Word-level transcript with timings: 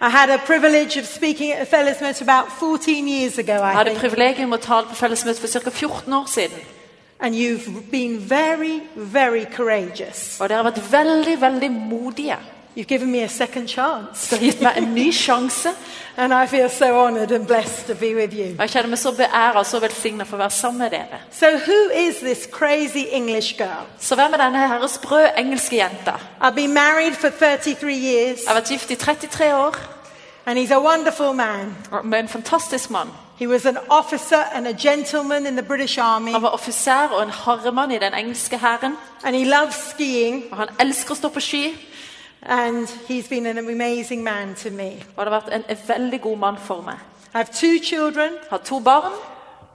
Jeg 0.00 0.10
I 3.72 3.76
hadde 3.78 3.94
privilegium 3.96 4.52
å 4.52 4.58
tale 4.60 4.90
på 4.90 4.94
fellesmøte 4.98 5.40
for 5.40 5.48
ca. 5.48 5.70
14 5.72 6.12
år 6.12 6.26
siden. 6.28 6.66
And 7.18 7.34
you've 7.34 7.90
been 7.90 8.18
very, 8.20 8.82
very 8.94 9.46
courageous. 9.56 10.36
Og 10.40 10.50
dere 10.50 10.60
har 10.60 10.68
vært 10.68 10.92
veldig, 10.92 11.40
veldig 11.40 11.70
modige. 11.72 12.36
You've 12.76 12.88
given 12.88 13.10
me 13.10 13.22
a 13.24 13.28
second 13.28 13.68
chance. 13.68 14.28
Du 14.30 14.36
har 14.36 14.42
gitt 14.44 14.60
meg 14.60 14.76
en 14.76 14.94
ny 14.94 15.10
sjanse. 15.12 15.68
And 16.18 16.32
I 16.34 16.46
feel 16.46 16.68
so 16.70 16.84
honored 17.06 17.30
and 17.32 17.46
blessed 17.46 17.86
to 17.86 17.94
be 17.94 18.14
with 18.14 18.34
you. 18.34 18.54
Jeg 18.58 18.70
kjenner 18.70 18.88
meg 18.88 18.98
så 18.98 19.12
beæret 19.16 19.56
og 19.56 19.66
så 19.66 19.80
velsigna 19.80 20.24
for 20.24 20.36
å 20.36 20.40
være 20.44 20.50
sammen 20.50 20.78
med 20.78 20.90
dere. 20.90 21.18
So, 21.30 21.46
who 21.46 21.90
is 22.08 22.16
this 22.16 22.46
crazy 22.52 23.04
English 23.12 23.56
girl? 23.58 23.84
Så 23.98 24.14
hvem 24.14 24.32
er 24.32 24.36
denne 24.44 24.68
her 24.68 24.86
sprø 24.86 25.22
engelske 25.38 25.76
jenta? 25.76 26.14
I've 26.40 26.54
been 26.54 26.72
married 26.74 27.14
for 27.16 27.28
33 27.28 27.92
years, 27.94 28.38
Jeg 28.44 28.48
har 28.48 28.54
vært 28.60 28.68
gift 28.70 28.90
i 28.90 28.94
33 28.94 29.54
år 29.54 29.76
and 30.46 30.58
he's 30.58 30.70
a 30.74 30.80
wonderful 30.80 31.32
man. 31.32 31.74
med 32.04 32.18
en 32.18 32.28
fantastisk 32.28 32.90
mann. 32.90 33.08
He 33.38 33.46
was 33.48 33.66
an 33.66 33.76
officer 33.90 34.42
and 34.54 34.66
a 34.66 34.72
gentleman 34.72 35.46
in 35.46 35.56
the 35.56 35.62
British 35.62 35.98
Army, 36.00 36.32
Han 36.32 36.42
var 36.42 36.48
offiser 36.48 37.08
og 37.12 37.22
en 37.22 37.30
harremann 37.30 37.90
i 37.92 37.98
den 37.98 38.14
engelske 38.14 38.58
hæren. 38.58 38.96
and 39.24 39.36
he 39.36 39.44
loves 39.44 39.74
skiing, 39.96 40.44
Og 40.50 40.56
han 40.56 40.68
elsker 40.80 41.14
å 41.14 41.16
stå 41.16 41.28
på 41.28 41.40
ski. 41.40 41.74
And 42.48 42.88
he's 43.08 43.28
been 43.28 43.46
an 43.46 43.58
amazing 43.58 44.24
man 44.24 44.54
to 44.54 44.70
me. 44.70 45.02
Og 45.16 45.26
det 45.26 45.32
har 45.32 45.40
vært 45.40 45.54
en, 45.54 45.76
veldig 45.88 46.20
god 46.20 46.36
mann 46.38 46.56
for 46.58 46.80
meg. 46.82 46.94
I 47.34 47.38
have 47.38 47.48
two 47.52 47.78
children. 47.84 48.30
Har 48.50 48.58
to 48.58 48.80
barn. 48.80 49.12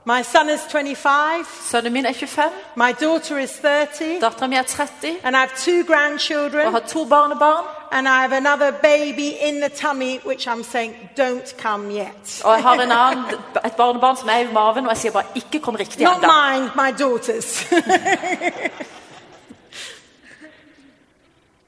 My 0.04 0.22
son 0.22 0.48
is 0.48 0.60
25, 0.70 1.46
Sønnen 1.70 1.92
min 1.92 2.06
er 2.06 2.12
25. 2.12 2.50
my 2.76 2.92
daughter 3.00 3.38
is 3.38 3.50
30, 3.62 4.18
Dattera 4.20 4.46
mi 4.48 4.56
er 4.56 4.62
30. 4.62 5.16
and 5.22 5.36
I 5.36 5.38
have 5.38 5.50
two 5.56 5.80
Og 5.80 5.86
grandchildren, 5.86 6.72
har 6.72 6.80
to 6.80 7.04
barnebarn. 7.04 7.64
and 7.92 8.08
I 8.08 8.20
have 8.22 8.32
another 8.32 8.72
baby 8.72 9.28
in 9.48 9.60
the 9.60 9.68
tummy, 9.68 10.18
which 10.26 10.48
I'm 10.48 10.64
saying, 10.64 10.94
don't 11.16 11.54
come 11.62 11.90
yet. 11.90 12.42
Og 12.44 12.54
jeg 12.54 12.62
har 12.62 12.74
en 12.74 12.92
annen, 12.92 13.24
et 13.64 13.76
barnebarn 13.76 14.16
som 14.16 14.28
er 14.28 14.38
i 14.38 14.52
maven, 14.52 14.84
og 14.84 14.90
jeg 14.90 14.96
sier 14.96 15.12
bare 15.12 15.24
'ikke 15.34 15.60
kom 15.60 15.76
riktig 15.76 16.02
Not 16.02 16.20
mine, 16.22 16.70
my 16.76 16.90
daughter's. 17.02 17.64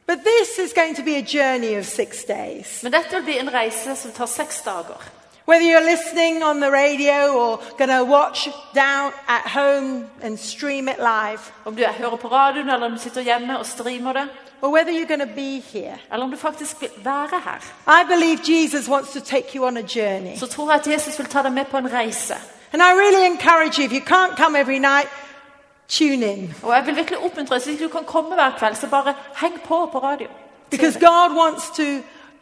Men 0.06 0.18
dette 2.92 3.10
vil 3.10 3.22
bli 3.24 3.38
en 3.38 3.52
reise 3.54 3.96
som 3.96 4.12
tar 4.12 4.26
seks 4.26 4.60
dager. 4.62 5.00
Whether 5.46 5.66
you're 5.66 5.90
listening 5.90 6.42
on 6.42 6.60
the 6.60 6.70
radio 6.70 7.36
or 7.36 7.60
going 7.78 7.90
to 7.90 8.04
watch 8.04 8.48
down 8.74 9.12
at 9.28 9.42
home 9.46 10.06
and 10.22 10.38
stream 10.38 10.88
it 10.88 10.98
live, 10.98 11.40
Om 11.64 11.76
du 11.76 11.84
hører 11.84 12.16
på 12.16 12.28
radioen, 12.28 12.70
eller 12.70 12.86
om 12.86 12.92
du 12.92 12.98
sitter 12.98 13.20
hjemme 13.20 13.58
og 13.58 13.66
streamer 13.66 14.12
det, 14.12 14.28
or 14.62 14.70
whether 14.70 14.92
you're 14.92 15.08
going 15.08 15.20
to 15.20 15.34
be 15.34 15.60
here, 15.72 15.98
eller 16.12 16.24
om 16.24 16.30
du 16.30 16.36
faktisk 16.36 16.80
vil 16.80 16.90
være 17.04 17.40
her, 17.44 17.60
I 17.86 18.04
believe 18.08 18.38
Jesus 18.48 18.88
wants 18.88 19.10
to 19.12 19.20
take 19.20 19.54
you 19.54 19.66
on 19.66 19.76
a 19.76 19.82
journey. 19.82 20.38
så 20.38 20.46
tror 20.46 20.70
jeg 20.72 20.80
at 20.80 20.86
Jesus 20.86 21.18
vil 21.18 21.26
ta 21.26 21.42
deg 21.42 21.52
med 21.52 21.64
på 21.64 21.76
en 21.76 21.92
reise. 21.92 22.34
And 22.72 22.82
I 22.82 22.92
really 22.92 23.26
encourage 23.26 23.78
you, 23.78 23.84
if 23.84 23.92
you 23.92 24.00
can't 24.16 24.36
come 24.36 24.60
every 24.60 24.78
night, 24.78 25.08
tune 25.88 26.32
in. 26.32 26.54
Og 26.62 26.74
jeg 26.74 26.86
vil 26.86 26.96
virkelig 26.96 27.18
oppmuntre 27.18 27.54
deg, 27.58 27.64
hvis 27.66 27.80
du 27.80 27.88
kan 27.88 28.04
komme 28.06 28.34
hver 28.34 28.50
kveld, 28.58 28.74
så 28.76 28.86
bare 28.86 29.14
heng 29.36 29.60
på 29.64 29.88
på 29.92 29.98
radio. 29.98 30.28
Because 30.70 30.98
God 30.98 31.36
wants 31.36 31.70
to 31.76 31.82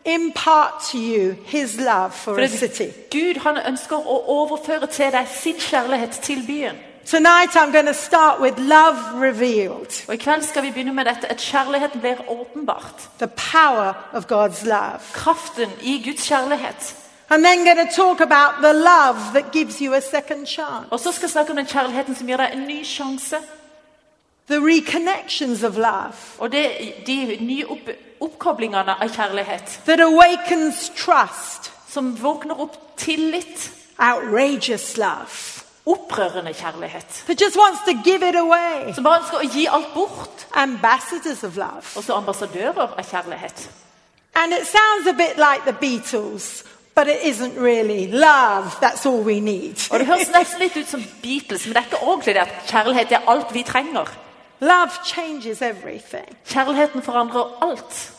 impart 0.05 0.73
to 0.91 0.99
you 0.99 1.35
his 1.45 1.77
love 1.81 2.11
for 2.13 2.39
a 2.39 2.47
city. 2.47 2.89
Gud 3.11 3.41
han 3.41 3.59
ønsker 3.69 3.97
å 3.97 4.17
overføre 4.29 4.87
til 4.87 5.13
deg 5.13 5.29
sin 5.29 5.55
kjærlighet 5.59 6.11
til 6.11 6.43
byen. 6.47 6.77
Tonight 7.07 7.57
I'm 7.57 7.73
going 7.73 7.87
to 7.87 7.95
start 7.95 8.41
with 8.41 8.59
love 8.59 8.97
revealed, 9.15 10.05
Og 10.09 10.15
I 10.15 10.17
kveld 10.17 10.43
skal 10.43 10.63
vi 10.63 10.71
begynne 10.71 10.93
med 10.95 11.05
dette, 11.05 11.31
at 11.31 11.37
kjærligheten 11.39 12.01
blir 12.01 12.17
åpenbart. 12.29 13.09
the 13.19 13.27
power 13.29 13.93
of 14.13 14.25
God's 14.33 14.65
love. 14.65 15.01
Kraften 15.13 15.71
i 15.83 16.03
Guds 16.05 16.29
kjærlighet. 16.29 16.97
I'm 17.35 17.43
then 17.43 17.65
going 17.65 17.89
to 17.89 17.95
talk 17.97 18.21
about 18.21 18.61
the 18.63 18.73
love 18.73 19.33
that 19.33 19.53
gives 19.53 19.81
you 19.81 19.95
a 19.95 20.01
second 20.01 20.47
chance, 20.47 20.87
Og 20.91 21.01
så 21.01 21.13
skal 21.13 21.23
jeg 21.27 21.31
snakke 21.31 21.51
om 21.51 21.57
den 21.57 21.67
kjærligheten 21.67 22.15
som 22.17 22.27
gir 22.27 22.37
deg 22.37 22.51
en 22.53 22.67
ny 22.67 22.85
sjanse. 22.85 23.37
the 24.49 24.59
reconnections 24.61 25.63
of 25.63 25.77
love 25.77 26.15
Og 26.39 26.53
det, 26.53 26.71
de 27.07 27.37
nye 27.41 27.65
opp, 27.71 27.89
oppkoblingene 28.21 29.03
av 29.03 29.09
kjærlighet. 29.09 29.81
that 29.87 30.01
awakens 30.01 30.93
trust, 30.97 31.73
Som 31.89 32.17
våkner 32.23 32.61
opp 32.61 32.97
tillit. 32.97 33.71
outrageous 33.99 34.97
love, 34.97 35.63
Opprørende 35.87 36.53
kjærlighet. 36.55 37.25
that 37.27 37.41
just 37.41 37.57
wants 37.57 37.81
to 37.87 37.93
give 38.05 38.29
it 38.29 38.37
away, 38.37 38.93
Som 38.95 39.05
bare 39.05 39.19
ønsker 39.21 39.37
å 39.39 39.53
gi 39.55 39.67
alt 39.71 39.95
bort. 39.95 40.47
ambassadors 40.55 41.45
of 41.45 41.57
love. 41.57 41.83
Og 41.97 42.05
så 42.05 42.13
ambassadører 42.15 42.79
av 42.99 43.05
kjærlighet. 43.05 43.71
And 44.35 44.53
it 44.53 44.67
sounds 44.67 45.07
a 45.09 45.13
bit 45.13 45.37
like 45.37 45.63
the 45.67 45.73
Beatles, 45.81 46.65
but 46.95 47.09
it 47.09 47.21
isn't 47.25 47.57
really. 47.57 48.07
Love, 48.07 48.77
that's 48.81 49.07
all 49.07 49.23
we 49.23 49.41
need. 49.41 49.89
Og 49.91 49.99
Det 49.99 50.07
høres 50.07 50.31
nesten 50.31 50.61
litt 50.61 50.77
ut 50.77 50.89
som 50.89 51.05
Beatles, 51.23 51.67
men 51.67 51.75
det 51.75 51.81
er 51.81 51.85
ikke 51.85 52.03
ordentlig 52.03 52.35
det 52.35 52.41
at 52.41 52.55
kjærlighet 52.69 53.13
er 53.13 53.29
alt 53.29 53.55
vi 53.55 53.63
trenger. 53.63 54.09
Love 54.61 54.91
changes 55.05 55.63
everything. 55.63 56.37
Kjærligheten 56.47 57.03
forandrer 57.03 57.59
alt. 57.63 58.13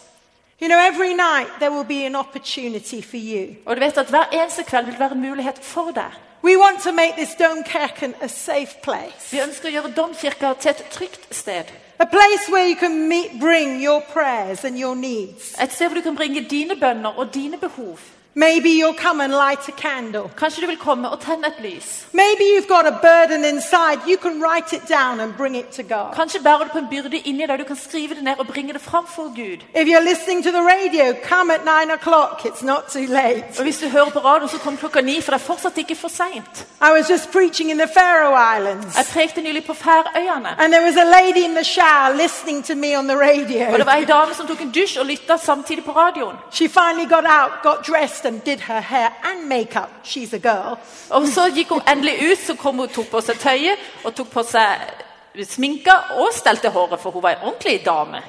You 0.62 0.68
know, 0.68 0.80
every 0.80 1.14
night 1.14 1.50
there 1.60 1.72
will 1.72 1.86
be 1.86 2.06
an 2.06 2.16
opportunity 2.16 3.02
for 3.02 3.18
you. 3.18 3.56
Og 3.66 3.76
du 3.76 3.80
vet 3.80 3.98
at 3.98 4.06
Hver 4.06 4.30
eneste 4.32 4.64
kveld 4.64 4.86
vil 4.86 5.00
være 5.00 5.12
en 5.12 5.22
mulighet 5.22 5.60
for 5.62 5.92
deg. 5.92 6.12
We 6.44 6.58
want 6.60 6.80
to 6.82 6.92
make 6.92 7.14
this 7.18 7.36
Domkirken 7.36 8.16
a 8.22 8.28
safe 8.28 8.76
place. 8.84 9.32
Vi 9.32 9.40
ønsker 9.40 9.70
å 9.70 9.72
gjøre 9.72 9.92
Domkirka 9.96 10.54
til 10.60 10.72
et 10.72 10.84
trygt 10.92 11.36
sted. 11.36 11.72
A 12.00 12.06
place 12.06 12.52
where 12.52 12.68
you 12.68 12.76
can 12.76 13.08
meet, 13.08 13.40
bring 13.40 13.84
your 13.84 14.02
prayers 14.14 14.66
and 14.66 14.78
your 14.80 14.96
needs. 14.96 15.56
Et 15.62 15.72
sted 15.72 15.88
hvor 15.88 15.96
du 15.96 16.02
kan 16.02 16.16
bringe 16.16 16.44
dine 16.50 16.76
bønner 16.76 17.10
og 17.10 17.34
dine 17.34 17.58
behov. 17.58 18.00
Maybe 18.36 18.70
you'll 18.70 18.96
come 19.08 19.22
and 19.24 19.32
light 19.34 19.68
a 19.70 19.72
candle. 19.72 20.30
Kanskje 20.38 20.62
du 20.62 20.68
vil 20.68 20.78
komme 20.78 21.10
og 21.10 21.20
tenne 21.22 21.48
et 21.48 21.60
lys. 21.62 22.06
Maybe 22.14 22.44
you've 22.54 22.68
got 22.68 22.86
a 22.88 22.92
burden 23.02 23.46
inside. 23.46 24.00
You 24.08 24.18
can 24.18 24.42
write 24.42 24.74
it 24.76 24.82
down 24.90 25.20
and 25.20 25.34
bring 25.38 25.56
it 25.56 25.68
to 25.78 25.84
God. 25.84 26.14
Kanskje 26.16 26.40
bærer 26.44 26.64
du 26.64 26.70
på 26.72 26.78
en 26.78 26.88
byrde 26.90 27.18
inni 27.18 27.46
deg. 27.48 27.60
Du 27.60 27.64
kan 27.64 27.76
skrive 27.76 28.16
det 28.16 28.24
ned 28.24 28.40
og 28.40 28.48
bringe 28.48 28.74
det 28.74 28.82
fram 28.82 29.06
for 29.08 29.24
Gud. 29.36 29.60
If 29.76 29.88
you're 29.88 30.06
listening 30.12 30.44
to 30.44 30.52
the 30.52 30.64
radio, 30.76 31.14
come 31.30 31.54
at 31.54 31.62
nine 31.66 31.92
o'clock. 31.98 32.46
It's 32.46 32.64
not 32.66 32.84
too 32.94 33.06
late. 33.06 33.44
Og 33.58 33.64
Hvis 33.64 33.78
du 33.80 33.88
hører 33.90 34.10
på 34.10 34.20
radioen, 34.20 34.50
så 34.50 34.58
kom 34.58 34.78
klokka 34.78 35.02
ni, 35.02 35.22
for 35.22 35.32
det 35.32 35.42
er 35.42 35.46
fortsatt 35.46 35.78
ikke 35.78 35.96
for 35.96 36.08
seint. 36.08 36.66
I 36.82 36.90
was 36.98 37.10
just 37.10 37.32
preaching 37.32 37.70
in 37.72 37.78
the 37.78 37.88
Faroe 37.88 38.34
Islands. 38.58 38.98
Jeg 38.98 39.06
prekte 39.14 39.42
nylig 39.42 39.66
på 39.66 39.74
Færøyene. 39.74 40.56
And 40.60 40.74
there 40.74 40.86
was 40.86 40.98
a 40.98 41.06
lady 41.22 41.44
in 41.46 41.54
the 41.56 41.64
shower 41.64 42.14
listening 42.16 42.64
to 42.66 42.76
me 42.76 42.98
on 42.98 43.08
the 43.08 43.16
Og 43.16 43.22
radio. 43.22 43.78
det 43.78 43.86
var 43.86 43.94
ei 43.96 44.06
dame 44.06 44.34
som 44.34 44.48
tok 44.48 44.62
en 44.62 44.72
dusj 44.72 44.98
og 45.00 45.06
lytta 45.06 45.38
samtidig 45.38 45.86
på 45.86 45.92
radioen. 45.92 46.36
She 46.52 46.68
finally 46.68 47.06
got 47.10 47.26
out, 47.40 47.52
got 47.64 47.88
dressed, 47.88 48.23
and 48.26 48.44
did 48.44 48.60
her 48.60 48.82
hair 48.82 49.10
and 49.24 49.48
makeup. 49.50 49.90
She's 50.04 50.34
a 50.34 50.40
girl. 50.40 50.78
Og 51.10 51.28
så 51.28 51.50
gikk 51.56 51.70
hun 51.70 51.82
endelig 51.88 52.32
ut, 52.32 52.38
så 52.48 52.56
kom 52.56 52.80
hun 52.80 52.88
tok 52.90 53.10
på 53.12 53.22
seg 53.22 53.40
tøyet 53.40 53.78
og 54.04 54.16
tok 54.16 54.30
på 54.34 54.44
seg 54.44 55.46
sminka 55.50 55.96
og 56.20 56.34
stelte 56.34 56.70
håret, 56.70 57.00
for 57.00 57.12
hun 57.12 57.24
var 57.24 57.30
en 57.38 57.48
ordentlig 57.48 57.82
dame. 57.86 58.22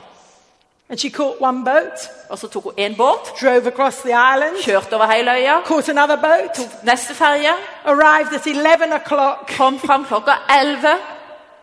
And 0.88 0.99
she 1.00 1.09
caught 1.10 1.41
one 1.41 1.65
boat, 1.65 2.10
Og 2.31 2.38
så 2.38 2.49
tok 2.49 2.65
hun 2.65 2.72
én 2.78 2.97
båt, 2.97 3.32
drove 3.41 3.66
across 3.66 3.97
the 4.03 4.12
island, 4.12 4.56
kjørte 4.62 4.94
over 4.94 5.06
hele 5.06 5.31
øya, 5.31 5.62
caught 5.66 5.88
another 5.88 6.16
boat, 6.16 6.61
neste 6.82 7.15
ferje, 7.15 7.53
arrived 7.84 8.34
at 8.34 8.47
11 8.47 8.93
o'clock. 8.93 9.56
kom 9.56 9.78
fram 9.78 10.05
klokka 10.05 10.32
11. 10.61 10.99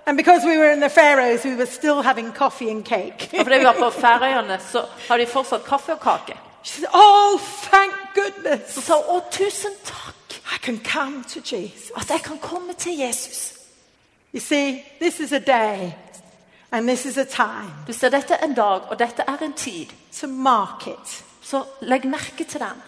And 0.08 0.18
because 0.18 0.44
we 0.46 0.58
were 0.58 0.72
in 0.74 0.80
the 0.80 0.90
Faroes, 0.90 1.44
we 1.46 1.56
were 1.56 1.66
still 1.68 2.02
having 2.02 2.34
coffee 2.34 2.70
and 2.72 2.84
cake. 2.86 3.30
Og 3.40 3.44
fordi 3.46 3.58
vi 3.58 3.66
var 3.66 3.74
på 3.80 3.90
Færøyene, 4.04 4.60
så 4.72 4.86
har 5.10 5.18
de 5.18 5.26
fortsatt 5.26 5.66
kaffe 5.66 5.94
og 5.94 6.00
kake. 6.00 6.38
She 6.64 6.80
said, 6.82 6.90
Oh, 6.94 7.40
thank 7.72 7.94
goodness. 8.16 8.74
Så 8.74 8.82
sa 8.82 8.94
hun 9.02 9.18
å, 9.18 9.24
tusen 9.32 9.74
takk 9.86 10.16
I 10.54 10.58
can 10.62 10.78
come 10.80 11.24
to 11.24 11.40
Jesus. 11.56 11.92
at 11.96 12.10
jeg 12.10 12.22
kan 12.22 12.38
komme 12.38 12.74
til 12.74 12.98
Jesus. 13.00 13.54
You 14.34 14.40
see, 14.40 14.84
this 15.00 15.20
is 15.20 15.32
a 15.32 15.40
day 15.40 15.94
and 16.72 16.88
this 16.88 17.06
is 17.06 17.18
a 17.18 17.26
time 17.26 17.72
Du 17.88 17.94
ser, 17.94 18.10
Dette 18.10 18.34
er 18.34 18.46
en 18.46 18.54
dag, 18.54 18.82
og 18.90 19.00
dette 19.00 19.24
er 19.28 19.38
en 19.44 19.54
tid. 19.54 19.88
to 20.20 20.28
mark 20.28 20.88
it. 20.88 21.24
Så 21.42 21.64
legg 21.82 22.06
merke 22.06 22.44
til 22.44 22.60
den. 22.60 22.82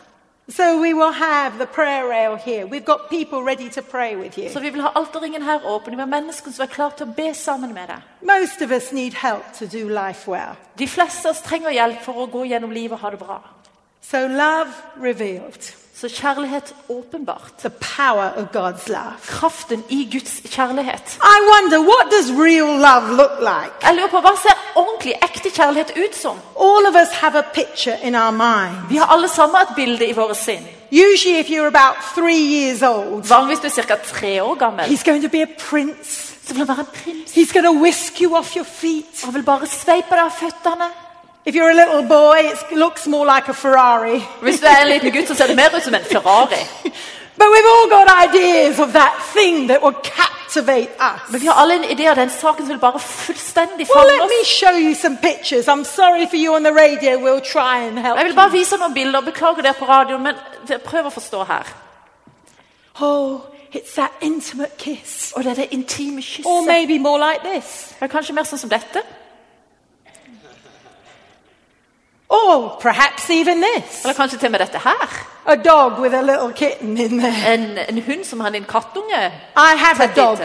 So 0.50 0.64
we 0.82 0.94
will 0.94 1.12
have 1.14 1.58
the 1.58 1.66
prayer 1.66 2.06
rail 2.10 2.36
here. 2.36 2.66
We've 2.66 2.86
got 2.86 3.10
people 3.10 3.42
ready 3.44 3.70
to 3.70 3.82
pray 3.82 4.16
with 4.16 4.38
you. 4.40 4.50
Så 4.54 4.60
vi 4.60 4.70
vil 4.70 4.82
ha 4.82 4.90
alterringen 4.96 5.42
her 5.44 5.60
åpen. 5.66 6.00
Har 6.00 6.06
mennesker 6.06 6.52
som 6.52 6.64
er 6.64 6.68
klare 6.68 6.92
til 6.98 7.08
å 7.08 7.14
be 7.16 7.34
sammen 7.34 7.74
med 7.74 7.88
deg. 7.88 8.02
Most 8.22 8.62
of 8.62 8.72
us 8.72 8.92
need 8.92 9.14
help 9.14 9.44
to 9.60 9.66
do 9.66 9.88
life 9.90 10.28
well. 10.32 10.56
De 10.80 10.88
fleste 10.88 11.28
av 11.28 11.32
oss 11.36 11.42
trenger 11.42 11.70
hjelp 11.72 12.02
for 12.04 12.14
å 12.14 12.26
gå 12.28 12.44
gjennom 12.46 12.72
livet 12.72 12.92
og 12.92 13.00
ha 13.00 13.10
det 13.10 13.20
bra. 13.20 13.40
So 14.12 14.18
love 14.18 14.68
revealed, 15.04 15.74
Så 15.96 16.10
kjærlighet 16.10 16.76
åpenbart. 16.90 17.54
the 17.60 17.70
power 17.70 18.30
of 18.36 18.44
God's 18.56 18.88
love. 18.90 19.14
Kraften 19.28 19.84
i 19.90 20.10
Guds 20.12 20.42
kjærlighet. 20.56 21.20
I 21.24 21.38
wonder, 21.52 21.80
what 21.80 22.12
does 22.12 22.32
real 22.32 22.68
love 22.80 23.16
look 23.18 23.40
like? 23.40 23.74
Jeg 23.84 23.96
lurer 23.96 24.08
på, 24.08 24.20
Hva 24.20 24.36
ser 24.42 24.56
ordentlig, 24.76 25.14
ekte 25.24 25.50
kjærlighet 25.50 25.92
ut 25.98 26.16
som? 26.16 26.38
All 26.60 26.86
of 26.90 26.96
us 26.96 27.10
have 27.14 27.36
a 27.40 27.42
picture 27.54 27.98
in 28.04 28.16
our 28.16 28.32
mind. 28.32 28.76
Vi 28.90 28.96
har 28.98 29.06
alle 29.06 29.28
sammen 29.28 29.56
et 29.62 29.76
bilde 29.76 30.06
i 30.08 30.12
våre 30.14 30.36
sinn. 30.36 30.68
Usually, 30.92 31.40
if 31.40 31.48
you're 31.50 31.68
about 31.68 31.96
three 32.16 32.44
years 32.58 32.82
old, 32.84 33.24
Vanligvis 33.30 33.60
du 33.60 33.68
er 33.82 33.86
ca. 33.88 33.96
tre 33.96 34.44
år 34.44 34.56
gammel, 34.56 34.86
he's 34.86 35.04
going 35.04 35.24
to 35.24 35.30
be 35.30 35.42
a 35.42 35.52
prince. 35.70 36.34
så 36.48 36.54
vil 36.54 36.58
han 36.58 36.68
være 36.68 36.80
en 36.80 36.86
prins. 37.04 37.32
He's 37.38 37.54
going 37.54 37.66
to 37.66 37.84
whisk 37.84 38.22
you 38.22 38.36
off 38.36 38.56
your 38.56 38.66
feet. 38.66 39.24
Han 39.24 39.34
vil 39.34 39.44
bare 39.44 39.66
sveipe 39.68 40.10
deg 40.12 40.20
av 40.20 40.32
føttene. 40.32 40.90
If 41.46 41.56
you're 41.56 41.70
a 41.72 41.74
little 41.74 42.04
boy, 42.04 42.40
it 42.54 42.72
looks 42.72 43.06
more 43.08 43.26
like 43.26 43.50
a 43.50 43.54
Ferrari. 43.54 44.20
Hvis 44.42 44.60
du 44.60 44.66
er 44.66 44.82
en 44.82 44.88
liten 44.88 45.12
gutt, 45.12 45.28
så 45.28 45.36
ser 45.36 45.48
det 45.48 45.56
mer 45.56 45.76
ut 45.76 45.84
som 45.84 45.94
en 45.94 46.04
Ferrari. 46.12 46.62
But 47.38 47.48
we've 47.52 47.66
all 47.76 47.90
got 47.90 48.08
ideas 48.30 48.80
of 48.80 48.94
that 48.94 49.14
thing 49.34 49.68
that 49.68 49.82
will 49.84 49.96
captivate 50.04 50.92
us. 51.02 51.22
Men 51.32 51.42
vi 51.42 51.48
har 51.48 51.54
alle 51.62 51.76
en 51.76 51.84
idé 51.84 52.08
av 52.10 52.16
den 52.16 52.30
saken 52.30 52.66
som 52.66 52.70
vil 52.70 52.80
bare 52.80 53.00
fullstendig 53.00 53.88
Well, 53.90 54.06
fange 54.08 54.20
let 54.22 54.30
me 54.30 54.42
oss. 54.42 54.48
show 54.48 54.72
you 54.78 54.94
some 54.96 55.18
pictures. 55.18 55.68
I'm 55.68 55.84
sorry 55.84 56.28
for 56.28 56.36
you 56.38 56.56
on 56.56 56.64
the 56.64 56.72
radio. 56.74 57.18
We'll 57.20 57.42
try 57.42 57.88
and 57.88 58.00
help. 58.00 58.18
Jeg 58.18 58.26
vil 58.26 58.36
bare 58.36 58.52
vise 58.52 58.78
noen 58.78 58.94
bilder. 58.94 59.22
Beklager 59.22 59.62
det 59.62 59.76
på 59.80 59.86
radioen, 59.86 60.24
men 60.24 60.36
prøv 60.86 61.06
å 61.06 61.10
forstå 61.10 61.44
her. 61.44 61.64
Oh, 63.02 63.40
it's 63.74 63.96
that 63.96 64.12
intimate 64.22 64.78
kiss. 64.78 65.34
Og 65.36 65.44
det 65.44 65.52
er 65.52 65.56
det 65.56 65.68
intime 65.72 66.22
Or 66.46 66.62
maybe 66.66 67.00
more 67.00 67.20
like 67.20 67.42
this. 67.54 67.96
Kanskje 68.12 68.34
mer 68.34 68.44
sånn 68.48 68.60
som 68.62 68.70
dette. 68.70 69.02
Or 72.34 72.78
perhaps 72.82 73.30
even 73.30 73.62
this. 73.62 74.04
Eller 74.04 74.14
kanskje 74.14 74.38
til 74.38 74.48
og 74.48 74.52
med 74.52 74.60
dette 74.60 74.80
her. 74.84 75.08
A 75.46 75.56
dog 75.56 76.00
with 76.00 76.16
a 76.16 76.22
little 76.22 76.54
kitten 76.56 76.98
in 76.98 77.20
there. 77.20 77.54
En, 77.54 77.78
en 77.90 78.02
hund 78.02 78.26
som 78.26 78.40
har 78.40 78.50
en 78.50 78.66
kattunge. 78.66 79.32
I 79.56 79.78
have 79.78 80.04
a 80.04 80.08
dog. 80.16 80.40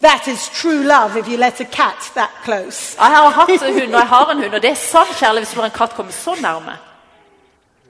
That 0.00 0.28
is 0.28 0.48
true 0.48 0.82
love 0.82 1.16
if 1.16 1.28
you 1.28 1.36
let 1.36 1.60
a 1.60 1.64
cat 1.64 2.12
that 2.14 2.30
close. 2.44 2.96
Jeg 2.98 3.06
har 3.06 3.28
hatt 3.28 3.50
en 3.50 3.80
hund, 3.80 3.94
og 3.94 4.00
jeg 4.00 4.08
har 4.08 4.30
en 4.30 4.42
hund, 4.42 4.54
og 4.54 4.62
det 4.62 4.70
er 4.70 4.74
sann 4.74 5.06
kjærlighet 5.06 5.46
hvis 5.46 5.54
du 5.54 5.60
lar 5.60 5.64
en 5.64 5.78
katt 5.78 5.94
komme 5.94 6.12
så 6.12 6.34
nærme. 6.40 6.72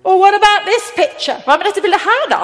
Or 0.04 0.18
what 0.20 0.34
about 0.34 0.66
this 0.66 0.84
picture? 0.96 1.36
Hva 1.44 1.56
med 1.56 1.64
dette 1.66 1.80
bildet 1.80 2.00
her, 2.00 2.28
da? 2.30 2.42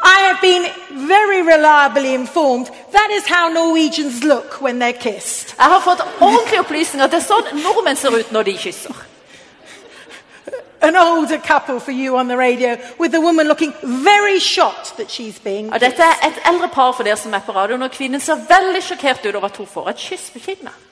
I 0.00 0.18
have 0.28 0.38
been 0.40 0.64
very 1.08 1.40
reliably 1.52 2.14
informed 2.14 2.66
that 2.92 3.08
is 3.16 3.24
how 3.26 3.48
Norwegians 3.48 4.24
look 4.24 4.62
when 4.62 4.82
they're 4.82 5.00
kissed. 5.00 5.54
Jeg 5.58 5.66
har 5.66 5.80
fått 5.80 6.00
ordentlige 6.20 6.60
opplysninger 6.60 7.04
at 7.04 7.12
det 7.12 7.20
er 7.22 7.26
sånn 7.26 7.62
nordmenn 7.64 7.96
ser 7.96 8.14
ut 8.14 8.32
når 8.32 8.42
de 8.42 8.56
kysser. 8.58 9.06
Og 15.72 15.80
dette 15.80 16.02
er 16.02 16.26
et 16.28 16.42
eldre 16.46 16.68
par 16.68 16.92
for 16.92 17.02
dere 17.02 17.16
som 17.16 17.34
er 17.34 17.44
på 17.46 17.52
radioen, 17.52 17.82
og 17.82 17.90
kvinnen 17.90 18.20
ser 18.20 18.42
veldig 18.48 18.82
sjokkert 18.82 19.26
ut 19.26 19.34
over 19.34 19.48
at 19.48 19.56
hun 19.56 19.66
får 19.66 19.88
et 19.90 20.04
kyss 20.08 20.30
på 20.34 20.38
kinnet. 20.38 20.84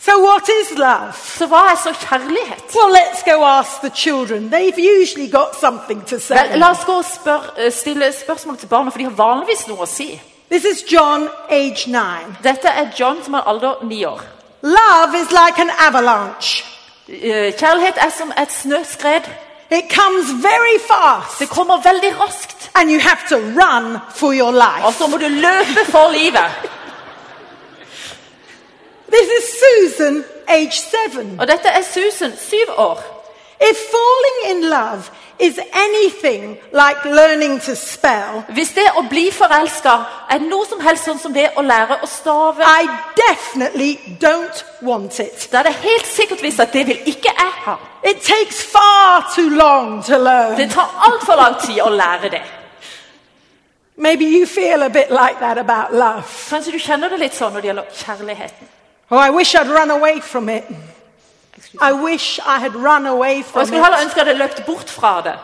So, 0.00 0.12
what 0.22 0.48
is 0.48 0.78
love? 0.78 1.12
Så 1.38 1.46
hva 1.50 1.64
er 1.72 1.76
så 1.82 1.90
kjærlighet? 1.90 2.74
Well, 2.74 2.92
let's 2.94 3.24
go 3.26 3.44
ask 3.44 3.80
the 3.80 3.90
children. 3.90 4.48
They've 4.48 4.78
usually 4.78 5.28
got 5.28 5.56
something 5.60 6.06
to 6.06 6.20
say. 6.20 6.36
Vel, 6.36 6.58
la 6.58 6.70
oss 6.70 6.84
gå 6.86 6.92
og 6.92 7.04
spør, 7.04 7.50
eh, 7.56 7.72
stille 7.72 8.12
spørsmål 8.12 8.56
til 8.56 8.68
barna, 8.68 8.90
for 8.90 8.98
de 8.98 9.04
har 9.04 9.16
vanligvis 9.18 9.66
noe 9.68 9.82
å 9.82 9.86
si. 9.86 10.20
This 10.50 10.64
is 10.64 10.92
John, 10.92 11.28
age 11.50 11.86
nine. 11.86 12.36
Dette 12.42 12.68
er 12.68 12.92
John 13.00 13.24
som 13.24 13.34
har 13.34 13.42
alder 13.42 13.84
ni 13.84 14.04
år. 14.04 14.20
Love 14.62 15.14
is 15.14 15.32
like 15.32 15.58
an 15.58 15.70
avalanche. 15.78 16.77
Eh, 17.08 17.52
Kjærlighet 17.52 17.94
er 17.96 18.10
som 18.18 18.32
et 18.42 18.52
snøskred. 18.52 19.24
It 19.70 19.84
comes 19.92 20.26
very 20.42 20.78
fast, 20.90 21.38
Det 21.38 21.48
kommer 21.48 21.82
veldig 21.82 22.20
raskt, 22.20 22.70
and 22.74 22.90
you 22.90 23.00
have 23.00 23.18
to 23.28 23.36
run 23.36 23.98
for 24.14 24.32
your 24.32 24.52
og 24.84 24.94
så 24.94 25.06
må 25.06 25.16
du 25.16 25.28
løpe 25.28 25.90
for 25.90 26.10
livet. 26.12 26.50
This 29.12 29.28
is 29.38 29.44
Susan, 29.62 30.24
age 30.48 30.72
seven. 30.72 31.40
Og 31.40 31.48
dette 31.48 31.68
er 31.68 31.82
Susan, 31.82 32.32
syv 32.38 32.68
år. 32.76 33.00
If 33.60 33.76
falling 33.90 34.56
in 34.56 34.70
love 34.70 35.02
is 35.40 35.58
anything 35.72 36.58
like 36.72 36.98
learning 37.04 37.62
to 37.62 37.74
spell, 37.74 38.42
Hvis 38.48 38.68
det 38.68 38.90
å 38.96 39.02
bli 39.08 39.30
forelska 39.32 39.94
er 40.30 40.38
noe 40.38 40.66
som 40.66 40.80
helst 40.80 41.04
sånn 41.04 41.18
som 41.18 41.34
det 41.34 41.50
å 41.56 41.62
lære 41.62 41.98
å 42.02 42.06
stave, 42.06 42.62
I 42.62 42.88
definitely 43.26 43.98
don't 44.20 44.64
want 44.82 45.20
it. 45.20 45.48
da 45.52 45.58
er 45.58 45.62
det 45.62 45.74
helt 45.74 46.06
sikkert 46.06 46.42
visst 46.42 46.60
at 46.60 46.72
det 46.72 46.86
vil 46.86 46.98
ikke 47.06 47.32
jeg 47.38 47.52
ha. 47.64 47.74
It 48.04 48.16
takes 48.16 48.62
far 48.72 49.32
too 49.34 49.48
long 49.48 50.04
to 50.04 50.16
learn. 50.16 50.56
Det 50.56 50.70
tar 50.70 50.88
altfor 51.06 51.36
lang 51.36 51.60
tid 51.60 51.80
å 51.82 51.88
lære 51.88 52.30
det. 52.30 52.42
Maybe 53.96 54.24
you 54.24 54.46
feel 54.46 54.82
a 54.82 54.88
bit 54.88 55.10
like 55.10 55.38
that 55.40 55.58
about 55.58 55.92
love. 55.92 56.24
Kanskje 56.50 56.72
du 56.72 56.78
kjenner 56.78 57.08
det 57.08 57.18
litt 57.18 57.34
sånn 57.34 57.52
når 57.52 57.60
det 57.60 57.68
gjelder 57.72 57.84
kjærligheten. 58.04 58.68
Oh, 59.10 59.18
I 59.18 59.30
wish 59.30 59.54
I'd 59.56 59.70
run 59.70 59.90
away 59.90 60.20
from 60.20 60.48
it. 60.48 60.64
I 61.80 61.92
wish 61.92 62.38
I 62.38 62.58
had 62.60 62.74
run 62.74 63.06
away 63.06 63.30
Og 63.30 63.36
jeg 63.36 63.44
from 63.44 63.66
skulle 63.66 63.84
heller 63.84 64.02
ønske 64.04 64.20
jeg 64.20 64.26
hadde 64.26 64.38
løpt 64.38 64.66
bort 64.66 64.90
fra 64.90 65.20
det. 65.24 65.34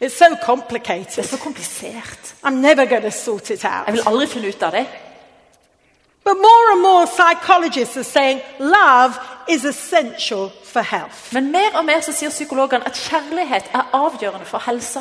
It's 0.00 0.18
so 0.18 0.24
Det 0.24 1.18
er 1.18 1.22
så 1.22 1.38
komplisert. 1.38 2.34
I'm 2.44 2.50
never 2.50 2.84
going 2.84 3.02
to 3.02 3.10
sort 3.10 3.50
it 3.50 3.64
Jeg 3.64 3.84
vil 3.86 4.02
aldri 4.06 4.26
finne 4.26 4.48
ut 4.48 4.62
av 4.62 4.72
det. 4.72 4.86
But 6.24 6.36
more 6.36 6.72
and 6.72 6.82
more 6.82 7.06
psychologists 7.06 7.96
are 7.96 8.02
saying 8.02 8.40
love 8.58 9.12
is 9.48 9.64
essential 9.64 10.50
for 10.64 10.80
health. 10.80 11.34
Men 11.34 11.52
mer 11.52 11.70
og 11.74 11.84
mer 11.84 12.00
så 12.00 12.12
sier 12.12 12.30
psykologene 12.30 12.86
at 12.86 12.92
kjærlighet 12.92 13.64
er 13.74 13.90
avgjørende 13.92 14.46
for 14.46 14.62
helsa. 14.66 15.00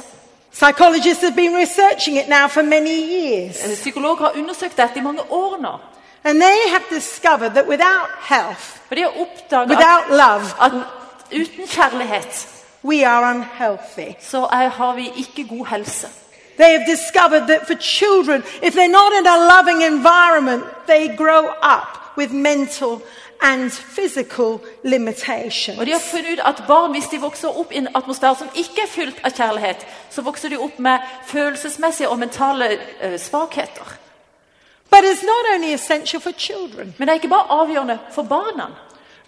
Psychologists 0.53 1.23
have 1.23 1.35
been 1.35 1.55
researching 1.55 2.17
it 2.17 2.27
now 2.29 2.47
for 2.47 2.61
many 2.61 2.95
years. 3.15 3.55
Psykologer 3.81 4.23
har 4.23 4.33
undersøkt 4.37 4.77
dette 4.77 4.99
i 4.99 5.01
mange 5.01 5.21
år 5.29 5.57
nå. 5.61 5.77
And 6.23 6.41
they 6.41 6.69
have 6.69 6.83
discovered 6.89 7.51
that 7.53 7.67
without 7.67 8.09
health, 8.21 8.79
without 9.69 10.09
love, 10.09 10.45
at, 10.61 10.71
at 10.73 11.39
uten 11.39 11.67
kjærlighet 11.67 12.47
we 12.83 13.07
are 13.07 13.35
unhealthy. 13.35 14.15
så 14.19 14.43
er, 14.51 14.69
har 14.69 14.95
vi 14.95 15.11
ikke 15.17 15.57
god 15.57 15.65
helse. 15.65 16.07
They 16.57 16.71
have 16.77 16.85
discovered 16.85 17.47
that 17.47 17.67
for 17.67 17.75
children, 17.75 18.43
if 18.61 18.73
they're 18.73 18.87
not 19.01 19.13
in 19.13 19.25
a 19.25 19.37
loving 19.53 19.81
environment, 19.81 20.63
they 20.87 21.15
grow 21.15 21.47
up 21.61 22.17
with 22.17 22.31
mental 22.31 23.01
and 23.41 23.71
physical 23.71 24.61
limitations. 24.83 25.79
Og 25.79 25.85
de 25.85 25.91
har 25.91 25.99
funnet 25.99 26.33
ut 26.33 26.39
at 26.45 26.63
barn, 26.67 26.91
hvis 26.91 27.07
de 27.11 27.19
vokser 27.19 27.59
opp 27.59 27.71
i 27.71 27.77
en 27.77 27.87
atmosfære 27.95 28.35
som 28.37 28.49
ikke 28.55 28.85
er 28.85 28.87
fylt 28.89 29.19
av 29.23 29.31
kjærlighet, 29.31 29.85
så 30.09 30.21
vokser 30.21 30.49
de 30.49 30.57
opp 30.57 30.79
med 30.79 30.99
følelsesmessige 31.25 32.09
og 32.09 32.19
mentale 32.19 32.71
eh, 33.01 33.19
svakheter. 33.19 33.97
But 34.89 35.03
it's 35.03 35.25
not 35.25 35.55
only 35.55 35.73
essential 35.73 36.21
for 36.21 36.31
children. 36.31 36.93
Men 36.97 37.07
det 37.07 37.11
er 37.11 37.13
ikke 37.13 37.27
bare 37.27 37.61
avgjørende 37.61 37.99
for 38.11 38.23
barna. 38.23 38.67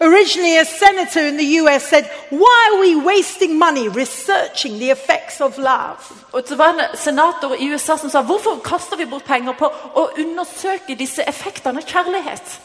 Originally, 0.00 0.58
a 0.58 0.64
senator 0.64 1.20
in 1.20 1.38
the 1.38 1.56
US 1.60 1.88
said, 1.88 2.04
Why 2.30 2.70
are 2.70 2.80
we 2.80 2.96
wasting 2.96 3.58
money 3.58 3.88
researching 3.88 4.78
the 4.78 4.90
effects 4.90 5.40
of 5.40 5.58
love? 5.58 6.24
Og 6.32 6.42
så 6.46 6.56
var 6.56 6.72
en 6.72 6.96
senator 6.96 7.54
i 7.54 7.72
USA 7.72 7.96
som 7.96 8.10
sa 8.10 8.22
hvorfor 8.22 8.60
kaster 8.64 8.96
vi 8.96 9.04
bort 9.04 9.24
penger 9.24 9.52
på 9.52 9.66
å 9.94 10.10
undersøke 10.18 10.94
disse 10.94 11.22
effektene 11.28 11.80
av 11.80 11.88
kjærlighet? 11.88 12.60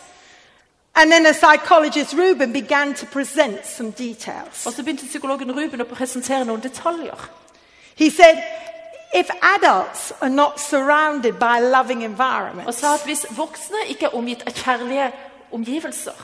And 0.95 1.11
then 1.11 1.25
a 1.25 1.33
psychologist, 1.33 2.13
Ruben, 2.13 2.51
began 2.51 2.93
to 2.93 3.05
present 3.05 3.65
some 3.65 3.91
details. 3.91 4.65
Og 4.65 4.73
så 4.73 4.83
begynte 4.83 5.07
psykologen 5.07 5.51
Ruben 5.51 5.81
å 5.81 5.87
presentere 5.87 6.45
noen 6.45 6.61
detaljer. 6.61 7.29
He 7.95 8.09
said, 8.09 8.43
If 9.13 9.29
adults 9.41 10.11
are 10.21 10.29
not 10.29 10.59
surrounded 10.59 11.33
by 11.39 11.59
loving 11.59 12.03
Og 12.65 12.73
sa 12.73 12.93
at 12.93 13.05
hvis 13.05 13.25
voksne 13.29 13.87
ikke 13.87 14.05
er 14.05 14.15
omgitt 14.15 14.43
av 14.47 14.53
kjærlige 14.53 15.11
omgivelser, 15.51 16.15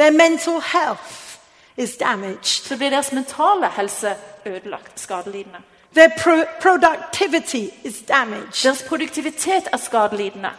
their 0.00 0.10
mental 0.12 0.60
health 0.60 1.36
is 1.76 1.96
damaged, 1.96 2.44
så 2.68 2.76
blir 2.76 2.90
deres 2.90 3.12
mentale 3.12 3.68
helse 3.76 4.16
ødelagt, 4.46 5.00
skadelidende. 5.00 5.58
their 5.94 6.08
pro- 6.22 6.46
productivity 6.60 7.68
is 7.84 7.94
damaged, 8.08 8.62
Deres 8.62 8.82
produktivitet 8.88 9.68
er 9.72 9.76
skadelidende. 9.76 10.50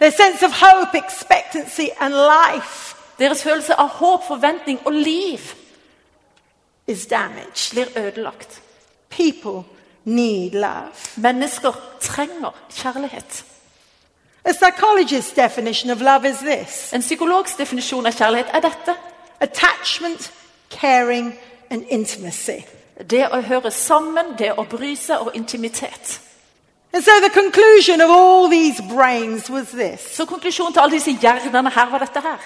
their 0.00 0.10
sense 0.12 0.46
of 0.46 0.52
hope, 0.62 0.98
expectancy, 1.06 1.86
and 2.00 2.14
life 2.14 2.94
Deres 3.18 3.42
følelse 3.42 3.74
av 3.74 3.88
håp, 3.88 4.20
forventning 4.28 4.80
og 4.86 4.92
liv 4.92 5.38
is 6.86 7.06
damaged. 7.06 7.70
blir 7.72 7.86
ødelagt. 8.06 8.62
People 9.10 9.62
need 10.04 10.50
love. 10.50 10.92
Mennesker 11.16 11.72
trenger 12.00 12.50
kjærlighet. 12.70 13.44
A 14.44 14.52
psychologist's 14.52 15.34
definition 15.34 15.90
of 15.90 16.00
love 16.00 16.28
is 16.28 16.38
this 16.38 16.92
En 16.92 17.00
psykologs 17.02 17.54
definisjon 17.56 18.06
av 18.06 18.12
kjærlighet 18.12 18.50
er 18.52 18.60
dette. 18.60 18.94
attachment, 19.40 20.32
caring, 20.70 21.34
and 21.70 21.84
intimacy. 21.88 22.64
Det 23.10 23.28
å 23.32 23.40
høre 23.42 23.70
sammen, 23.70 24.36
det 24.38 24.52
å 24.56 24.64
bry 24.64 24.94
seg 24.96 25.20
og 25.20 25.34
intimitet. 25.34 26.20
And 26.92 27.02
so 27.04 27.10
the 27.20 27.30
conclusion 27.30 28.00
of 28.00 28.10
all 28.10 28.48
these 28.48 28.80
brains 28.80 29.50
was 29.50 29.70
this 29.70 30.16
Så 30.16 30.26
konklusjonen 30.26 30.72
til 30.72 30.80
alle 30.80 30.92
disse 30.92 31.10
hjernene 31.10 31.70
her 31.70 31.90
var 31.90 31.98
dette 31.98 32.20
her. 32.20 32.38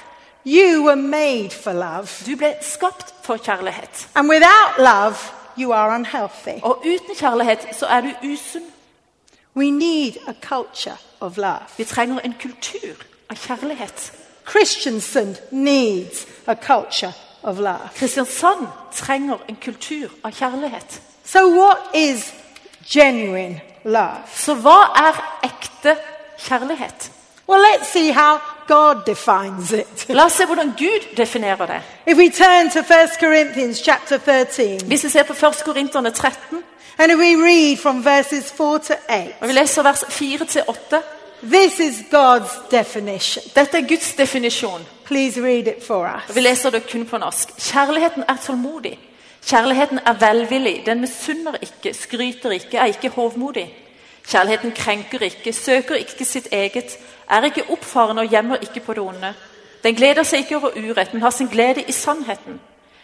You 0.46 0.82
were 0.84 0.96
made 0.96 1.50
for 1.52 1.72
love. 1.72 2.08
Du 2.26 2.36
ble 2.36 2.54
skapt 2.62 3.14
for 3.22 3.36
kjærlighet. 3.36 4.08
And 4.14 4.28
without 4.28 4.78
love, 4.78 5.16
you 5.58 5.72
are 5.72 5.94
unhealthy. 5.94 6.60
Og 6.62 6.78
uten 6.78 7.14
kjærlighet 7.14 7.68
så 7.76 7.86
er 7.86 8.00
du 8.00 8.32
usunn. 8.32 8.64
We 9.54 9.70
need 9.70 10.16
a 10.26 10.32
culture. 10.32 10.96
Vi 11.76 11.84
trenger 11.84 12.20
en 12.24 12.34
kultur 12.40 12.94
av 13.30 13.36
kjærlighet. 13.36 14.12
Kristiansand 14.44 15.36
needs 15.50 16.26
a 16.46 16.54
culture 16.54 17.12
of 17.42 17.58
love. 17.58 17.88
Kristiansand 17.94 18.66
trenger 18.92 19.38
en 19.48 19.56
kultur 19.64 20.08
av 20.24 20.32
kjærlighet. 20.32 21.00
So, 21.24 21.38
what 21.48 21.78
is 21.94 22.32
genuine 22.92 23.60
love? 23.84 24.24
Så 24.34 24.54
hva 24.54 24.78
er 24.96 25.22
ekte 25.44 25.96
kjærlighet? 26.38 27.10
Well, 27.48 27.60
let's 27.60 27.88
see 27.92 28.10
how 28.10 28.38
God 28.66 29.06
defines 29.06 29.72
it. 29.72 30.08
La 30.08 30.24
oss 30.24 30.32
se 30.32 30.44
hvordan 30.44 30.74
Gud 30.78 31.16
definerer 31.16 31.66
det. 31.66 31.80
If 32.06 32.18
we 32.18 32.30
turn 32.30 32.70
to 32.70 32.78
1 32.78 32.86
Corinthians 33.20 33.78
chapter 33.84 34.18
13, 34.18 34.86
Hvis 34.86 35.04
vi 35.04 35.08
ser 35.08 35.22
på 35.22 35.32
1. 35.32 35.62
Korinterne 35.64 36.10
13, 36.10 36.62
and 36.98 37.18
we 37.18 37.36
read 37.36 37.78
from 37.78 38.04
verses 38.04 38.52
4 38.52 38.78
to 38.78 38.94
8, 39.08 39.34
og 39.40 39.48
vi 39.48 39.52
leser 39.52 39.82
vers 39.82 40.04
4-8 40.04 41.02
this 41.42 41.78
is 41.78 42.02
God's 42.10 42.50
definition. 42.70 43.42
Dette 43.54 43.78
er 43.78 43.88
Guds 43.88 44.14
definisjon. 44.14 44.86
Please 45.04 45.42
read 45.42 45.66
it 45.66 45.84
for 45.86 46.06
og. 46.06 46.34
Vi 46.34 46.40
leser 46.40 46.70
det 46.70 46.90
kun 46.90 47.06
på 47.06 47.18
norsk. 47.18 47.48
Kjærligheten 47.58 48.24
er 48.28 48.36
tålmodig. 48.46 48.98
Kjærligheten 49.46 50.00
er 50.06 50.12
velvillig. 50.12 50.82
Den 50.86 51.00
misunner 51.00 51.54
ikke, 51.62 51.94
skryter 51.94 52.50
ikke, 52.50 52.76
er 52.76 52.84
ikke 52.84 53.08
hovmodig. 53.08 53.74
Kjærligheten 54.26 54.72
krenker 54.72 55.22
ikke, 55.22 55.52
søker 55.52 55.94
ikke 55.94 56.24
sitt 56.24 56.48
eget, 56.52 56.98
er 57.30 57.44
ikke 57.44 57.70
oppfarende 57.70 58.22
og 58.22 58.28
gjemmer 58.28 58.56
ikke 58.56 58.80
på 58.80 58.92
det 58.92 59.02
onde. 59.02 59.34
Den 59.84 59.94
gleder 59.94 60.22
seg 60.22 60.38
ikke 60.38 60.56
over 60.56 60.74
urett, 60.74 61.12
men 61.14 61.22
har 61.22 61.30
sin 61.30 61.48
glede 61.48 61.82
i 61.88 61.92
sannheten. 61.92 62.60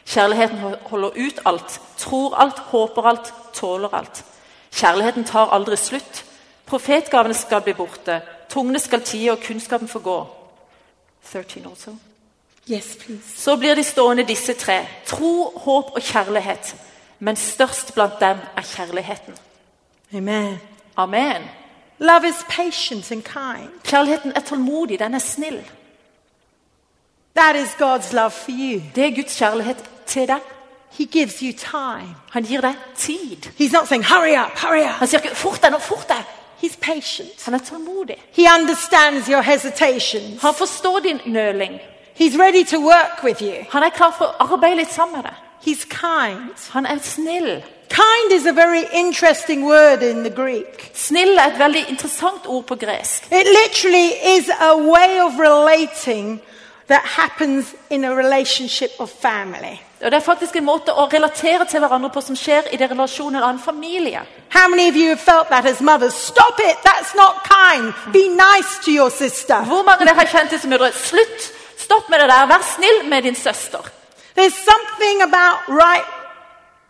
Kjærligheten 0.07 0.59
holder 0.83 1.09
ut 1.09 1.41
alt, 1.47 1.81
tror 1.99 2.35
alt, 2.35 2.59
håper 2.59 3.03
alt, 3.03 3.35
tåler 3.55 3.95
alt. 3.95 4.25
Kjærligheten 4.73 5.25
tar 5.25 5.53
aldri 5.53 5.77
slutt. 5.77 6.25
Profetgavene 6.67 7.35
skal 7.35 7.61
bli 7.61 7.73
borte, 7.73 8.21
tungene 8.49 8.79
skal 8.79 9.03
tie 9.05 9.33
og 9.33 9.39
kunnskapen 9.47 9.89
forgå. 9.89 10.27
13 11.33 11.67
also. 11.67 11.91
Yes, 12.71 12.97
please. 12.97 13.37
Så 13.37 13.57
blir 13.57 13.75
de 13.75 13.85
stående 13.85 14.25
disse 14.25 14.53
tre, 14.53 14.87
tro, 15.07 15.53
håp 15.57 15.91
og 15.95 16.03
kjærlighet. 16.03 16.77
Men 17.19 17.37
størst 17.37 17.95
blant 17.95 18.21
dem 18.21 18.39
er 18.57 18.63
kjærligheten. 18.63 19.37
Amen. 20.15 20.59
Amen. 20.97 21.43
Love 21.99 22.29
is 22.29 22.45
patient 22.49 23.13
and 23.13 23.23
kind. 23.23 23.71
Kjærligheten 23.85 24.33
er 24.37 24.41
tålmodig, 24.41 24.99
den 24.99 25.15
er 25.15 25.19
snill. 25.19 25.61
That 27.35 27.57
is 27.57 27.75
God's 27.75 28.12
love 28.12 28.33
for 28.33 28.50
you. 28.50 28.81
Det 28.95 29.05
er 29.05 29.11
Guds 29.11 29.37
kjærlighet 29.38 29.85
til 30.07 30.29
deg. 30.29 30.41
He 30.91 31.05
gives 31.05 31.41
you 31.41 31.53
time. 31.53 32.14
Han 32.31 32.45
gir 32.45 32.61
deg 32.61 32.75
tid. 32.97 33.47
He's 33.61 33.73
not 33.73 33.88
saying, 33.88 34.05
hurry 34.05 34.37
up, 34.45 34.59
hurry 34.59 34.85
up. 34.85 34.99
Han 35.03 35.09
sier 35.09 35.21
ikke 35.21 35.35
'fort 35.35 35.62
deg 35.62 35.71
nå, 35.71 35.79
fort 35.79 36.09
deg'. 36.09 36.25
He's 36.62 36.76
patient. 36.81 37.45
Han 37.45 37.55
er 37.55 37.59
tålmodig. 37.59 38.17
He 38.33 38.47
understands 38.59 39.29
your 39.29 39.43
hesitations. 39.43 40.43
Han 40.43 40.55
forstår 40.55 40.99
din 40.99 41.21
nøling. 41.26 41.81
He's 42.21 42.38
ready 42.38 42.64
to 42.64 42.79
work 42.79 43.25
with 43.25 43.43
you. 43.43 43.55
Han 43.71 43.83
er 43.83 43.91
klar 43.91 44.14
for 44.19 44.25
å 44.25 44.53
arbeide 44.53 44.76
litt 44.76 44.93
sammen 44.93 45.17
med 45.17 45.25
deg. 45.25 45.35
He's 45.67 45.85
kind. 45.88 46.55
Han 46.71 46.87
er 46.87 46.99
snill. 47.03 47.62
Kind 47.88 48.33
is 48.33 48.47
a 48.47 48.53
very 48.53 48.85
interesting 48.93 49.64
word 49.67 50.03
in 50.03 50.23
the 50.25 50.31
Greek. 50.31 50.91
Snill 50.95 51.38
er 51.38 51.47
et 51.53 51.59
veldig 51.59 51.85
interessant 51.88 52.47
ord 52.47 52.64
på 52.67 52.75
gresk. 52.75 53.26
It 53.33 53.47
literally 53.47 54.09
is 54.37 54.49
a 54.61 54.76
way 54.76 55.21
of 55.21 55.38
relating 55.38 56.41
that 56.88 57.03
happens 57.05 57.75
in 57.91 58.05
a 58.05 58.14
relationship 58.14 58.91
of 58.99 59.11
family. 59.11 59.81
Og 60.05 60.11
Det 60.11 60.14
er 60.14 60.21
faktisk 60.21 60.57
en 60.57 60.64
måte 60.64 60.93
å 60.93 61.09
relatere 61.09 61.64
til 61.64 61.81
hverandre 61.81 62.11
på 62.11 62.21
som 62.21 62.37
skjer 62.37 62.62
i 62.73 62.76
det 62.76 62.91
relasjonen 62.91 63.43
av 63.43 63.50
en 63.50 63.59
familie. 63.59 64.21
How 64.50 64.69
many 64.69 64.88
of 64.88 64.97
you 64.97 65.09
have 65.09 65.21
felt 65.21 65.49
that 65.49 65.67
as 65.67 65.81
mothers? 65.81 66.14
Stop 66.14 66.61
it! 66.61 66.76
That's 66.85 67.14
not 67.17 67.35
kind. 67.49 67.95
Be 68.12 68.29
nice 68.29 68.85
to 68.85 68.91
your 68.91 69.11
sister. 69.11 69.64
Hvor 69.64 69.83
mange 69.83 70.00
av 70.00 70.07
dere 70.07 70.19
har 70.19 70.26
kjent 70.26 70.50
det 70.50 70.61
som 70.61 70.71
mødre? 70.71 70.93
Slutt! 70.93 71.53
Stopp 71.79 72.11
med 72.11 72.21
det 72.21 72.29
der. 72.29 72.47
Vær 72.47 72.62
snill 72.76 73.09
med 73.09 73.23
din 73.23 73.35
søster. 73.35 73.81
There's 74.37 74.59
something 74.71 75.23
about 75.23 75.57
right 75.69 76.07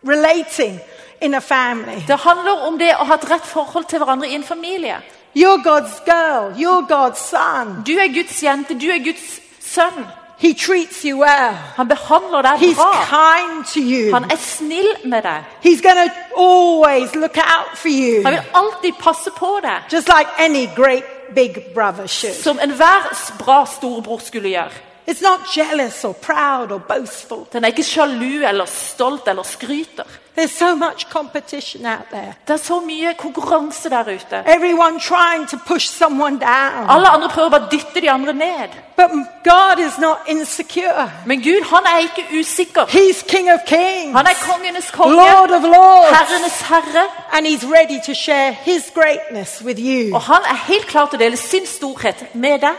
relating 0.02 0.80
in 1.20 1.34
a 1.34 1.40
family. 1.40 2.02
Det 2.06 2.16
handler 2.16 2.66
om 2.66 2.78
det 2.78 2.94
å 2.96 3.04
ha 3.04 3.14
et 3.14 3.30
rett 3.30 3.46
forhold 3.46 3.84
til 3.84 3.98
hverandre 3.98 4.28
i 4.28 4.34
en 4.34 4.44
familie. 4.44 4.96
You're 5.34 5.62
God's 5.62 5.98
girl. 6.04 6.52
You're 6.56 6.86
God's 6.86 7.18
son. 7.30 7.82
Du 7.86 7.92
er 7.98 8.12
Guds 8.14 8.42
jente, 8.42 8.74
du 8.74 8.90
er 8.90 8.98
Guds 8.98 9.40
sønn. 9.74 10.06
He 10.38 10.52
treats 10.54 11.02
you 11.04 11.18
well. 11.20 11.54
Han 11.76 11.88
behandler 11.88 12.42
deg 12.42 12.58
He's 12.58 12.74
bra. 12.76 13.04
kind 13.06 13.64
to 13.74 13.80
you. 13.80 14.12
Han 14.12 14.24
er 14.30 14.36
snill 14.36 14.88
med 15.04 15.22
deg. 15.22 15.44
He's 15.64 15.80
going 15.80 16.08
to 16.08 16.14
always 16.36 17.14
look 17.14 17.36
out 17.38 17.76
for 17.78 17.88
you. 17.88 18.22
Han 18.24 18.32
vil 18.32 18.42
alltid 18.54 18.92
passe 19.00 19.30
på 19.38 19.58
deg, 19.62 19.78
Just 19.92 20.08
like 20.08 20.28
any 20.38 20.66
great 20.76 21.04
big 21.34 21.54
brother 21.74 22.06
should. 22.06 22.34
som 22.42 22.58
enhver 22.62 23.14
bra 23.38 23.64
storebror 23.66 24.18
skulle 24.18 24.48
gjøre. 24.48 24.70
It's 25.06 25.20
not 25.22 25.40
jealous 25.56 26.04
or 26.04 26.12
proud 26.14 26.72
or 26.72 26.78
boastful. 26.78 27.46
Den 27.52 27.64
er 27.64 27.68
ikke 27.68 27.82
sjalu 27.84 28.44
eller 28.48 28.64
stolt 28.66 29.28
eller 29.28 29.42
skryter. 29.42 30.04
There's 30.38 30.58
so 30.58 30.74
much 30.74 31.06
competition 31.10 31.86
out 31.86 32.06
there. 32.10 32.34
Det 32.46 32.52
er 32.54 32.56
så 32.56 32.80
mye 32.80 33.14
konkurranse 33.18 33.90
der 33.90 34.00
ute. 34.02 34.42
Everyone 34.46 34.98
trying 35.00 35.48
to 35.48 35.56
push 35.66 35.86
someone 35.88 36.38
down. 36.40 36.88
Alle 36.90 37.08
andre 37.08 37.28
prøver 37.28 37.48
bare 37.50 37.66
å 37.66 37.70
dytte 37.70 38.00
de 38.00 38.10
andre 38.10 38.32
ned. 38.32 38.68
But 38.96 39.10
God 39.44 39.78
is 39.86 39.98
not 39.98 40.18
insecure. 40.26 41.10
Men 41.26 41.42
Gud 41.42 41.62
han 41.70 41.84
er 41.86 41.98
ikke 41.98 42.24
usikker. 42.40 42.84
He's 42.88 43.22
King 43.28 43.52
of 43.52 43.60
Kings, 43.66 44.16
Han 44.16 44.26
er 44.26 44.34
kongenes 44.48 44.90
konge, 44.90 45.14
Lord 45.16 45.50
of 45.50 45.62
Lords, 45.62 46.18
herrenes 46.18 46.60
herre. 46.62 47.04
and 47.32 47.46
He's 47.46 47.64
ready 47.66 48.00
to 48.06 48.14
share 48.14 48.52
His 48.52 48.90
greatness 48.94 49.62
with 49.64 49.78
you. 49.80 50.14
Og 50.14 50.20
han 50.22 50.42
er 50.50 50.54
helt 50.72 50.86
klar 50.86 51.06
til 51.06 51.18
å 51.18 51.22
dele 51.24 51.36
sin 51.36 51.66
storhet 51.66 52.34
med 52.34 52.58
deg. 52.60 52.74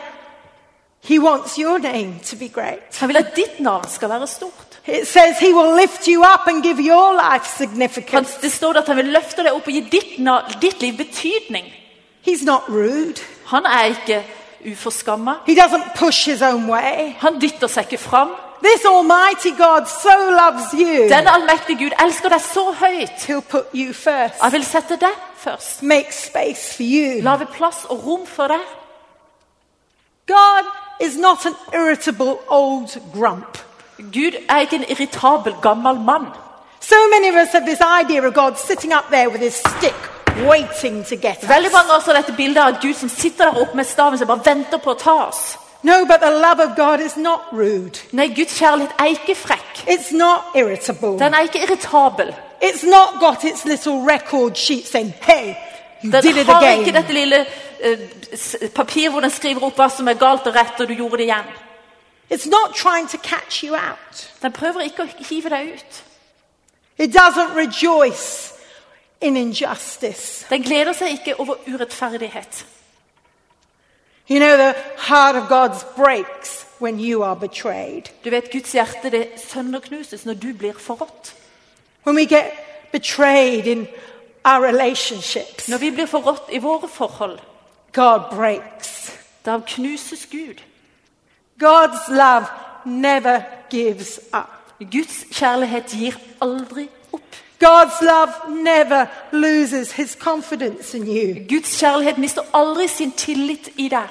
He 1.07 1.19
wants 1.19 1.57
your 1.57 1.77
name 1.79 2.19
to 2.29 2.35
be 2.35 2.47
great. 2.47 2.97
Han 2.99 3.09
vil 3.09 3.17
at 3.17 3.35
ditt 3.35 3.59
navn 3.59 3.83
skal 3.89 4.09
være 4.09 4.27
stort. 4.27 4.79
It 4.87 5.07
says 5.07 5.39
He 5.39 5.53
will 5.53 5.75
lift 5.81 6.07
you 6.07 6.21
up 6.21 6.47
and 6.47 6.63
give 6.63 6.79
your 6.79 7.13
life 7.13 7.45
Han, 7.57 7.67
significance. 7.67 8.37
det 8.41 8.51
står 8.51 8.73
at 8.77 8.87
han 8.87 8.97
vil 8.97 9.05
løfte 9.05 9.43
deg 9.43 9.53
opp 9.53 9.67
og 9.67 9.73
gi 9.73 9.81
ditt, 9.91 10.15
ditt 10.61 10.81
liv 10.81 10.97
betydning. 10.97 11.65
He's 12.27 12.43
not 12.45 12.61
rude. 12.69 13.21
Han 13.45 13.65
er 13.65 13.83
ikke 13.93 14.23
uforskamma. 14.71 15.33
He 15.45 15.55
doesn't 15.55 15.93
push 15.95 16.29
His 16.29 16.41
own 16.41 16.69
way. 16.69 17.13
Han 17.19 17.41
dytter 17.41 17.67
seg 17.67 17.83
ikke 17.85 18.01
fram. 18.03 18.29
This 18.63 18.85
Almighty 18.85 19.51
God 19.57 19.85
so 19.87 20.09
loves 20.31 20.73
you, 20.73 21.07
Den 21.09 21.27
allmektige 21.27 21.77
Gud 21.83 21.91
elsker 22.05 22.29
deg 22.29 22.41
så 22.41 22.71
høyt. 22.71 23.29
He'll 23.29 23.41
put 23.41 23.65
you 23.73 23.93
first. 23.93 24.41
Han 24.41 24.51
vil 24.51 24.65
sette 24.65 24.97
deg 24.97 25.13
først. 25.37 25.83
Make 25.83 26.13
space 26.13 26.73
for 26.75 26.83
you. 26.83 27.21
Lage 27.21 27.45
plass 27.45 27.85
og 27.89 28.05
rom 28.07 28.25
for 28.25 28.47
deg. 28.47 28.65
God 30.27 30.71
is 30.99 31.17
not 31.17 31.45
an 31.45 31.55
irritable 31.73 32.39
old 32.49 32.97
grump. 33.13 33.57
Gud 33.97 34.35
er 34.49 34.59
ikke 34.59 34.75
en 34.75 34.85
irritabel, 34.89 35.55
gammel 35.61 35.99
mann. 35.99 36.25
So 36.79 36.95
many 37.09 37.29
of 37.29 37.35
us 37.35 37.51
have 37.51 37.65
this 37.65 37.81
idea 37.81 38.21
of 38.27 38.33
God 38.33 38.57
sitting 38.57 38.93
up 38.93 39.09
there 39.09 39.29
with 39.29 39.41
his 39.41 39.55
stick, 39.55 39.95
waiting 40.47 41.03
to 41.05 41.15
get 41.15 41.41
Veldig 41.41 41.67
us. 41.67 41.73
mange 41.73 41.91
av 41.91 41.97
oss 41.97 42.05
har 42.05 42.13
dette 42.13 42.33
bildet 42.37 42.61
av 42.61 42.81
Gud 42.81 42.93
som 42.95 43.09
sitter 43.09 43.45
der 43.51 43.61
oppe 43.61 43.75
med 43.75 43.85
staven 43.85 44.17
som 44.19 44.27
bare 44.27 44.45
venter 44.45 44.77
på 44.77 44.91
å 44.91 44.99
ta 44.99 45.15
oss. 45.27 45.57
No, 45.83 46.05
but 46.05 46.19
the 46.21 46.31
love 46.31 46.59
of 46.59 46.75
God 46.75 46.99
is 46.99 47.15
not 47.17 47.41
rude. 47.51 47.99
Nei, 48.11 48.27
Guds 48.27 48.57
kjærlighet 48.59 48.93
er 48.99 49.05
ikke 49.05 49.35
frekk. 49.35 49.83
It's 49.87 50.11
not 50.11 50.41
irritable. 50.55 51.19
Den 51.19 51.33
er 51.33 51.45
ikke 51.45 51.61
irritabel. 51.63 52.33
It's 52.61 52.83
not 52.83 53.19
got 53.19 53.43
its 53.43 53.65
little 53.65 54.01
record 54.01 54.57
sheet 54.57 54.87
saying, 54.87 55.13
hey, 55.21 55.55
Den 56.11 56.45
har 56.45 56.69
ikke 56.71 56.91
dette 56.95 57.13
lille 57.13 57.39
uh, 57.85 57.99
s- 58.33 58.55
papir 58.75 59.09
hvor 59.09 59.19
den 59.21 59.31
skriver 59.31 59.63
opp 59.63 59.75
hva 59.79 59.89
som 59.89 60.07
er 60.07 60.13
galt 60.19 60.47
og 60.47 60.55
rett, 60.55 60.79
og 60.81 60.87
du 60.87 60.93
gjorde 60.93 61.17
det 61.17 61.27
igjen. 61.29 61.53
It's 62.31 62.49
not 62.49 62.73
trying 62.75 63.07
to 63.09 63.17
catch 63.17 63.63
you 63.63 63.75
out. 63.75 64.29
Den 64.41 64.51
prøver 64.51 64.81
ikke 64.81 65.03
å 65.03 65.07
hive 65.29 65.49
deg 65.49 65.73
ut. 65.75 66.03
It 66.97 67.11
doesn't 67.15 67.53
rejoice 67.55 68.53
in 69.21 69.37
injustice. 69.37 70.45
Den 70.49 70.63
gleder 70.63 70.93
seg 70.93 71.11
ikke 71.19 71.35
over 71.39 71.55
urettferdighet. 71.67 72.65
You 74.29 74.39
know, 74.39 74.57
the 74.57 74.73
heart 74.97 75.35
of 75.35 75.47
God 75.49 75.71
breaks 75.95 76.65
when 76.79 76.99
you 76.99 77.23
are 77.23 77.35
betrayed. 77.35 78.09
Du 78.23 78.29
vet, 78.29 78.51
Guds 78.51 78.71
hjerte 78.71 79.09
det 79.11 79.27
sønderknuses 79.37 80.25
når 80.25 80.33
du 80.33 80.53
blir 80.53 80.73
forrådt. 80.79 81.33
When 82.05 82.15
we 82.15 82.25
get 82.25 82.51
betrayed 82.91 83.65
in 83.67 83.87
our 84.45 84.61
relationships, 84.63 85.67
Når 85.67 85.77
vi 85.77 85.91
blir 85.91 86.05
forrådt 86.05 86.43
i 86.51 86.57
våre 86.57 86.87
forhold, 86.87 87.39
God 87.93 88.19
breaks. 88.31 89.11
da 89.45 89.59
knuses 89.67 90.25
Gud. 90.31 90.61
God's 91.59 92.09
love 92.09 92.45
never 92.85 93.39
gives 93.69 94.19
up. 94.33 94.49
Guds 94.91 95.25
kjærlighet 95.31 95.85
gir 95.87 96.13
aldri 96.41 96.87
opp. 97.13 97.21
God's 97.59 98.01
love 98.01 98.31
never 98.63 99.05
loses 99.31 99.91
his 99.91 100.17
confidence 100.19 100.97
in 100.97 101.03
you. 101.07 101.45
Guds 101.49 101.79
kjærlighet 101.79 102.17
mister 102.17 102.41
aldri 102.53 102.87
sin 102.87 103.11
tillit 103.11 103.69
i 103.77 103.87
deg. 103.87 104.07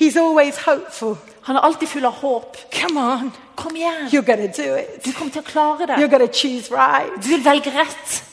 He's 0.00 0.16
always 0.20 0.56
hopeful. 0.56 1.16
Han 1.42 1.56
er 1.56 1.60
alltid 1.60 1.88
full 1.88 2.04
av 2.04 2.12
håp. 2.12 2.56
Come 2.80 3.00
on, 3.00 3.32
Kom 3.56 3.76
igjen! 3.76 4.08
you're 4.12 4.26
gonna 4.26 4.46
do 4.46 4.74
it. 4.74 5.04
Du 5.04 5.12
kommer 5.12 5.32
til 5.32 5.40
å 5.40 5.44
klare 5.44 5.86
det. 5.86 5.94
You're 5.98 6.10
gonna 6.10 6.32
choose 6.32 6.70
right. 6.70 7.12
Du 7.24 7.28
vil 7.28 7.44
velge 7.44 7.70
rett. 7.80 8.24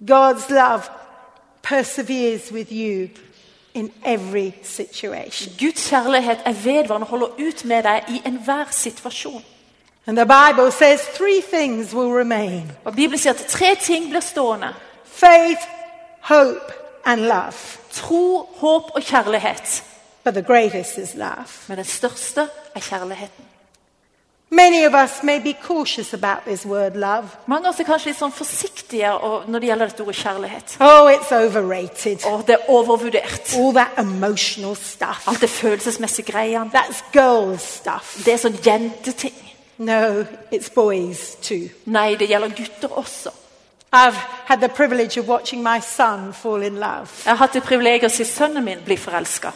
God's 0.00 0.50
love 0.50 0.82
perseveres 1.62 2.52
with 2.52 2.72
you 2.72 3.08
in 3.74 3.92
every 4.04 4.52
situation. 4.62 5.52
Guds 5.58 5.88
kjærlighet 5.88 6.38
er 6.44 6.52
vedvarende 6.52 7.06
holder 7.06 7.26
ut 7.26 7.64
med 7.64 7.82
deg 7.82 8.04
i 8.08 8.22
enhver 8.26 8.64
situasjon. 8.70 9.42
And 10.06 10.16
the 10.16 10.26
Bible 10.26 10.70
says 10.72 11.00
three 11.14 11.40
things 11.52 11.94
will 11.94 12.12
remain 12.18 12.72
Og 12.84 12.94
Bibelen 12.96 13.18
sier 13.18 13.32
at 13.32 13.46
tre 13.48 13.74
ting 13.80 14.10
blir 14.10 14.20
stående. 14.20 14.74
faith, 15.04 15.62
hope, 16.20 16.72
and 17.04 17.20
love. 17.20 17.78
Tro, 17.92 18.48
håp 18.56 18.82
og 18.94 19.02
kjærlighet. 19.02 19.84
but 20.24 20.34
the 20.34 20.42
greatest 20.42 20.98
is 20.98 21.14
love. 21.14 21.46
Men 21.68 21.76
den 21.76 21.84
største 21.84 22.48
er 22.74 22.80
kjærligheten. 22.80 23.44
Many 24.50 24.84
of 24.84 24.94
us 24.94 25.22
may 25.24 25.40
be 25.40 25.54
cautious 25.54 26.14
about 26.14 26.44
this 26.44 26.64
word 26.64 26.94
love. 26.94 27.36
Mange 27.46 27.66
av 27.66 27.72
oss 27.74 27.80
er 27.80 27.86
kanskje 27.88 28.12
litt 28.12 28.18
sånn 28.20 28.34
forsiktige 28.34 29.10
når 29.50 29.62
det 29.62 29.70
gjelder 29.72 29.90
dette 29.90 30.04
ordet 30.04 30.20
kjærlighet. 30.20 30.74
Oh, 30.86 31.08
it's 31.10 31.32
overrated. 31.34 32.22
Og 32.30 32.44
det 32.46 32.54
er 32.54 32.70
overvurdert. 32.70 33.56
All 33.58 33.74
that 33.74 33.98
emotional 33.98 34.76
stuff. 34.78 35.26
Alt 35.26 35.42
det 35.42 35.50
følelsesmessige 35.50 36.30
greiene. 36.30 36.70
That's 36.70 37.02
girl 37.12 37.58
stuff. 37.58 38.14
Det 38.22 38.36
er 38.36 38.44
sånn 38.44 38.60
jenteting. 38.62 39.34
No, 39.82 40.22
it's 40.54 40.70
boys 40.70 41.34
too. 41.42 41.66
Nei, 41.90 42.14
det 42.14 42.30
gjelder 42.30 42.54
gutter 42.54 42.94
også. 43.02 43.34
I've 43.92 44.16
had 44.46 44.60
the 44.60 44.68
privilege 44.68 45.18
of 45.18 45.26
watching 45.26 45.62
my 45.62 45.80
son 45.80 46.32
fall 46.32 46.62
in 46.62 46.78
love. 46.78 47.10
Jeg 47.24 47.32
har 47.32 47.42
hatt 47.42 47.58
det 47.58 47.66
privilegiet 47.66 48.12
å 48.12 48.14
se 48.14 48.24
sønnen 48.30 48.64
min 48.64 48.86
bli 48.86 48.96
forelska. 48.96 49.52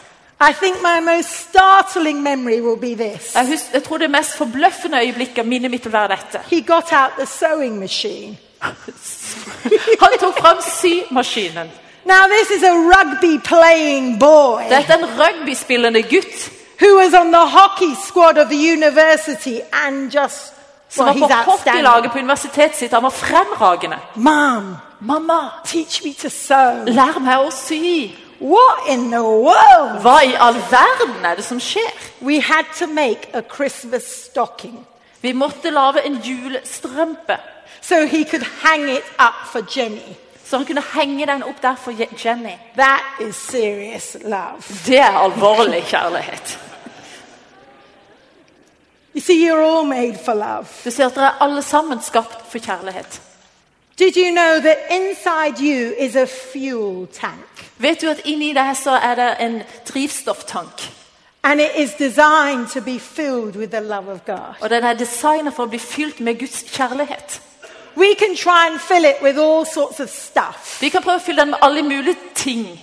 I 0.49 0.53
think 0.53 0.81
my 0.81 0.99
most 0.99 1.29
startling 1.29 2.23
memory 2.23 2.61
will 2.61 2.79
be 2.79 2.95
this. 2.95 3.35
Jeg, 3.35 3.47
husker, 3.47 3.69
jeg 3.73 3.83
tror 3.83 3.97
det 3.97 4.11
mest 4.11 4.37
forbløffende 4.37 4.97
øyeblikket 5.05 5.45
minnet 5.45 5.71
mitt 5.71 5.85
vil 5.85 5.93
være 5.93 6.07
dette. 6.07 6.39
He 6.49 6.61
got 6.61 6.93
out 6.93 7.11
the 7.17 7.25
sewing 7.25 7.79
machine. 7.79 8.37
Han 10.01 10.19
tok 10.19 10.39
fram 10.39 10.57
symaskinen. 10.61 11.69
Now, 12.05 12.23
this 12.37 12.49
is 12.57 12.63
a 12.63 12.73
rugby 12.73 13.37
playing 13.43 14.19
boy 14.19 14.61
Dette 14.69 14.93
er 14.93 14.97
en 14.97 15.05
rugbyspillende 15.05 16.01
gutt 16.01 16.51
who 16.81 16.97
was 16.97 17.13
on 17.13 17.31
the 17.31 17.45
hockey 17.57 17.95
squad 18.07 18.37
of 18.37 18.47
the 18.49 18.73
university 18.73 19.61
and 19.85 20.11
just, 20.11 20.53
som 20.89 21.05
well, 21.05 21.19
var 21.19 21.27
he's 21.27 21.45
på 21.45 21.51
hockeylaget 21.51 22.11
på 22.11 22.17
universitetet 22.17 22.75
sitt. 22.75 22.93
Han 22.93 23.03
var 23.03 23.09
fremragende. 23.09 23.97
Mom, 24.15 24.75
Mamma, 24.99 25.49
teach 25.65 26.03
me 26.03 26.13
to 26.13 26.29
sew. 26.29 26.85
lær 26.85 27.19
meg 27.19 27.37
å 27.37 27.51
sy. 27.51 28.11
What 28.41 28.87
in 28.89 29.11
the 29.11 29.21
world? 29.21 30.01
Hva 30.01 30.19
i 30.25 30.33
all 30.33 30.55
verden 30.55 31.25
er 31.25 31.35
det 31.35 31.45
som 31.45 31.59
skjer? 31.59 31.91
We 32.21 32.41
had 32.41 32.65
to 32.79 32.87
make 32.87 33.29
a 33.33 33.41
Christmas 33.41 34.03
stocking 34.03 34.87
Vi 35.21 35.31
måtte 35.31 35.69
lage 35.69 36.05
en 36.05 36.15
julestrømpe, 36.15 37.37
so 37.81 38.05
he 38.05 38.23
could 38.25 38.43
hang 38.63 38.89
it 38.89 39.05
up 39.19 39.47
for 39.51 39.61
Jenny. 39.77 40.15
så 40.45 40.57
han 40.57 40.65
kunne 40.65 40.83
henge 40.93 41.25
den 41.25 41.43
opp 41.43 41.61
der 41.61 41.75
for 41.75 41.93
Jenny. 42.25 42.57
That 42.75 43.03
is 43.19 43.35
serious 43.35 44.17
love. 44.21 44.63
Det 44.85 44.99
er 44.99 45.17
alvorlig 45.17 45.83
kjærlighet. 45.83 46.59
You 49.15 49.21
see, 49.21 49.49
you're 49.49 49.61
all 49.61 49.85
made 49.87 50.17
for 50.25 50.33
love. 50.33 50.65
Du 50.85 50.91
ser 50.91 51.05
at 51.05 51.15
dere 51.15 51.25
er 51.25 51.41
alle 51.41 51.61
sammen 51.61 52.01
skapt 52.01 52.51
for 52.51 52.57
kjærlighet. 52.57 53.21
Did 53.99 54.17
you 54.17 54.31
know 54.31 54.59
that 54.59 54.77
inside 54.89 55.59
you 55.59 55.93
is 55.97 56.15
a 56.15 56.25
fuel 56.25 57.07
tank? 57.07 57.70
Vet 57.81 58.01
du 58.01 58.09
at 58.09 58.21
inni 58.25 58.53
deg 58.53 58.75
så 58.77 58.91
er 58.91 59.15
det 59.15 59.29
en 59.39 59.61
drivstofftank? 59.89 60.91
And 61.43 61.61
it 61.61 61.71
is 61.75 61.93
designed 61.97 62.67
to 62.73 62.81
be 62.81 62.99
filled 62.99 63.55
with 63.55 63.71
the 63.71 63.79
love 63.79 64.11
of 64.11 64.19
God. 64.25 64.53
Og 64.61 64.69
den 64.69 64.83
er 64.83 64.93
designet 64.93 65.53
for 65.53 65.65
å 65.65 65.69
bli 65.69 65.79
fylt 65.79 66.19
med 66.19 66.37
Guds 66.39 66.61
kjærlighet. 66.69 67.41
We 67.97 68.13
can 68.19 68.35
try 68.35 68.67
and 68.69 68.79
fill 68.79 69.05
it 69.05 69.21
with 69.21 69.39
all 69.39 69.65
sorts 69.65 69.99
of 69.99 70.09
stuff, 70.09 70.81
Vi 70.81 70.89
kan 70.89 71.01
prøve 71.01 71.17
å 71.17 71.23
fylle 71.25 71.41
den 71.41 71.49
med 71.49 71.59
alle 71.61 71.81
mulige 71.83 72.15
ting, 72.35 72.79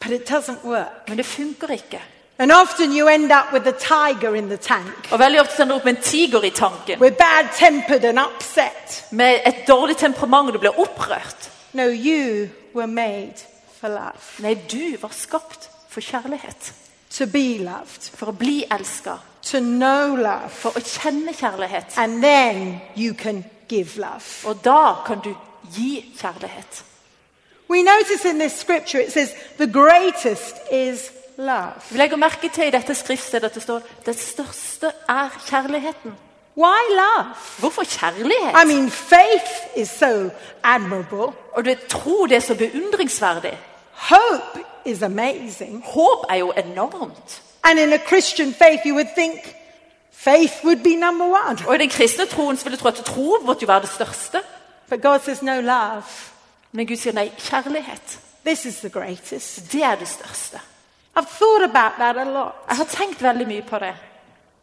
but 0.00 0.10
it 0.10 0.30
doesn't 0.30 0.64
work. 0.64 1.08
men 1.08 1.16
det 1.16 1.26
funker 1.26 1.70
ikke. 1.70 2.00
And 2.38 2.52
often 2.52 2.92
you 2.98 3.08
end 3.08 3.32
up 3.32 3.52
with 3.52 3.68
a 3.68 3.72
tiger 3.72 4.34
in 4.34 4.48
the 4.48 4.56
tank. 4.56 5.08
Og 5.12 5.18
veldig 5.18 5.40
ofte 5.40 5.62
ender 5.62 5.74
du 5.74 5.78
opp 5.78 5.84
med 5.84 5.96
en 5.96 6.02
tiger 6.02 6.44
i 6.44 6.50
tanken. 6.50 6.98
We're 6.98 7.16
bad 7.16 7.46
tempered 7.54 8.04
and 8.04 8.18
upset. 8.18 9.04
Med 9.10 9.40
et 9.46 9.68
dårlig 9.68 9.96
temperament, 9.96 10.52
du 10.52 10.58
blir 10.58 10.80
opprørt. 10.80 11.50
No, 11.72 11.82
you 11.82 12.48
were 12.74 12.86
made 12.86 13.51
Nei, 14.38 14.54
du 14.72 14.96
var 15.02 15.10
skapt 15.12 15.70
for 15.88 16.00
kjærlighet. 16.00 16.72
to 17.18 17.26
be 17.26 17.58
loved, 17.58 18.10
For 18.16 18.26
å 18.26 18.32
bli 18.32 18.64
elska. 18.70 19.16
to 19.42 19.60
know 19.60 20.14
love, 20.16 20.48
For 20.50 20.70
å 20.70 20.80
kjenne 20.80 21.32
kjærlighet. 21.32 21.98
and 21.98 22.22
then 22.22 22.80
you 22.96 23.14
can 23.14 23.44
give 23.68 23.96
love. 23.98 24.22
Og 24.46 24.64
da 24.64 24.94
kan 25.06 25.18
du 25.24 25.34
gi 25.76 26.14
kjærlighet. 26.18 26.84
We 27.70 27.82
notice 27.82 28.24
in 28.28 28.38
this 28.38 28.52
scripture 28.52 29.00
it 29.02 29.12
says 29.12 29.30
the 29.58 29.66
greatest 29.66 30.54
is 30.72 31.10
love. 31.38 31.72
Vi 31.90 31.98
legger 31.98 32.16
merke 32.16 32.48
til 32.48 32.64
i 32.66 32.70
dette 32.70 32.94
skriftstedet 32.94 33.44
at 33.44 33.54
det 33.54 33.62
står 33.62 33.80
det 34.06 34.18
største 34.20 34.92
er 35.08 35.28
kjærligheten. 35.46 36.12
Why 36.56 36.82
love? 36.90 37.34
Hvorfor 37.58 37.82
I 37.82 37.84
kjærlighet? 37.86 38.66
mean, 38.66 38.90
faith 38.90 39.50
is 39.76 39.88
so 39.88 40.30
admirable. 40.64 41.32
Og 41.52 41.64
du 41.64 41.74
tro 41.88 42.26
det 42.26 42.36
er 42.36 42.40
så 42.40 42.54
beundringsverdig. 42.54 43.58
Hope 44.10 44.64
is 44.84 45.02
amazing. 45.02 45.82
Håp 45.84 46.26
er 46.30 46.34
jo 46.34 46.52
enormt. 46.56 47.42
And 47.62 47.78
in 47.78 47.92
a 47.92 47.98
Christian 47.98 48.54
faith, 48.54 48.80
you 48.84 48.94
would 48.94 49.14
think 49.14 49.54
faith 50.10 50.64
would 50.64 50.82
be 50.82 50.96
number 50.96 51.24
one. 51.24 51.58
Og 51.66 51.74
i 51.74 51.78
den 51.78 51.90
kristne 51.90 52.26
troen 52.26 52.56
så 52.56 52.64
vil 52.64 52.72
du 52.72 52.78
tro 52.80 52.88
at 52.88 52.94
tro 52.94 53.38
måtte 53.42 53.62
jo 53.62 53.66
være 53.66 53.80
det 53.80 53.88
største. 53.88 54.42
But 54.88 55.02
God 55.02 55.20
says, 55.20 55.42
no, 55.42 55.60
love. 55.60 56.02
Men 56.72 56.86
Gud 56.86 56.96
sier 56.96 57.14
nei, 57.14 57.30
kjærlighet. 57.38 58.18
This 58.44 58.64
is 58.66 58.80
the 58.80 58.90
greatest. 58.90 59.72
Det 59.72 59.82
er 59.82 59.94
det 59.94 60.08
største. 60.08 60.60
I've 61.16 61.28
thought 61.38 61.62
about 61.62 61.92
that 61.98 62.16
a 62.16 62.24
lot. 62.24 62.52
Jeg 62.68 62.76
har 62.76 62.84
tenkt 62.84 63.22
veldig 63.22 63.46
mye 63.46 63.62
på 63.62 63.78
det. 63.78 63.94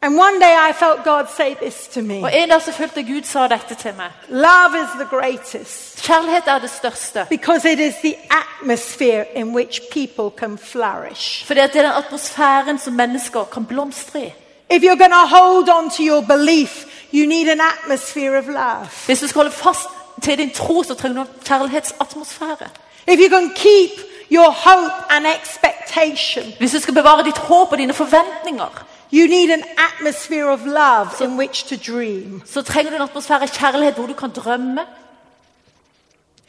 And 0.02 0.18
one 0.18 0.40
day 0.40 0.56
I 0.70 0.72
felt 0.74 1.04
God 1.04 1.26
say 1.38 1.56
this 1.56 1.88
to 1.94 2.02
me 2.02 2.24
Og 2.24 2.32
en 2.38 2.50
dag 2.50 2.62
så 2.62 2.72
følte 2.72 3.04
Gud 3.04 3.24
sa 3.24 3.48
dette 3.48 3.76
til 3.76 3.94
meg. 3.98 4.12
Love 4.30 4.84
is 4.84 4.90
the 4.96 5.08
greatest 5.18 6.02
Kjærlighet 6.04 6.44
er 6.48 6.60
det 6.60 6.70
største. 6.70 7.26
because 7.30 7.72
it 7.72 7.80
is 7.80 7.94
the 7.96 8.16
atmosphere 8.32 9.26
in 9.36 9.56
which 9.56 9.82
people 9.92 10.30
can 10.40 10.58
flourish. 10.58 11.46
For 11.46 11.54
det 11.54 11.64
er 11.64 11.68
den 11.68 11.86
atmosfæren 11.86 12.80
som 12.80 12.94
mennesker 12.94 13.44
kan 13.44 13.66
blomstre 13.66 14.20
i. 14.22 14.34
If 14.72 14.84
you're 14.84 14.98
going 15.00 15.12
to 15.12 15.26
hold 15.38 15.70
on 15.70 15.90
to 15.90 16.04
your 16.04 16.22
belief, 16.22 16.86
you 17.14 17.26
need 17.28 17.48
an 17.50 17.62
atmosphere 17.62 18.38
of 18.38 18.46
love. 18.48 18.88
Hvis 19.06 19.20
du 19.20 19.28
skal 19.28 19.40
holde 19.40 19.52
fast 19.56 19.90
til 20.24 20.38
din 20.38 20.52
tro, 20.52 20.84
så 20.84 20.94
trenger 20.94 21.24
du 21.24 21.30
en 21.30 21.36
kjærlighetsatmosfære. 21.46 22.68
If 23.08 23.20
you 23.20 23.30
can 23.30 23.50
keep 23.56 23.92
your 24.32 24.50
hope 24.52 24.94
and 25.10 25.26
expectation, 25.42 26.44
Hvis 26.60 26.72
du 26.72 26.80
skal 26.80 26.94
bevare 26.94 27.24
ditt 27.24 27.38
håp 27.38 27.72
og 27.72 27.78
dine 27.78 27.94
forventninger, 27.94 28.86
you 29.12 29.28
need 29.28 29.50
an 29.50 29.64
atmosphere 29.78 30.50
of 30.50 30.66
love 30.66 31.22
in 31.22 31.38
which 31.38 31.66
to 31.66 31.76
dream. 31.94 32.42
så 32.46 32.62
trenger 32.62 32.90
du 32.92 32.96
en 32.96 33.02
atmosfære 33.02 33.42
av 33.42 33.48
kjærlighet 33.48 33.94
hvor 33.94 34.08
du 34.08 34.14
kan 34.14 34.30
drømme. 34.30 34.82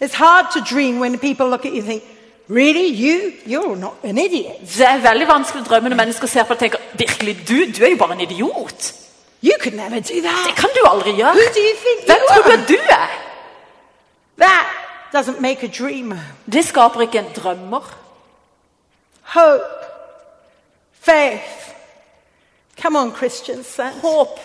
It's 0.00 0.14
hard 0.14 0.46
to 0.52 0.74
dream 0.74 1.00
when 1.00 1.18
people 1.18 1.46
look 1.46 1.64
at 1.64 1.72
you 1.72 1.78
and 1.78 1.86
think, 1.86 2.02
Really? 2.50 2.88
You? 2.88 3.32
You're 3.46 3.76
not 3.76 3.94
an 4.02 4.18
idiot. 4.18 4.60
Det 4.60 4.86
er 4.86 4.98
veldig 4.98 5.26
vanskelig 5.28 5.62
å 5.62 5.68
drømme 5.68 5.92
når 5.92 5.96
mennesker 6.00 6.26
ser 6.26 6.48
på 6.48 6.54
deg 6.58 6.74
og 6.74 6.80
tenker 6.80 6.98
virkelig, 6.98 7.34
du, 7.48 7.54
du 7.76 7.84
er 7.84 7.92
jo 7.92 7.98
bare 8.00 8.16
en 8.16 8.24
idiot. 8.24 8.88
You 9.42 9.52
could 9.62 9.76
never 9.76 10.00
do 10.00 10.14
Det 10.14 10.56
kan 10.56 10.70
du 10.74 10.80
aldri 10.84 11.14
gjøre. 11.14 11.30
Who 11.32 11.46
do 11.54 11.62
you 11.62 11.76
think 11.84 12.06
Hvem 12.06 12.16
you 12.16 12.34
tror 12.34 12.42
du 12.42 12.62
at 12.62 12.68
du 12.68 12.76
er? 12.90 13.08
That 14.38 14.66
doesn't 15.14 15.40
make 15.40 15.62
a 15.62 15.70
dreamer. 15.78 16.18
Det 16.52 16.64
skaper 16.64 17.00
ikke 17.00 17.18
en 17.18 17.32
drømmer. 17.36 17.96
Hope, 19.22 19.86
faith. 21.00 21.69
Come 22.82 22.96
on, 22.96 23.12
Kristiansand. 23.12 24.00
Håp, 24.02 24.40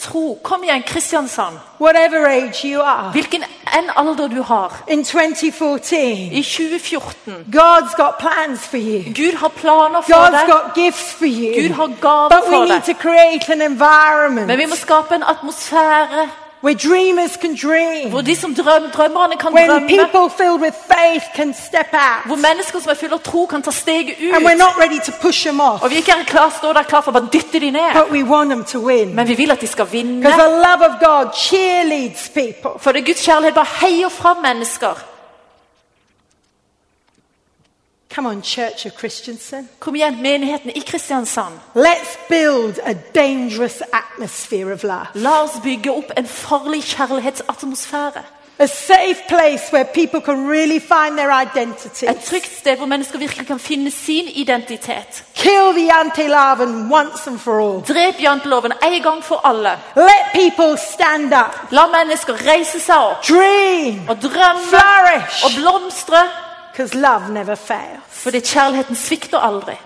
tro. 0.00 0.38
Kom 0.42 0.62
igjen, 0.64 0.82
Kristiansand. 0.82 1.58
Whatever 1.78 2.26
age 2.28 2.64
you 2.64 2.80
are. 2.82 3.10
Hvilken 3.12 3.44
enn 3.78 3.90
alder 3.96 4.28
du 4.28 4.42
har. 4.42 4.72
In 4.86 5.04
2014, 5.04 6.32
I 6.32 6.42
2014 6.42 7.44
God's 7.52 7.94
got 7.96 8.18
plans 8.18 8.60
for 8.66 8.76
you. 8.78 9.02
Gud 9.14 9.34
har 9.34 9.48
planer 9.48 10.02
for 10.02 10.12
God's 10.12 10.38
deg. 10.40 10.48
got 10.48 10.74
gifts 10.74 11.12
for 11.12 11.26
you. 11.26 11.62
Gud 11.62 11.74
har 11.74 11.88
gaver 12.00 12.28
But 12.28 12.48
we 12.48 12.54
for 12.56 12.64
need 12.64 12.82
deg. 12.82 12.84
to 12.84 12.94
create 12.94 13.52
an 13.52 14.46
Men 14.46 14.58
vi 14.58 14.66
må 14.66 14.74
skape 14.76 15.14
en 15.14 15.22
atmosfære 15.22 16.28
where 16.64 16.74
dreamers 16.88 17.32
can 17.42 17.54
dream. 17.66 18.10
hvor 18.10 18.20
de 18.20 18.36
som 18.36 18.54
drøm, 18.54 18.82
drømmerne 18.96 19.36
kan 19.36 19.52
When 19.54 19.68
drømme. 19.70 19.88
people 19.88 20.26
filled 20.40 20.60
with 20.60 20.74
faith 20.94 21.24
can 21.36 21.54
step 21.54 21.90
out. 21.92 22.22
Hvor 22.26 22.36
mennesker 22.36 22.78
som 22.80 22.90
er 22.90 22.94
fulle 22.94 23.14
av 23.14 23.20
tro, 23.20 23.46
kan 23.46 23.62
ta 23.62 23.70
steget 23.70 24.14
And 24.34 24.46
we're 24.46 24.52
ut. 24.54 24.58
not 24.66 24.74
ready 24.84 24.98
to 25.06 25.12
push 25.22 25.44
them 25.46 25.60
off. 25.60 25.82
Og 25.82 25.90
vi 25.90 25.96
ikke 25.96 26.12
er 26.20 26.24
klar, 26.26 26.48
står 26.58 26.72
der 26.72 26.82
klar 26.82 27.00
for 27.00 27.10
å 27.10 27.14
bare 27.18 27.28
dytte 27.32 27.58
de 27.60 27.70
ned. 27.70 27.90
But 27.94 28.10
we 28.10 28.22
want 28.34 28.48
them 28.50 28.64
to 28.64 28.78
win. 28.88 29.14
Men 29.14 29.28
vi 29.28 29.34
vil 29.34 29.50
at 29.50 29.60
de 29.60 29.66
skal 29.66 29.86
vinne. 29.92 30.20
Because 30.22 30.42
the 30.42 30.50
love 30.68 30.80
of 30.88 30.94
God 31.08 31.26
cheerleads 31.34 32.28
people. 32.34 32.70
For 32.80 32.92
det 32.92 33.04
Guds 33.06 33.22
kjærlighet 33.28 33.54
bare 33.54 33.66
heier 33.80 34.08
fram 34.08 34.36
mennesker. 34.42 34.94
Come 38.14 38.28
on, 38.28 38.42
Church 38.42 38.86
of 38.86 38.92
Christensen. 38.98 39.68
Kom 39.78 39.94
igjen, 39.96 40.22
menigheten 40.22 40.70
i 40.76 40.80
Kristiansand. 40.80 41.54
Let's 41.74 42.16
build 42.28 42.78
a 42.86 42.94
dangerous 43.14 43.82
atmosphere 43.92 44.72
of 44.72 44.82
love. 44.82 45.06
La 45.14 45.42
oss 45.42 45.50
bygge 45.62 45.90
opp 45.90 46.12
en 46.16 46.26
farlig 46.26 46.82
kjærlighetsatmosfære. 46.84 48.22
A 48.58 48.66
safe 48.66 49.16
place 49.28 49.72
where 49.72 49.84
people 49.84 50.20
can 50.20 50.48
really 50.48 50.78
find 50.78 51.16
their 51.18 51.32
identity. 51.42 52.04
Et 52.04 52.16
trygt 52.24 52.58
sted 52.58 52.76
hvor 52.76 52.86
mennesker 52.86 53.18
virkelig 53.18 53.46
kan 53.46 53.58
finne 53.58 53.90
sin 53.90 54.24
identitet. 54.28 55.24
Kill 55.34 55.72
the 55.74 55.90
anti-love 56.00 56.60
once 56.92 57.26
and 57.26 57.38
for 57.38 57.60
all. 57.60 57.80
Drep 57.82 58.20
janteloven 58.20 58.72
en 58.82 59.02
gang 59.02 59.24
for 59.24 59.40
alle. 59.44 59.78
Let 59.96 60.24
people 60.34 60.78
stand 60.92 61.32
up, 61.34 61.72
La 61.72 61.86
mennesker 61.86 62.34
reise 62.46 62.80
seg 62.80 62.96
opp 62.96 63.26
dream, 63.28 64.08
og 64.08 64.16
drømme 64.22 64.62
flourish. 64.70 65.44
og 65.44 65.50
blomstre. 65.60 66.22
Because 66.74 66.94
love 66.94 67.30
never 67.30 67.54
fails. 67.54 68.02
For 68.08 68.30
Fordi 68.30 68.40
kjærligheten 68.40 68.96
svikter 68.96 69.38
aldri. 69.38 69.76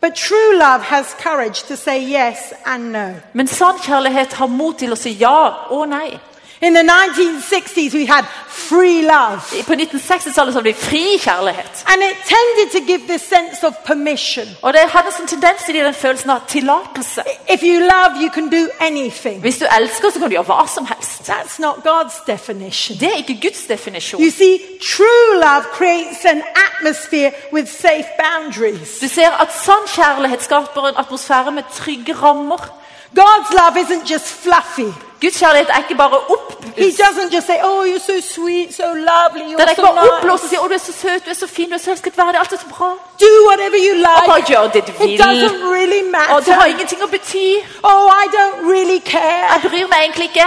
But 0.00 0.14
true 0.16 0.58
love 0.58 0.82
has 0.82 1.14
courage 1.22 1.62
to 1.68 1.76
say 1.76 2.00
yes 2.00 2.52
and 2.66 2.92
no. 2.92 3.14
Men 3.32 3.46
sann 3.46 3.78
kjærlighet 3.78 4.32
har 4.32 4.46
mot 4.46 4.78
til 4.78 4.92
å 4.92 4.96
si 4.96 5.12
ja 5.20 5.68
og 5.70 5.88
nei. 5.88 6.18
In 6.62 6.74
the 6.74 6.82
1960s, 6.82 7.94
we 7.94 8.04
had 8.04 8.26
free 8.48 9.00
love. 9.02 9.40
På 9.66 9.72
1960-tallet 9.72 10.54
hadde 10.54 10.64
vi 10.64 10.72
fri 10.72 11.18
kjærlighet. 11.18 11.84
And 11.86 12.02
it 12.02 12.16
tended 12.34 12.68
to 12.72 12.80
give 12.86 13.00
this 13.08 13.22
sense 13.22 13.66
of 13.66 13.72
permission. 13.84 14.46
Og 14.62 14.72
det 14.72 14.80
hadde 14.92 15.08
en 15.08 15.16
sånn 15.16 15.30
tendens 15.30 15.64
til 15.64 15.78
den 15.80 15.94
følelsen 15.94 16.30
av 16.34 16.42
tillatelse. 16.48 17.24
If 17.48 17.64
you 17.64 17.80
love, 17.80 18.20
you 18.20 18.28
can 18.34 18.50
do 18.52 18.68
anything. 18.80 19.40
Hvis 19.40 19.58
du 19.58 19.64
elsker, 19.78 20.10
så 20.10 20.18
kan 20.20 20.28
du 20.28 20.36
gjøre 20.36 20.50
hva 20.52 20.66
som 20.68 20.84
helst. 20.90 21.30
That's 21.30 21.56
not 21.64 21.80
God's 21.86 22.20
definition. 22.26 22.98
Det 23.00 23.08
er 23.08 23.22
ikke 23.24 23.38
Guds 23.46 23.64
definisjon. 23.64 24.20
You 24.20 24.30
see, 24.30 24.60
true 24.96 25.30
love 25.40 25.64
creates 25.72 26.24
an 26.28 26.42
atmosphere 26.66 27.32
with 27.52 27.72
safe 27.72 28.08
boundaries. 28.20 28.98
Du 29.00 29.08
ser 29.08 29.32
at 29.40 29.48
sann 29.64 29.88
kjærlighet 29.88 30.44
skaper 30.44 30.92
en 30.92 31.00
atmosfære 31.00 31.56
med 31.56 31.62
trygge 31.72 32.12
rammer. 32.12 32.79
God's 33.14 33.50
love 33.60 33.76
isn't 33.82 34.06
just 34.12 34.26
fluffy. 34.42 34.92
Guds 35.20 35.36
kjærlighet 35.38 35.68
er 35.70 35.78
ikke 35.78 35.94
bare 35.94 36.16
opp... 36.34 36.64
He 36.76 36.90
doesn't 37.04 37.30
just 37.34 37.46
say, 37.46 37.58
Oh, 37.62 37.84
you're 37.84 37.98
so 38.12 38.20
sweet, 38.34 38.74
so 38.74 38.84
lovely, 38.84 39.42
Den 39.44 39.50
you're 39.50 39.62
er 39.66 39.70
ikke 39.70 39.82
so 39.82 39.92
bare 39.92 40.10
oppblåst 40.12 40.44
og 40.44 40.48
sier 40.50 40.60
'Å, 40.60 40.68
du 40.68 40.74
er 40.74 40.78
så 40.78 40.92
søt, 40.92 41.24
du 41.26 41.30
er 41.30 41.34
så 41.34 41.46
fin, 41.46 41.68
du 41.68 41.74
er 41.74 41.78
så 41.78 41.90
elsketverdig, 41.90 42.38
alt 42.40 42.52
er 42.52 42.56
så 42.56 42.66
bra'. 42.74 42.94
Do 43.24 43.30
whatever 43.48 43.78
you 43.86 43.94
Og 43.98 44.22
bare 44.26 44.38
like. 44.38 44.52
gjør 44.52 44.62
det 44.74 44.82
du 44.86 44.92
It 45.04 45.20
doesn't 45.20 45.62
really 45.76 46.02
Og 46.34 46.44
det 46.46 46.54
har 46.54 46.60
matter. 46.60 46.72
ingenting 46.72 47.02
å 47.02 47.06
bety. 47.06 47.48
Oh, 47.84 48.04
I 48.22 48.24
don't 48.38 48.58
really 48.74 49.00
care. 49.14 49.44
Jeg 49.52 49.60
bryr 49.70 49.86
meg 49.92 49.98
egentlig 50.04 50.24
ikke. 50.30 50.46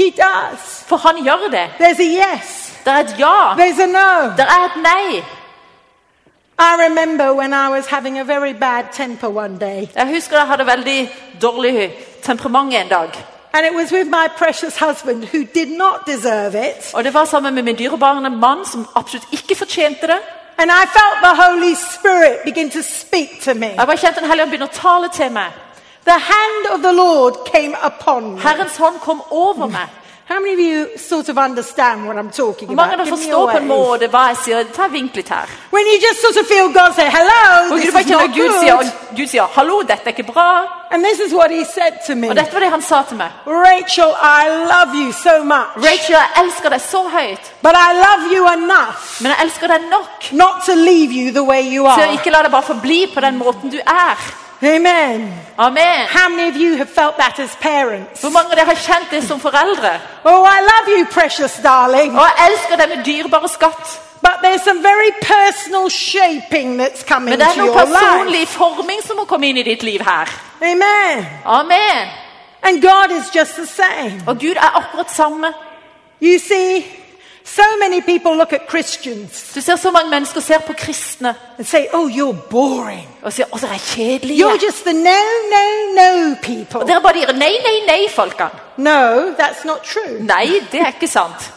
He 0.00 0.06
does. 0.24 0.60
For 0.88 0.96
han 0.96 1.16
gjør 1.24 1.48
det. 1.50 1.66
There's 1.80 2.00
a 2.06 2.10
yes, 2.22 2.72
Det 2.84 2.92
er 2.92 2.98
et 2.98 3.14
ja. 3.18 3.54
there's 3.60 3.80
a 3.82 3.86
no. 3.86 4.10
Det 4.38 4.46
er 4.56 4.60
et 4.68 4.76
nei. 4.90 5.24
I 6.60 6.74
remember 6.88 7.32
when 7.34 7.52
I 7.52 7.68
was 7.68 7.86
having 7.86 8.18
a 8.18 8.24
very 8.24 8.52
bad 8.52 8.84
temper 8.92 9.28
one 9.28 9.58
day, 9.60 9.88
Jeg 9.94 10.06
husker 10.08 10.36
jeg 10.38 10.46
hadde 10.46 10.66
veldig 10.66 11.10
dårlig 11.42 11.92
temperament 12.22 12.74
en 12.74 12.88
dag. 12.88 13.10
and 13.54 13.66
it 13.66 13.74
was 13.74 13.92
with 13.92 14.06
my 14.10 14.26
precious 14.36 14.76
husband 14.78 15.24
who 15.32 15.38
did 15.54 15.68
not 15.78 16.06
deserve 16.06 16.54
it. 16.54 16.94
Og 16.94 17.04
Det 17.04 17.14
var 17.14 17.24
sammen 17.24 17.54
med 17.54 17.62
min 17.62 17.76
dyrebare 17.78 18.30
mann 18.30 18.64
som 18.64 18.88
absolutt 18.94 19.26
ikke 19.32 19.54
fortjente 19.54 20.06
det. 20.06 20.18
And 20.58 20.70
I 20.70 20.86
felt 20.86 21.18
the 21.22 21.42
Holy 21.42 21.74
Spirit 21.74 22.36
begin 22.44 22.70
to 22.70 22.82
speak 22.82 23.28
to 23.42 23.54
me. 23.54 23.66
Jeg 23.66 23.86
bare 23.86 23.96
kjente 23.96 24.20
Den 24.20 24.28
hellige 24.28 24.42
ånd 24.42 24.50
begynne 24.50 24.66
å 24.68 24.80
tale 24.82 25.08
til 25.14 25.32
meg. 25.32 25.50
The 26.04 26.18
hand 26.18 26.66
of 26.74 26.80
the 26.82 26.92
Lord 26.92 27.32
came 27.54 27.74
upon 27.86 28.32
me. 28.34 28.40
Herrens 28.40 28.76
hånd 28.76 29.00
kom 29.00 29.22
over 29.30 29.66
meg. 29.66 29.88
How 30.28 30.40
many 30.40 30.52
of 30.52 30.60
you 30.60 30.98
sort 30.98 31.28
of 31.30 31.38
understand 31.38 32.06
what 32.06 32.16
I'm 32.18 32.30
talking 32.30 32.68
mange 32.74 32.92
about? 32.94 33.00
av 33.00 33.06
dere 33.06 33.16
Give 33.16 33.16
me 33.16 33.32
forstår 33.32 33.50
på 33.50 33.56
en 33.56 33.68
wave. 33.70 33.78
måte 33.88 34.08
hva 34.12 34.22
jeg 34.28 34.36
sier? 34.44 34.64
Ta 34.76 34.86
vink 34.88 35.14
litt 35.16 35.28
her. 35.28 35.46
When 35.72 35.86
you 35.86 35.96
just 36.08 36.20
sort 36.20 36.36
of 36.36 36.46
feel 36.46 36.68
God 36.72 36.92
say, 36.94 37.08
hello, 37.10 37.76
this 37.76 37.84
Gud 37.86 37.92
bare 37.94 38.02
is 38.04 38.10
not 38.10 38.34
Gud 38.36 38.52
sier, 38.60 38.76
good. 38.76 38.86
og 39.10 39.16
Gud 39.16 39.26
sier 39.26 39.46
'hallo, 39.54 39.82
dette 39.82 40.04
er 40.04 40.12
ikke 40.12 40.26
bra'. 40.32 40.66
And 40.90 41.04
this 41.04 41.18
is 41.26 41.32
what 41.34 41.50
he 41.50 41.64
said 41.64 41.92
to 42.06 42.14
me. 42.14 42.28
Og 42.30 42.36
dette 42.36 42.52
var 42.52 42.60
det 42.60 42.70
han 42.70 42.82
sa 42.82 43.02
til 43.08 43.16
meg. 43.16 43.30
Rachel, 43.46 44.10
I 44.22 44.42
love 44.72 44.90
you 45.02 45.12
so 45.12 45.44
much. 45.44 45.70
Rachel, 45.88 46.14
jeg 46.22 46.30
elsker 46.44 46.68
deg 46.68 46.80
så 46.80 47.02
høyt, 47.08 47.44
But 47.62 47.74
I 47.86 47.90
love 48.06 48.22
you 48.36 48.42
enough 48.52 48.98
men 49.22 49.32
jeg 49.32 49.38
elsker 49.44 49.66
deg 49.66 49.80
nok 49.90 50.32
not 50.32 50.54
to 50.66 50.74
leave 50.74 51.10
you 51.20 51.32
the 51.32 51.42
way 51.42 51.62
you 51.76 51.86
are. 51.86 52.12
ikke 52.12 52.30
la 52.30 52.42
deg 52.42 52.50
bare 52.50 52.62
forbli 52.62 53.06
på 53.14 53.20
den 53.20 53.38
måten 53.38 53.70
du 53.70 53.78
er. 53.86 54.16
Amen. 54.62 55.32
Amen. 55.58 56.06
How 56.08 56.28
many 56.28 56.48
of 56.48 56.56
you 56.56 56.76
have 56.76 56.88
felt 56.88 57.16
that 57.18 57.38
as 57.38 57.54
parents? 57.60 58.20
Hvor 58.20 58.30
mange 58.30 58.50
av 58.50 58.56
dere 58.56 58.66
har 58.66 58.74
kjent 58.74 59.10
det 59.10 59.22
som 59.22 59.40
foreldre? 59.40 60.00
Oh, 60.24 60.42
I 60.44 60.60
love 60.60 60.98
you, 60.98 61.06
precious 61.06 61.54
darling. 61.62 62.18
Og 62.18 62.24
jeg 62.26 62.50
elsker 62.50 62.76
deg 62.76 62.88
med 62.96 63.04
dyrebare 63.04 63.48
skatt. 63.48 64.00
But 64.20 64.42
there's 64.42 64.64
some 64.64 64.82
very 64.82 65.12
personal 65.22 65.88
shaping 65.90 66.76
that's 66.80 67.04
coming 67.06 67.30
Men 67.30 67.38
det 67.38 67.46
er 67.48 67.56
noen 67.56 67.68
your 67.68 68.30
life. 68.32 68.50
forming 68.58 69.02
som 69.06 69.16
må 69.16 69.24
komme 69.24 69.46
inn 69.46 69.56
i 69.56 69.62
ditt 69.62 69.82
liv 69.82 70.00
her. 70.02 70.26
Amen. 70.62 71.26
Amen. 71.46 72.08
And 72.62 72.82
God 72.82 73.10
is 73.14 73.30
just 73.36 73.54
the 73.56 73.66
same. 73.66 74.22
Og 74.26 74.38
Gud 74.40 74.56
er 74.56 74.76
akkurat 74.76 75.10
samme. 75.10 75.52
You 76.20 76.38
see, 76.38 76.84
so 77.56 77.62
many 77.80 78.00
people 78.00 78.36
look 78.36 78.52
at 78.52 78.66
Christians 78.68 79.52
Du 79.54 79.60
ser 79.60 79.76
så 79.76 79.90
mange 79.90 80.10
mennesker 80.10 80.40
ser 80.40 80.58
på 80.58 80.72
kristne 80.72 81.34
and 81.58 81.66
say, 81.66 81.86
oh, 81.92 82.08
you're 82.10 82.36
boring. 82.50 83.08
og 83.22 83.32
sier 83.32 83.46
'Å, 83.52 83.58
dere 83.60 83.74
er 83.74 83.78
kjedelige'. 83.78 84.40
You're 84.44 84.66
just 84.66 84.84
the 84.84 84.92
no, 84.92 85.20
no, 85.54 85.64
no 86.02 86.34
people. 86.42 86.80
Og 86.80 86.88
dere 86.88 87.00
bare 87.00 87.14
sier 87.14 87.32
'nei, 87.32 87.52
nei, 87.66 87.76
nei', 87.86 88.08
folkene. 88.14 88.50
No, 88.76 89.34
that's 89.38 89.64
not 89.64 89.82
true. 89.82 90.18
Nei, 90.20 90.60
det 90.72 90.80
er 90.80 90.86
ikke 90.86 91.08
sant. 91.08 91.52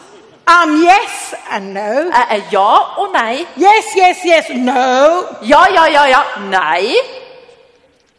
Um, 0.46 0.82
yes 0.82 1.34
and 1.50 1.72
no. 1.72 2.10
Jeg 2.10 2.26
er 2.30 2.40
ja 2.52 3.00
og 3.00 3.08
nei. 3.14 3.46
Yes, 3.56 3.84
yes, 3.96 4.16
yes, 4.26 4.44
no. 4.56 5.22
Ja, 5.48 5.62
ja, 5.74 5.84
ja, 5.92 6.04
ja. 6.04 6.22
Nei. 6.50 6.94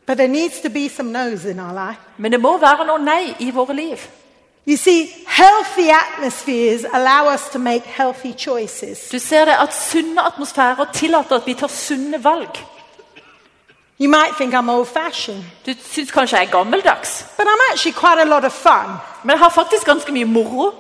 But 0.06 0.18
there 0.18 0.28
needs 0.30 0.60
to 0.62 0.70
be 0.70 0.90
some 0.90 1.12
no's 1.12 1.46
in 1.46 1.60
our 1.60 1.74
life. 1.74 2.00
Men 2.18 2.32
det 2.32 2.40
må 2.42 2.58
være 2.58 2.86
noe 2.86 3.00
nei 3.00 3.36
i 3.40 3.52
våre 3.52 3.76
liv. 3.76 3.98
You 4.68 4.78
see, 4.78 5.10
healthy 5.28 5.90
atmospheres 5.90 6.86
allow 6.94 7.34
us 7.34 7.50
to 7.52 7.60
make 7.60 7.84
healthy 7.86 8.32
choices. 8.38 9.10
Du 9.12 9.20
ser 9.20 9.46
det 9.46 9.56
at 9.62 9.74
sunne 9.74 10.22
atmosfærer 10.28 10.86
tillater 10.94 11.36
at 11.36 11.46
vi 11.46 11.54
tar 11.54 11.68
sunne 11.68 12.24
valg. 12.24 12.58
You 14.00 14.10
might 14.10 14.36
think 14.38 14.54
I'm 14.54 14.70
old 14.70 14.88
fashioned, 14.88 15.44
Du 15.66 15.74
syns 15.84 16.12
kanskje 16.12 16.38
jeg 16.38 16.48
er 16.48 16.52
gammeldags, 16.52 17.26
but 17.38 17.46
I'm 17.46 17.72
actually 17.74 17.94
quite 17.94 18.20
a 18.22 18.26
lot 18.26 18.46
of 18.46 18.52
fun. 18.52 18.96
men 19.24 19.32
jeg 19.32 19.40
har 19.40 19.50
faktisk 19.50 19.86
ganske 19.86 20.12
mye 20.12 20.26
moro. 20.26 20.72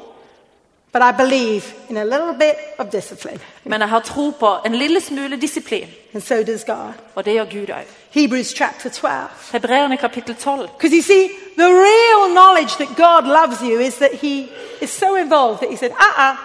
But 0.93 1.02
I 1.02 1.12
believe 1.17 1.63
in 1.89 1.98
a 1.98 2.04
little 2.04 2.34
bit 2.39 2.56
of 2.80 2.88
discipline, 2.91 3.39
Men 3.63 3.82
jeg 3.82 3.89
har 3.89 4.00
tro 4.00 4.30
på 4.39 4.56
en 4.65 4.76
lille 4.76 5.02
smule 5.02 5.41
disiplin. 5.41 5.88
and 6.13 6.22
so 6.24 6.36
does 6.43 6.63
God. 6.63 6.93
Og 7.15 7.26
det 7.26 7.34
gjør 7.34 7.46
Gud 7.46 7.69
òg. 7.69 7.86
Hebrews 8.13 8.54
chapter 8.54 8.89
12. 8.89 9.52
Hebreerne 9.52 9.97
kapittel 9.97 10.36
12. 10.36 10.69
Because 10.78 10.93
you 10.93 11.02
see, 11.02 11.30
the 11.58 11.67
real 11.67 12.34
knowledge 12.34 12.78
that 12.78 12.95
God 12.95 13.26
loves 13.26 13.62
you 13.62 13.80
is 13.80 13.97
that 13.97 14.13
He 14.13 14.49
is 14.82 14.91
so 14.91 15.15
involved 15.15 15.62
that 15.62 15.69
He 15.69 15.78
said, 15.78 15.91
uh 15.91 16.32
uh 16.32 16.36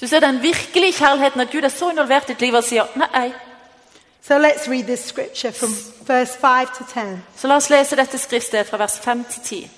Du 0.00 0.06
ser 0.06 0.20
den 0.20 0.42
virkelige 0.42 0.92
kjærligheten 0.92 1.40
at 1.40 1.50
Gud 1.52 1.62
er 1.62 1.68
så 1.68 1.90
involvert 1.90 2.24
i 2.24 2.26
ditt 2.26 2.40
liv 2.40 2.54
og 2.54 2.64
sier 2.64 2.84
nei. 2.96 3.32
So 4.22 4.34
let's 4.38 4.68
read 4.70 4.84
this 4.84 5.00
scripture 5.00 5.52
from 5.52 5.70
verse 6.06 6.38
5 6.40 6.66
to 6.78 6.84
10. 6.84 7.18
Så 7.36 7.48
la 7.48 7.56
oss 7.56 7.70
lese 7.70 7.96
dette 7.96 8.18
skriftstedet 8.18 8.66
fra 8.66 8.76
vers 8.76 8.98
5 8.98 9.24
til 9.24 9.42
10. 9.42 9.70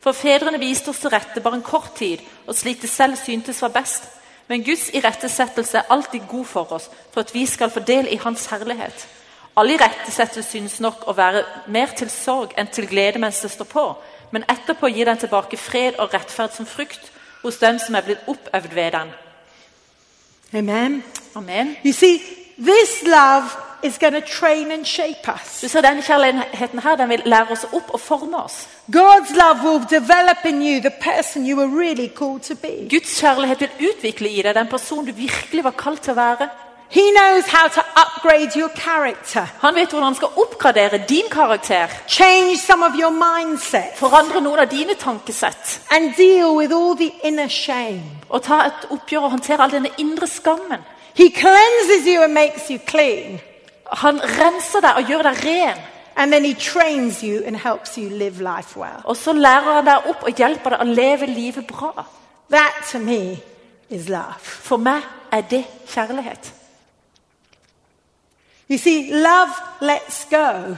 For 0.00 0.12
fedrene 0.12 0.58
viste 0.58 0.88
oss 0.88 0.98
til 0.98 1.10
rette 1.10 1.40
bare 1.40 1.54
en 1.54 1.62
kort 1.62 1.94
tid, 1.96 2.18
og 2.46 2.54
slik 2.54 2.82
det 2.82 2.90
selv 2.90 3.16
syntes 3.16 3.62
var 3.62 3.68
best. 3.68 4.02
Men 4.48 4.64
Guds 4.64 4.88
irettesettelse 4.94 5.78
er 5.78 5.90
alltid 5.90 6.20
god 6.28 6.44
for 6.44 6.72
oss, 6.72 6.90
for 7.12 7.20
at 7.20 7.34
vi 7.34 7.46
skal 7.46 7.70
få 7.70 7.80
del 7.80 8.08
i 8.10 8.20
Hans 8.22 8.46
herlighet. 8.46 9.08
All 9.56 9.70
irettesettelse 9.70 10.42
synes 10.50 10.78
nok 10.80 11.04
å 11.06 11.12
være 11.16 11.42
mer 11.68 11.92
til 11.96 12.10
sorg 12.10 12.54
enn 12.56 12.70
til 12.72 12.86
glede 12.88 13.20
mens 13.20 13.42
det 13.44 13.50
står 13.52 13.68
på, 13.68 13.84
men 14.32 14.46
etterpå 14.48 14.88
gir 14.88 15.10
den 15.10 15.20
tilbake 15.20 15.58
fred 15.60 15.98
og 16.00 16.14
rettferd 16.14 16.54
som 16.56 16.66
frukt 16.66 17.10
hos 17.42 17.58
dem 17.60 17.78
som 17.78 17.94
er 17.94 18.06
blitt 18.06 18.30
oppøvd 18.32 18.72
ved 18.74 18.94
den. 18.96 19.12
Amen. 20.54 21.02
Amen. 21.34 21.76
You 21.84 21.92
see, 21.92 22.20
this 22.56 23.02
love 23.04 23.52
is 23.82 23.98
going 23.98 24.14
to 24.14 24.20
train 24.20 24.70
and 24.70 24.86
shape 24.86 25.28
us. 25.28 25.60
Du 25.60 25.68
ser 25.68 25.80
Denne 25.80 26.02
kjærligheten 26.02 26.78
her, 26.78 26.96
den 26.96 27.08
vil 27.08 27.22
lære 27.24 27.50
oss 27.50 27.64
opp 27.72 27.90
og 27.92 28.00
forme 28.00 28.36
oss. 28.44 28.68
God's 28.88 29.34
love 29.36 29.64
will 29.64 29.84
develop 29.90 30.44
in 30.44 30.62
you 30.62 30.80
the 30.80 30.92
person 31.00 31.46
you 31.46 31.56
were 31.56 31.68
really 31.68 32.08
called 32.08 32.40
to 32.40 32.54
be. 32.54 32.88
Guds 32.90 33.20
kjærlighet 33.20 33.60
vil 33.60 33.90
utvikle 33.90 34.28
i 34.28 34.42
deg 34.42 34.54
den 34.54 34.68
personen 34.68 35.06
du 35.06 35.12
virkelig 35.12 35.64
var 35.64 35.76
kalt 35.76 36.02
til 36.02 36.14
å 36.14 36.20
være. 36.20 36.48
He 36.94 37.10
knows 37.16 37.44
how 37.46 37.68
to 37.68 37.80
upgrade 38.02 38.50
your 38.60 38.68
character, 38.76 39.46
Han 39.60 39.74
vet 39.74 39.88
hvordan 39.90 40.04
han 40.04 40.14
skal 40.14 40.28
oppgradere 40.36 41.04
din 41.08 41.24
karakter, 41.30 41.86
change 42.08 42.56
some 42.58 42.84
of 42.86 42.92
your 43.00 43.10
mindset, 43.10 43.96
forandre 43.96 44.40
noen 44.40 44.58
av 44.58 44.66
dine 44.70 44.94
tankesett, 44.94 45.80
and 45.90 46.14
deal 46.16 46.56
with 46.56 46.72
all 46.74 46.94
the 46.96 47.12
inner 47.24 47.48
shame. 47.48 48.02
og 48.28 48.42
ta 48.42 48.54
et 48.66 48.86
oppgjør 48.90 49.20
og 49.24 49.30
håndtere 49.30 49.62
all 49.62 49.70
denne 49.72 49.88
indre 49.98 50.26
skammen. 50.26 50.84
He 51.14 51.30
cleanses 51.30 52.06
you 52.06 52.22
and 52.22 52.32
makes 52.34 52.68
you 52.70 52.78
clean, 52.86 53.40
Han 53.92 54.20
renser 54.20 54.80
deg 54.80 54.92
og 54.96 55.04
gjør 55.08 55.22
deg 55.22 55.44
ren. 55.44 55.76
and 56.16 56.32
then 56.32 56.44
he 56.44 56.54
trains 56.54 57.20
you 57.22 57.42
and 57.46 57.56
helps 57.56 57.96
you 57.96 58.08
live 58.08 58.40
life 58.40 58.76
well. 58.76 59.00
Og 59.04 59.16
så 59.16 59.32
lærer 59.32 59.74
han 59.74 59.86
deg 59.86 59.96
opp 60.06 60.22
og 60.22 60.34
hjelper 60.36 60.70
deg 60.70 60.80
å 60.80 60.84
leve 60.94 61.26
livet 61.26 61.66
bra. 61.66 62.04
That 62.50 62.72
to 62.90 62.98
me 62.98 63.36
is 63.90 64.08
love. 64.08 64.36
For 64.40 64.76
meg 64.76 65.00
er 65.32 65.40
det 65.40 65.64
kjærlighet. 65.88 66.52
You 68.68 68.78
see, 68.78 69.12
love 69.12 69.52
lets 69.80 70.26
go 70.30 70.76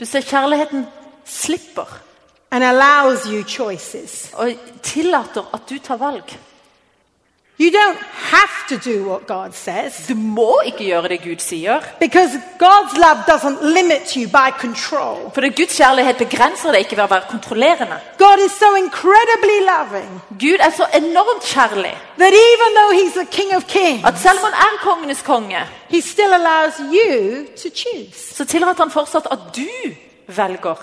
Du 0.00 0.04
ser 0.04 0.20
kjærligheten 0.20 0.86
slipper 1.24 2.00
and 2.50 2.64
allows 2.64 3.26
you 3.26 3.42
choices. 3.48 4.30
og 4.32 4.52
tillater 4.82 5.54
at 5.54 5.60
du 5.70 5.78
tar 5.78 5.96
valg. 5.96 6.38
You 7.58 7.70
don't 7.70 7.98
have 8.12 8.54
to 8.68 8.76
do 8.90 9.08
what 9.08 9.26
God 9.26 9.52
says 9.52 10.06
Du 10.08 10.14
må 10.14 10.60
ikke 10.66 10.84
gjøre 10.84 11.08
det 11.08 11.22
Gud 11.22 11.36
sier. 11.40 11.80
because 12.00 12.30
God's 12.58 12.94
love 12.98 13.18
doesn't 13.26 13.62
limit 13.62 14.12
you 14.16 14.28
by 14.28 14.50
control. 14.60 15.30
For 15.34 15.40
Guds 15.56 15.76
kjærlighet 15.80 16.16
begrenser 16.16 16.72
deg 16.72 16.80
ikke 16.84 16.96
ved 16.96 17.04
å 17.04 17.14
være 17.14 17.30
kontrollerende. 17.30 17.96
God 18.18 18.38
is 18.46 18.52
so 18.52 18.68
incredibly 18.76 19.58
loving 19.72 20.20
Gud 20.40 20.60
er 20.60 20.70
så 20.76 20.84
enormt 20.94 21.42
kjærlig 21.42 21.94
that 22.18 22.32
even 22.48 22.70
though 22.78 22.92
He's 23.00 23.14
the 23.22 23.28
King 23.38 23.56
of 23.56 23.62
Kings, 23.68 24.04
at 24.04 24.18
selv 24.18 24.38
om 24.38 24.44
han 24.44 24.54
er 24.66 24.78
kongenes 24.82 25.22
konge, 25.22 25.60
He 25.88 26.00
still 26.00 26.32
allows 26.40 26.74
you 26.78 27.46
to 27.62 27.68
choose. 27.74 28.34
så 28.36 28.44
tillater 28.44 28.82
han 28.84 28.90
fortsatt 28.90 29.26
at 29.30 29.38
du 29.56 29.68
velger. 30.26 30.76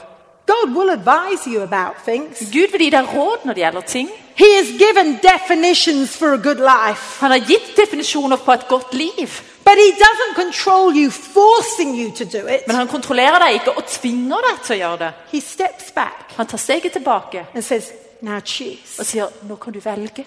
God 0.47 0.67
will 0.75 0.89
advise 0.89 1.47
you 1.49 1.61
about 1.61 1.95
things. 2.07 2.39
Gud 2.51 2.71
vil 2.71 2.81
gi 2.81 2.89
deg 2.89 3.05
råd 3.15 3.45
når 3.45 3.53
det 3.53 3.61
gjelder 3.63 3.81
ting. 3.81 4.09
He 4.35 4.47
has 4.57 4.67
given 4.79 5.19
definitions 5.21 6.15
for 6.17 6.33
a 6.33 6.37
good 6.37 6.57
life, 6.59 7.19
Han 7.19 7.31
har 7.31 7.39
gitt 7.39 7.75
definisjoner 7.77 8.37
på 8.37 8.51
et 8.53 8.67
godt 8.67 8.93
liv. 8.93 9.29
but 9.65 9.77
He 9.77 9.91
doesn't 9.91 10.35
control 10.35 10.95
you, 10.95 11.09
forcing 11.11 11.95
you 12.01 12.11
to 12.15 12.25
do 12.25 12.47
it. 12.47 12.67
Men 12.67 12.75
han 12.75 12.87
kontrollerer 12.87 13.39
deg 13.39 13.53
ikke 13.53 13.77
og 13.77 13.85
tvinger 13.87 14.37
deg 14.49 14.63
til 14.65 14.75
å 14.75 14.79
gjøre 14.79 14.97
det. 14.99 15.11
He 15.31 15.39
steps 15.41 15.91
back 15.95 16.33
Han 16.37 16.47
tar 16.47 16.57
steget 16.57 16.91
tilbake 16.91 17.45
and 17.53 17.63
says, 17.63 17.91
Now 18.21 18.39
choose. 18.39 18.99
og 18.99 19.05
sier 19.05 19.27
nå 19.43 19.55
kan 19.55 19.73
du 19.73 19.79
velge. 19.79 20.25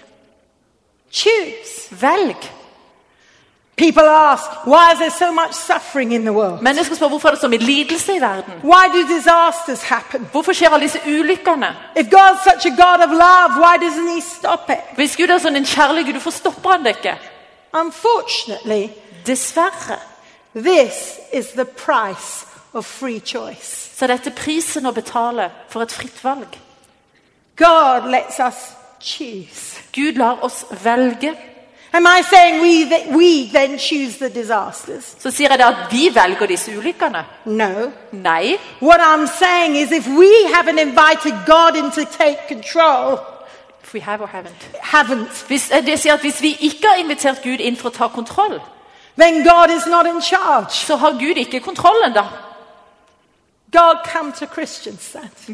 Choose. 1.12 1.88
Velg. 2.00 2.36
People 3.76 4.08
ask, 4.08 4.44
Why 4.64 4.92
is 4.92 4.98
there 4.98 5.10
so 5.10 5.32
much 5.32 5.52
suffering 5.52 6.12
in 6.12 6.22
the 6.22 6.32
world? 6.32 6.62
Mennesker 6.62 6.94
spør 6.94 7.08
hvorfor 7.08 7.28
er 7.28 7.32
det 7.32 7.40
så 7.40 7.48
mye 7.48 7.58
lidelse 7.58 8.16
i 8.16 8.20
verden. 8.20 8.54
Why 8.64 8.88
do 8.92 9.14
disasters 9.16 9.82
happen? 9.82 10.28
Hvorfor 10.32 10.52
skjer 10.52 10.70
alle 10.70 10.82
disse 10.82 11.00
ulykkene? 11.06 11.76
If 11.96 12.06
God's 12.06 12.42
such 12.44 12.66
a 12.66 12.74
God 12.82 13.00
of 13.06 13.10
love, 13.10 13.50
why 13.60 13.76
doesn't 13.76 14.14
He 14.14 14.20
stop 14.20 14.70
it? 14.70 14.96
Hvis 14.96 15.16
Gud 15.16 15.28
er 15.28 15.38
sånn 15.38 15.56
en 15.60 15.68
kjærlig 15.68 16.06
Gud, 16.06 16.12
hvorfor 16.12 16.30
stopper 16.30 16.70
han 16.70 16.84
det 16.84 16.96
ikke? 16.96 17.18
Unfortunately, 17.74 18.88
Dessverre 19.26 19.98
this 20.54 21.18
is 21.32 21.52
the 21.52 21.64
price 21.64 22.46
of 22.72 22.86
free 22.86 23.20
choice. 23.20 23.90
så 23.96 24.04
er 24.04 24.30
prisen 24.36 24.86
å 24.86 24.92
betale 24.92 25.50
for 25.68 25.82
et 25.82 25.92
fritt 25.92 26.24
valg. 26.24 26.58
God 27.56 28.10
lets 28.10 28.40
us 28.40 28.72
choose. 29.00 29.80
Gud 29.92 30.16
lar 30.16 30.44
oss 30.44 30.64
velge. 30.84 31.36
Am 31.92 32.06
I 32.06 32.22
saying 32.30 32.60
we, 32.62 32.84
th- 32.84 33.06
we 33.16 33.48
then 33.52 33.78
choose 33.78 34.18
the 34.18 34.28
disasters? 34.28 35.14
Så 35.18 35.30
sier 35.30 35.48
jeg 35.50 35.58
det 35.58 35.64
at 35.64 35.76
vi 35.90 36.10
velger 36.14 36.46
disse 36.46 36.72
ulykkene. 36.78 37.24
No. 37.44 37.90
Nei. 38.12 38.56
What 38.82 39.00
I'm 39.00 39.26
saying 39.26 39.76
is 39.76 39.92
if 39.92 40.06
we 40.08 40.30
haven't 40.54 40.78
invited 40.78 41.34
God 41.46 41.76
in 41.76 41.90
to 41.90 42.04
take 42.18 42.38
control, 42.48 43.18
If 43.84 43.94
we 43.94 44.00
have 44.00 44.20
or 44.22 44.26
haven't. 44.26 44.68
haven't, 44.82 45.44
Hvis, 45.48 45.70
eh, 45.70 45.86
det 45.86 46.00
sier 46.00 46.12
at 46.14 46.20
hvis 46.20 46.42
vi 46.42 46.56
ikke 46.60 46.86
har 46.88 46.96
invitert 46.96 47.42
Gud 47.42 47.58
inn 47.60 47.76
for 47.76 47.88
å 47.88 47.92
ta 47.92 48.08
kontroll, 48.08 48.60
then 49.18 49.44
God 49.44 49.70
is 49.76 49.86
not 49.86 50.06
in 50.06 50.20
charge. 50.22 50.70
så 50.86 50.96
har 50.96 51.10
Gud 51.10 51.36
ikke 51.36 51.60
kontrollen, 51.60 52.12
da. 52.14 52.24
God, 53.72 53.96
come 54.04 54.32
to. 54.32 54.46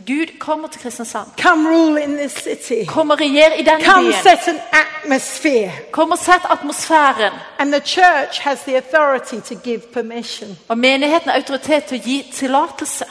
Gud 0.07 0.39
kommer 0.39 0.69
til 0.69 0.81
Kristiansand. 0.81 1.27
Come 1.39 1.69
rule 1.69 2.03
in 2.03 2.17
this 2.17 2.33
city. 2.33 2.85
Kom 2.89 3.11
og 3.11 3.21
regjer 3.21 3.53
i 3.55 3.63
denne 3.63 3.85
Come 3.85 4.03
byen. 4.03 4.23
set 4.23 4.49
an 4.49 4.61
atmosphere. 4.73 5.71
Kom 5.91 6.11
og 6.11 6.19
sett 6.19 6.43
atmosfæren. 6.51 7.33
And 7.59 7.73
the 7.73 7.81
church 7.81 8.41
has 8.41 8.61
the 8.61 8.77
authority 8.77 9.41
to 9.41 9.55
give 9.65 9.81
permission. 9.81 10.59
Og 10.69 10.79
menigheten 10.79 11.31
har 11.31 11.37
autoritet 11.37 11.85
til 11.85 11.99
å 11.99 12.03
gi 12.05 12.31
tillatelse. 12.35 13.05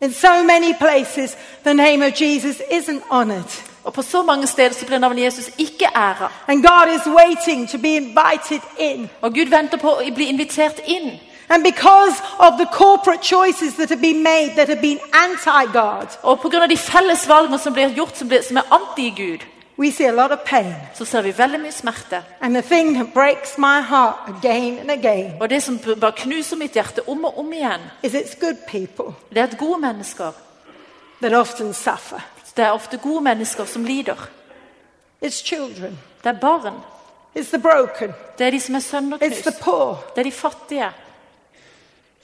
In 0.00 0.12
so 0.12 0.42
many 0.42 0.74
places, 0.80 1.36
the 1.64 1.74
name 1.74 2.06
of 2.06 2.20
Jesus 2.20 2.56
isn't 2.56 3.02
honored. 3.10 3.62
Og 3.84 3.92
på 3.92 4.02
så 4.02 4.22
mange 4.22 4.46
steder 4.46 4.74
så 4.74 4.86
blir 4.86 4.98
navnet 4.98 5.24
Jesus 5.24 5.50
ikke 5.58 5.86
æra. 5.94 6.32
And 6.48 6.62
God 6.62 6.94
is 6.94 7.06
waiting 7.06 7.70
to 7.70 7.78
be 7.78 7.96
invited 7.96 8.60
in. 8.78 9.10
Og 9.20 9.34
Gud 9.34 9.46
venter 9.46 9.78
på 9.78 9.90
å 9.90 10.14
bli 10.14 10.24
invitert 10.24 10.80
inn. 10.84 11.10
And 11.48 11.62
because 11.64 12.22
of 12.38 12.58
the 12.58 12.66
corporate 12.72 13.22
choices 13.22 13.74
that 13.74 13.88
have 13.88 14.00
been 14.00 14.22
made 14.22 14.50
that 14.56 14.68
have 14.68 14.80
been 14.80 14.98
anti 15.12 15.72
God, 15.72 16.06
Og 16.22 16.40
pga. 16.40 16.66
de 16.66 16.76
felles 16.76 17.28
valgene 17.28 17.58
som 17.58 17.72
blir 17.72 17.88
gjort 17.94 18.16
som, 18.16 18.28
blir, 18.28 18.42
som 18.42 18.56
er 18.56 18.62
anti-Gud, 18.72 19.38
we 19.78 19.90
see 19.90 20.06
a 20.06 20.12
lot 20.12 20.30
of 20.32 20.38
pain. 20.44 20.74
så 20.94 21.04
ser 21.04 21.22
vi 21.22 21.32
veldig 21.38 21.60
mye 21.60 21.72
smerte. 21.72 22.22
And 22.40 22.54
the 22.54 22.62
thing 22.62 22.94
that 22.94 23.12
breaks 23.14 23.58
my 23.58 23.80
heart 23.80 24.16
again 24.28 24.78
and 24.78 24.90
again 24.90 25.32
Og 25.40 25.50
det 25.50 25.62
som 25.62 25.78
bare 26.00 26.12
knuser 26.12 26.56
mitt 26.56 26.72
hjerte 26.72 27.08
om 27.08 27.24
og 27.24 27.38
om 27.38 27.52
igjen, 27.52 27.80
is 28.02 28.14
it's 28.14 28.40
good 28.40 28.56
people 28.68 29.14
det 29.30 29.38
er 29.38 29.56
gode 29.56 29.80
mennesker 29.80 30.32
that 31.22 31.34
often 31.34 31.74
suffer. 31.74 32.20
Det 32.56 32.64
er 32.64 32.70
ofte 32.70 32.96
gode 32.96 33.20
mennesker 33.20 33.64
som 33.64 33.84
lider. 33.84 34.28
It's 35.24 35.44
children, 35.44 35.98
Det 36.24 36.28
er 36.28 36.40
barn. 36.40 36.74
it's 37.38 37.50
the 37.50 37.58
broken, 37.58 38.14
Det 38.38 38.46
er 38.46 38.50
de 38.50 38.60
som 38.60 38.74
er 38.74 38.80
it's 39.22 39.42
the 39.50 39.54
poor. 39.62 40.04
Det 40.14 40.18
er 40.20 40.22
de 40.22 40.32
fattige. 40.32 40.90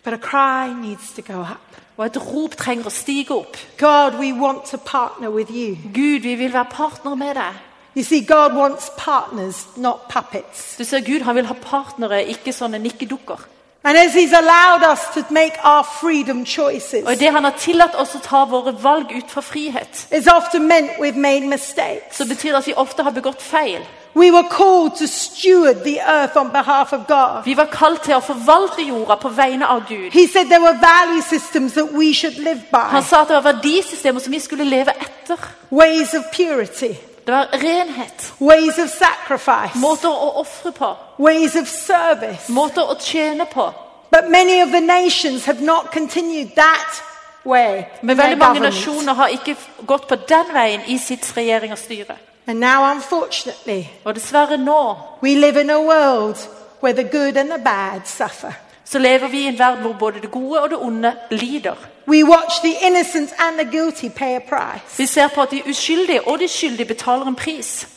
But 0.08 0.24
a 0.24 0.28
cry 0.30 0.72
needs 0.72 1.12
to 1.12 1.22
go 1.22 1.40
up. 1.40 1.60
Og 1.98 2.06
et 2.06 2.16
rop 2.16 2.54
trenger 2.56 2.86
å 2.88 2.90
stige 2.90 3.34
opp. 3.34 3.58
God, 3.76 4.14
we 4.16 4.32
want 4.32 4.64
to 4.70 4.78
partner 4.78 5.28
with 5.28 5.50
you. 5.50 5.76
Gud, 5.92 6.22
vi 6.24 6.34
vil 6.34 6.52
være 6.52 6.64
partner 6.70 7.14
med 7.14 7.34
deg. 7.36 7.58
You 7.94 8.04
see, 8.04 8.22
God 8.24 8.56
wants 8.56 8.88
partners, 8.96 9.66
not 9.76 10.08
puppets. 10.08 10.76
Du 10.78 10.84
ser, 10.84 11.00
Gud 11.04 11.26
han 11.26 11.36
vil 11.36 11.50
ha 11.50 11.54
partnere, 11.60 12.22
ikke 12.24 12.54
sånne 12.56 12.80
nikkedukker. 12.80 13.44
And 13.84 13.98
as 13.98 14.14
He's 14.14 14.32
allowed 14.32 14.82
us 14.92 15.04
to 15.14 15.24
make 15.30 15.60
our 15.62 15.84
freedom 16.00 16.46
choices, 16.46 17.04
Og 17.04 17.20
det 17.20 17.32
han 17.32 17.44
har 17.44 17.58
tillatt 17.58 17.94
oss 17.94 18.16
å 18.16 18.22
ta 18.24 18.46
våre 18.48 18.72
valg 18.82 19.12
ut 19.12 19.30
fra 19.30 19.42
frihet, 19.44 20.06
it's 20.10 20.32
often 20.32 20.68
meant 20.68 20.96
we've 20.98 21.20
made 21.20 21.44
mistakes. 21.46 22.16
så 22.16 22.24
betyr 22.24 22.50
det 22.52 22.58
at 22.58 22.66
vi 22.66 22.74
ofte 22.74 23.02
har 23.02 23.10
begått 23.12 23.42
feil. 23.42 23.84
We 24.18 24.30
were 24.32 24.48
called 24.50 24.96
to 24.98 25.06
steward 25.06 25.84
the 25.84 26.00
earth 26.00 26.36
on 26.36 26.50
behalf 26.50 26.92
of 26.92 27.06
God. 27.06 27.44
Vi 27.44 27.54
var 27.56 27.68
kalt 27.72 28.02
til 28.02 28.14
å 28.16 28.20
forvalte 28.20 28.82
jorda 28.82 29.14
på 29.22 29.28
vegne 29.28 29.66
av 29.66 29.84
Gud. 29.88 30.10
He 30.12 30.26
said 30.26 30.48
there 30.50 30.60
were 30.60 30.78
value 30.80 31.22
systems 31.22 31.72
that 31.74 31.92
we 31.92 32.12
should 32.12 32.38
live 32.38 32.60
Han 32.72 33.02
sa 33.02 33.20
at 33.22 33.28
det 33.28 33.36
var 33.36 33.52
verdisystemer 33.52 34.20
som 34.20 34.32
vi 34.32 34.40
skulle 34.40 34.64
leve 34.64 34.90
etter. 35.00 35.36
ways 35.70 36.14
of 36.14 36.24
purity, 36.32 36.94
Det 37.26 37.34
var 37.34 37.48
renhet, 37.52 38.32
ways 38.40 38.78
of 38.78 38.88
sacrifice, 38.88 39.78
måter 39.78 40.08
å 40.08 40.40
ofre 40.40 40.72
på, 40.72 40.96
ways 41.18 41.56
of 41.56 41.68
service. 41.68 42.48
måter 42.48 42.82
å 42.82 42.96
tjene 43.00 43.44
på. 43.44 43.72
But 44.10 44.30
many 44.30 44.62
of 44.62 44.70
the 44.70 44.80
nations 44.80 45.44
have 45.44 45.60
not 45.60 45.92
continued 45.92 46.54
that 46.56 47.02
way. 47.44 47.84
Men 48.02 48.18
veldig 48.18 48.38
mange 48.38 48.60
nasjoner 48.60 49.14
har 49.14 49.28
ikke 49.28 49.56
gått 49.86 50.08
på 50.08 50.16
den 50.28 50.46
veien 50.54 50.80
i 50.86 50.98
sitt 50.98 51.32
regjering 51.36 51.72
og 51.72 51.78
styre. 51.78 52.16
And 52.48 52.60
now, 52.60 52.92
unfortunately, 52.92 53.84
Og 54.04 54.14
dessverre 54.14 54.56
nå 54.56 54.96
we 55.22 55.34
live 55.34 55.60
in 55.60 55.70
a 55.70 55.80
world 55.80 56.36
where 56.82 56.92
the 56.92 57.18
good 57.18 57.36
and 57.36 57.50
the 57.50 57.64
bad 57.64 58.00
suffer. 58.04 58.52
så 58.84 58.98
lever 58.98 59.28
vi 59.28 59.38
i 59.38 59.46
en 59.46 59.58
verden 59.58 59.82
hvor 59.82 59.96
både 59.98 60.20
det 60.20 60.30
gode 60.30 60.62
og 60.62 60.70
det 60.70 60.78
onde 60.78 61.16
lider. 61.30 61.74
We 62.06 62.24
watch 62.24 62.60
the 62.64 62.86
innocent 62.86 63.30
and 63.38 63.58
the 63.58 63.78
guilty 63.78 64.08
pay 64.08 64.36
a 64.36 64.38
price. 64.38 64.98
Vi 64.98 65.06
ser 65.06 65.28
på 65.28 65.42
at 65.42 65.50
de 65.50 65.62
uskyldige 65.68 66.28
og 66.28 66.38
de 66.38 66.48
skyldige 66.48 66.86
betaler 66.86 67.26
en 67.26 67.34
pris. 67.34 67.88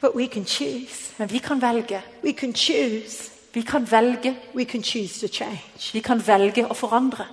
But 0.00 0.10
we 0.14 0.26
can 0.26 0.46
choose. 0.46 1.12
Men 1.18 1.30
vi 1.30 1.38
kan 1.38 1.62
velge. 1.62 2.02
We 2.24 2.32
can 2.32 2.54
choose. 2.54 3.30
Vi 3.54 3.60
kan 3.60 3.90
velge. 3.90 4.36
We 4.54 4.64
can 4.64 4.82
choose 4.82 5.26
to 5.26 5.34
change. 5.34 5.90
Vi 5.92 6.00
kan 6.00 6.26
velge 6.26 6.66
å 6.66 6.74
forandre. 6.74 7.24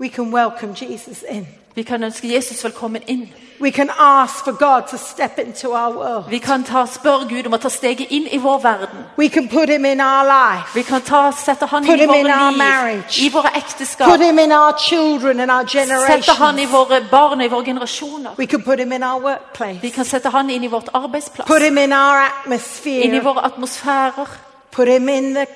We 0.00 0.08
can 0.08 0.34
welcome 0.34 0.74
Jesus 0.74 1.24
in. 1.30 1.46
Vi 1.76 1.82
kan 1.82 2.04
ønske 2.04 2.28
Jesus 2.28 2.64
velkommen 2.64 3.02
inn. 3.06 3.28
We 3.60 3.70
can 3.70 3.90
ask 3.98 4.44
for 4.44 4.52
God 4.52 4.82
to 4.90 4.96
step 4.96 5.38
into 5.38 5.68
our 5.68 5.92
world. 5.96 6.24
Vi 6.30 6.38
kan 6.38 6.64
ta, 6.64 6.86
spørre 6.86 7.28
Gud 7.28 7.46
om 7.46 7.52
å 7.52 7.58
ta 7.60 7.68
steget 7.68 8.08
inn 8.10 8.24
i 8.32 8.38
vår 8.40 8.62
verden. 8.62 9.02
We 9.18 9.28
can 9.28 9.48
put 9.48 9.68
him 9.68 9.84
in 9.84 10.00
our 10.00 10.24
life. 10.24 10.72
Vi 10.74 10.82
kan 10.82 11.02
ta, 11.02 11.30
sette 11.32 11.66
han 11.66 11.84
inn 11.84 12.00
i 12.00 12.06
vår 12.06 12.16
in 12.16 12.26
våre 12.26 12.38
our 12.38 12.56
liv, 12.56 13.04
i 13.20 13.28
våre 13.28 13.52
Put 13.52 13.62
ekteskap. 13.62 14.20
him 14.20 14.38
in 14.38 14.52
our 14.52 14.72
children 14.78 15.40
and 15.40 15.50
our 15.50 15.66
Sette 15.66 16.32
han 16.38 16.58
i 16.58 16.64
våre 16.64 17.02
barn 17.10 17.40
og 17.40 17.44
i 17.44 17.48
våre 17.48 17.64
generasjoner. 17.64 18.38
We 18.38 18.46
can 18.46 18.62
put 18.62 18.78
him 18.78 18.92
in 18.92 19.02
our 19.02 19.38
Vi 19.82 19.90
kan 19.90 20.04
sette 20.04 20.30
han 20.30 20.50
inn 20.50 20.64
i 20.64 20.68
vårt 20.68 20.88
arbeidsplass, 20.94 21.46
Put 21.46 21.62
him 21.62 21.78
in 21.78 21.92
our 21.92 22.32
inn 22.86 23.14
i 23.14 23.20
våre 23.20 23.44
atmosfærer. 23.44 24.28
Put 24.70 24.88
him 24.88 25.08
in 25.08 25.34
the 25.34 25.46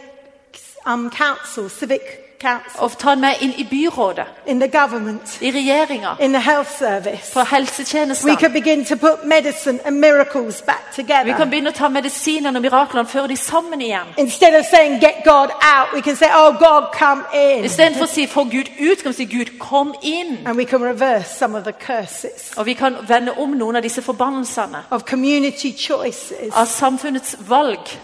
um, 0.86 1.10
council, 1.10 1.68
civic 1.70 2.00
council, 2.40 2.80
Og 2.80 2.98
ta 2.98 3.14
med 3.14 3.34
inn 3.40 3.52
i 3.56 3.64
byrådet, 3.70 4.24
in 4.46 4.60
the 4.60 4.68
government, 4.80 5.42
i 5.42 5.50
regjeringa, 5.50 6.16
in 6.20 6.32
the 6.32 6.40
health 6.40 6.70
service. 6.78 7.32
på 7.32 7.40
We 7.40 7.44
helsetjenester. 7.44 8.36
can 8.36 8.52
begin 8.52 8.84
to 8.84 8.96
put 8.96 9.24
medicine 9.24 9.78
and 9.84 9.96
miracles 10.00 10.62
back 10.62 10.96
Vi 11.24 11.32
kan 11.32 11.50
begynne 11.50 11.70
å 11.70 11.72
ta 11.72 11.88
medisinene 11.88 12.58
og 12.58 12.62
miraklene 12.62 13.00
og 13.00 13.08
føre 13.08 13.28
de 13.28 13.36
sammen 13.36 13.80
igjen. 13.80 14.06
Instead 14.16 14.54
of 14.60 14.64
saying, 14.66 15.00
get 15.00 15.14
God 15.24 15.50
out, 15.62 15.94
we 15.94 16.00
can 16.00 16.16
say, 16.16 16.28
oh, 16.34 16.52
God, 16.58 16.84
come 16.92 17.24
in. 17.34 17.64
Istedenfor 17.64 18.04
å 18.04 18.08
si 18.08 18.26
'få 18.26 18.44
Gud 18.44 18.68
ut', 18.78 19.02
kan 19.02 19.12
vi 19.12 19.16
si 19.16 19.24
'Gud, 19.24 19.58
kom 19.58 19.94
inn'. 20.02 20.38
And 20.46 20.56
we 20.56 20.64
can 20.64 20.82
reverse 20.82 21.38
some 21.38 21.58
of 21.58 21.64
the 21.64 21.72
curses 21.72 22.52
Og 22.56 22.66
vi 22.66 22.74
kan 22.74 22.96
vende 23.08 23.32
om 23.38 23.50
noen 23.50 23.76
av 23.76 23.82
disse 23.82 24.02
forbannelsene 24.02 24.78
of 24.90 25.04
community 25.04 25.72
choices 25.78 26.54
av 26.54 26.66
samfunnets 26.66 27.36
valg 27.48 28.00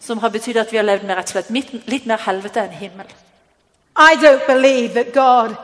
som 0.00 0.18
har 0.18 0.28
betydd 0.28 0.56
at 0.56 0.72
vi 0.72 0.76
har 0.76 0.84
levd 0.84 1.04
med 1.06 1.16
rett 1.16 1.26
og 1.26 1.32
slett 1.32 1.50
midt- 1.50 1.88
litt 1.88 2.06
mer 2.06 2.16
helvete 2.26 2.60
enn 2.60 2.70
himmel. 2.70 3.06
I 3.96 4.16
don't 4.16 4.46
believe 4.46 4.94
that 4.94 5.12
God 5.14 5.54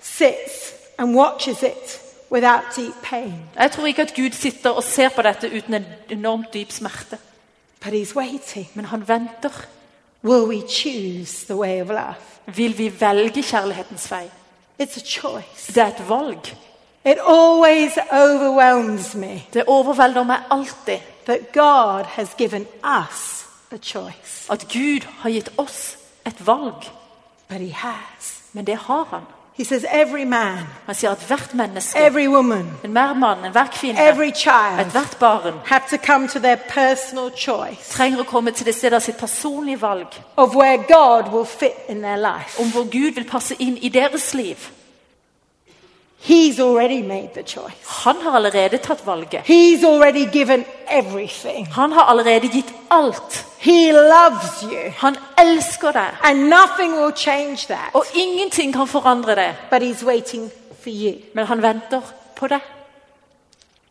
sits 0.00 0.72
and 0.98 1.14
watches 1.16 1.62
it 1.62 2.00
without 2.30 2.62
deep 2.76 2.94
pain, 3.02 3.34
Jeg 3.58 3.70
tror 3.70 3.86
ikke 3.86 4.02
at 4.02 4.14
Gud 4.14 4.30
sitter 4.32 4.70
og 4.70 4.82
ser 4.84 5.08
på 5.08 5.22
dette 5.22 5.50
uten 5.56 5.74
en 5.74 5.86
enormt 6.10 6.54
dyp 6.54 6.70
smerte. 6.72 7.18
but 7.84 7.92
He's 7.92 8.14
waiting. 8.16 8.68
Men 8.74 8.84
han 8.84 9.08
venter. 9.08 9.50
Will 10.22 10.46
we 10.48 10.62
choose 10.68 11.46
the 11.46 11.56
way 11.56 11.80
of 11.82 11.88
love? 11.88 12.14
Vil 12.46 12.78
vi 12.78 13.00
velge 13.00 13.42
kjærlighetens 13.42 14.10
vei? 14.10 14.30
It's 14.82 14.96
a 14.96 15.04
choice. 15.04 15.66
Det 15.74 15.76
er 15.82 15.86
et 15.86 16.08
valg. 16.08 16.56
It 17.06 17.18
always 17.26 17.98
overwhelms 18.12 19.14
me 19.14 19.46
Det 19.52 19.64
overvelder 19.66 20.22
meg 20.24 20.38
alltid 20.50 20.98
that 21.26 21.52
God 21.52 22.04
has 22.04 22.28
given 22.38 22.66
us 22.84 23.46
a 23.72 23.76
choice, 23.82 24.50
at 24.50 24.66
Gud 24.72 25.06
har 25.18 25.30
gitt 25.30 25.50
oss 25.58 25.96
et 26.26 26.46
valg. 26.46 26.84
but 27.48 27.58
He 27.60 27.72
has. 27.72 28.42
Men 28.52 28.64
det 28.64 28.76
har 28.76 29.04
han. 29.10 29.20
He 29.56 29.64
says, 29.64 29.84
every 29.92 30.24
man, 30.24 30.58
Han 30.86 30.94
sier 30.94 31.10
at 31.10 31.18
hvert 31.26 31.54
menneske, 31.54 31.98
every 31.98 32.26
woman, 32.28 32.70
enhver 32.84 33.14
mann, 33.14 33.44
enhver 33.44 33.66
kvinne, 33.72 33.98
every 34.00 34.30
child 34.34 34.80
ethvert 34.80 35.16
barn 35.20 35.54
have 35.64 35.82
to 35.90 35.96
come 36.06 36.28
to 36.28 36.38
their 36.38 36.56
personal 36.56 37.30
choice 37.36 37.90
trenger 37.90 38.20
å 38.20 38.24
komme 38.24 38.50
til 38.50 38.66
det 38.66 38.74
stedet 38.74 38.96
av 38.96 39.00
sitt 39.00 39.16
personlige 39.16 39.80
valg 39.80 40.06
of 40.36 40.54
where 40.56 40.76
God 40.76 41.32
will 41.32 41.44
fit 41.46 41.76
in 41.88 42.00
their 42.02 42.16
life. 42.16 42.60
om 42.62 42.70
hvor 42.72 42.84
Gud 42.84 43.14
vil 43.14 43.24
passe 43.30 43.54
inn 43.58 43.76
i 43.76 43.88
deres 43.88 44.34
liv. 44.34 44.56
He's 46.26 46.60
already 46.60 47.02
made 47.02 47.28
the 47.34 47.42
choice. 47.42 47.74
Han 48.04 48.16
har 48.22 48.36
allerede 48.36 48.78
tatt 48.78 49.06
valget. 49.06 49.40
He's 49.44 49.84
already 49.86 50.24
given 50.32 50.64
everything. 50.90 51.66
Han 51.72 51.92
har 51.92 52.02
allerede 52.02 52.48
gitt 52.48 52.72
alt. 52.90 53.46
He 53.58 53.92
loves 53.92 54.62
you. 54.62 54.90
Han 54.96 55.16
elsker 55.38 55.92
deg, 55.92 56.08
And 56.22 56.38
nothing 56.48 56.92
will 57.02 57.12
change 57.16 57.56
that. 57.68 57.90
og 57.94 58.04
ingenting 58.14 58.72
kan 58.74 58.86
forandre 58.86 59.34
det. 59.34 59.54
But 59.70 59.82
He's 59.82 60.06
waiting 60.06 60.50
for 60.82 60.90
you. 60.90 61.14
Men 61.34 61.46
han 61.46 61.62
venter 61.62 62.00
på 62.36 62.46
deg. 62.46 62.60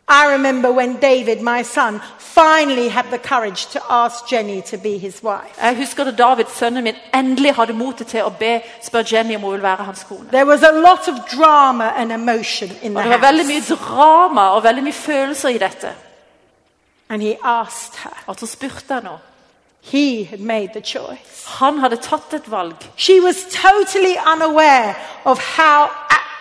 I 0.07 0.25
remember 0.33 0.71
when 0.71 0.99
David, 0.99 1.41
my 1.41 1.63
son, 1.63 2.01
finally 2.19 2.89
had 2.89 3.05
the 3.11 3.17
courage 3.17 3.65
to 3.67 3.79
ask 3.89 4.27
Jenny 4.27 4.61
to 4.61 4.77
be 4.77 4.97
his 4.97 5.23
wife. 5.23 5.55
Jeg 5.61 5.75
husker 5.77 6.03
da 6.03 6.11
David, 6.11 6.45
sønnen 6.55 6.83
min, 6.83 6.95
endelig 7.13 7.53
hadde 7.55 7.73
motet 7.73 8.07
til 8.07 8.23
å 8.23 8.29
be 8.29 8.61
spørre 8.83 9.05
Jenny 9.11 9.35
om 9.35 9.41
hun 9.41 9.51
ville 9.51 9.63
være 9.63 9.83
hans 9.83 10.03
kone. 10.03 10.27
There 10.31 10.45
was 10.45 10.61
a 10.63 10.71
lot 10.71 11.07
of 11.07 11.15
drama 11.37 11.93
and 11.97 12.11
emotion 12.11 12.69
in 12.81 12.97
Og 12.97 13.03
the 13.03 13.11
Det 13.11 13.21
var 13.21 13.27
veldig 13.27 13.45
house. 13.45 13.73
mye 13.73 13.77
drama 13.77 14.49
og 14.49 14.63
veldig 14.63 14.83
mye 14.83 14.93
følelser 14.93 15.49
i 15.49 15.57
dette. 15.57 15.93
And 17.09 17.21
he 17.21 17.35
asked 17.43 17.95
her. 18.03 18.23
At 18.29 18.39
så 18.39 18.45
spurte 18.45 18.93
han 18.93 19.03
henne. 19.03 19.17
He 19.81 20.23
had 20.25 20.39
made 20.39 20.69
the 20.73 20.81
choice. 20.81 21.45
Han 21.59 21.79
hadde 21.79 21.95
tatt 21.97 22.33
et 22.33 22.51
valg. 22.51 22.75
She 22.97 23.19
was 23.21 23.35
totally 23.51 24.15
unaware 24.35 24.95
of 25.25 25.39
how 25.57 25.87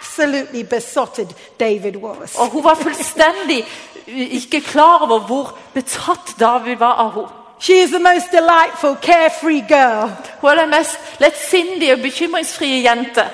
absolutely 0.03 0.62
besotted 0.62 1.29
David 1.61 1.97
was. 1.97 2.35
Og 2.38 2.47
hun 2.47 2.65
var 2.65 2.75
fullstendig 2.75 3.65
ikke 4.07 4.61
klar 4.61 4.99
over 4.99 5.19
hvor 5.19 5.59
betatt 5.75 6.41
David 6.41 6.77
var 6.77 6.93
av 6.93 7.12
henne. 7.12 7.29
She 7.61 7.83
is 7.83 7.91
the 7.91 7.99
most 7.99 8.33
delightful, 8.33 8.97
carefree 9.03 9.65
girl. 9.69 10.11
Hun 10.41 10.51
er 10.51 10.55
den 10.55 10.71
mest 10.71 10.99
lettsindige 11.21 11.93
og 11.93 12.01
bekymringsfrie 12.03 12.91
jente. 12.91 13.25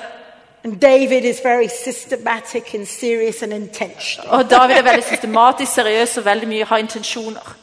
And 0.63 0.79
David 0.79 1.23
is 1.23 1.37
very 1.43 1.67
systematic 1.83 2.73
and 2.75 2.85
serious 2.85 3.41
and 3.41 3.53
intentional. 3.53 4.31
Og 4.31 4.49
David 4.49 4.75
er 4.75 4.81
veldig 4.81 5.03
systematisk, 5.03 5.73
seriøs 5.73 6.17
og 6.17 6.25
veldig 6.25 6.47
mye 6.47 6.65
har 6.65 6.77
intensjoner. 6.77 7.55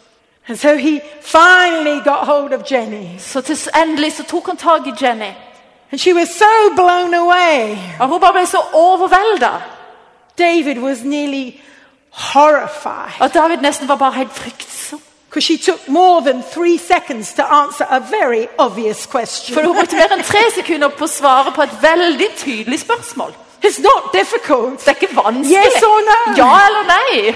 And 0.49 0.59
so 0.59 0.77
he 0.77 1.01
finally 1.21 2.01
got 2.05 2.27
hold 2.27 2.53
of 2.53 2.73
Jenny. 2.73 3.19
Så 3.19 3.41
til 3.41 3.59
endelig 3.83 4.13
så 4.13 4.25
tok 4.25 4.47
han 4.47 4.57
tak 4.57 4.87
i 4.87 5.05
Jenny. 5.05 5.33
And 5.93 6.01
she 6.01 6.13
was 6.13 6.29
so 6.35 6.75
blown 6.77 7.15
away. 7.15 7.79
Og 8.01 8.09
hun 8.09 8.21
bare 8.21 8.33
ble 8.33 8.47
så 8.47 8.59
overvelda 8.73 9.51
David 10.39 10.79
was 10.83 11.03
nearly 11.05 11.61
horrified 12.11 13.33
David 13.35 13.59
nesten 13.63 13.89
var 13.89 13.97
bare 13.97 14.13
helt 14.13 14.33
fryktsom. 14.33 15.01
because 15.29 15.45
she 15.47 15.57
took 15.59 15.89
more 15.89 16.21
than 16.23 16.43
three 16.43 16.79
seconds 16.79 17.33
to 17.35 17.43
answer 17.43 17.87
a 17.91 18.01
very 18.01 18.47
obvious 18.59 19.05
For 19.07 19.11
question. 19.19 19.55
hun 19.65 19.75
brukte 19.75 19.97
mer 19.97 20.13
enn 20.13 20.23
tre 20.25 20.45
sekunder 20.55 20.89
på 20.89 21.05
å 21.05 21.09
svare 21.09 21.53
på 21.53 21.63
et 21.63 21.75
veldig 21.83 22.29
tydelig 22.37 22.81
spørsmål. 22.81 23.35
It's 23.65 23.79
not 23.83 24.13
difficult. 24.15 24.79
Det 24.81 24.89
er 24.89 24.99
ikke 25.01 25.17
vanskelig. 25.17 25.57
Yes 25.57 25.83
or 25.83 26.01
no? 26.11 26.19
Ja 26.37 26.53
eller 26.69 26.85
nei? 26.89 27.35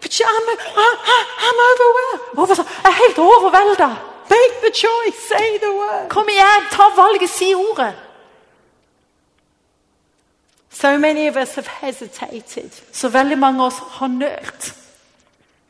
But 0.00 0.12
she- 0.14 0.24
I'm, 0.24 0.46
I'm 1.46 1.58
overwhelmed. 1.70 2.20
Hun 2.36 2.48
var 2.48 2.54
jeg 2.56 2.66
er 2.90 2.96
helt 3.02 3.18
overvelda. 3.18 3.88
Make 4.30 4.60
the 4.60 4.70
choice. 4.70 5.18
Say 5.28 5.58
the 5.58 5.72
word. 5.72 6.08
Kom 6.08 6.28
igjen, 6.28 6.68
ta 6.70 6.88
valget, 6.96 7.30
si 7.30 7.54
ordet. 7.54 7.94
So 10.70 10.98
many 10.98 11.26
of 11.26 11.36
us 11.36 11.54
have 11.54 11.66
hesitated. 11.80 12.70
Så 12.92 13.08
veldig 13.08 13.38
mange 13.38 13.60
av 13.60 13.66
oss 13.66 13.78
har 13.90 14.06
nølt. 14.08 14.74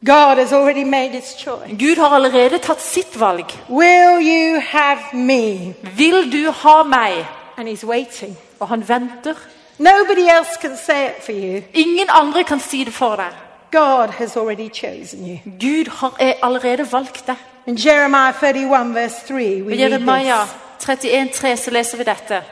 God 0.07 0.38
has 0.38 0.53
already 0.53 0.85
made 0.85 1.11
his 1.11 1.35
choice. 1.38 1.77
Gud 1.79 1.97
har 1.97 2.14
allerede 2.14 2.59
tatt 2.59 2.81
sitt 2.81 3.21
valg. 3.21 3.47
Will 3.68 4.21
you 4.21 4.61
have 4.61 5.01
me? 5.12 5.75
Vil 5.97 6.33
du 6.33 6.51
ha 6.51 6.83
meg? 6.83 7.27
And 7.57 7.68
he's 7.68 7.87
waiting. 7.87 8.37
Og 8.61 8.68
han 8.68 8.88
venter. 8.88 9.35
Nobody 9.79 10.29
else 10.29 10.51
can 10.61 10.77
say 10.77 11.07
it 11.07 11.23
for 11.25 11.33
you. 11.33 11.62
Ingen 11.75 12.07
andre 12.09 12.44
kan 12.44 12.61
si 12.61 12.85
det 12.85 12.94
for 12.94 13.16
deg. 13.16 13.33
God 13.71 14.09
has 14.09 14.37
already 14.37 14.68
chosen 14.68 15.27
you. 15.27 15.38
Gud 15.61 15.90
har 15.90 16.16
er 16.21 16.33
allerede 16.42 16.92
valgt 16.92 17.27
deg. 17.27 17.37
In 17.68 17.76
Jeremiah 17.76 18.33
31, 18.33 18.94
verse 18.94 19.18
3, 19.24 19.61
we 19.61 19.74
I 19.74 19.76
read 19.76 20.00
Jeremia 20.00 20.46
this. 20.78 20.87
31,3 20.87 21.57
så 21.57 21.70
leser 21.70 21.98
vi 21.98 22.04
dette. 22.04 22.42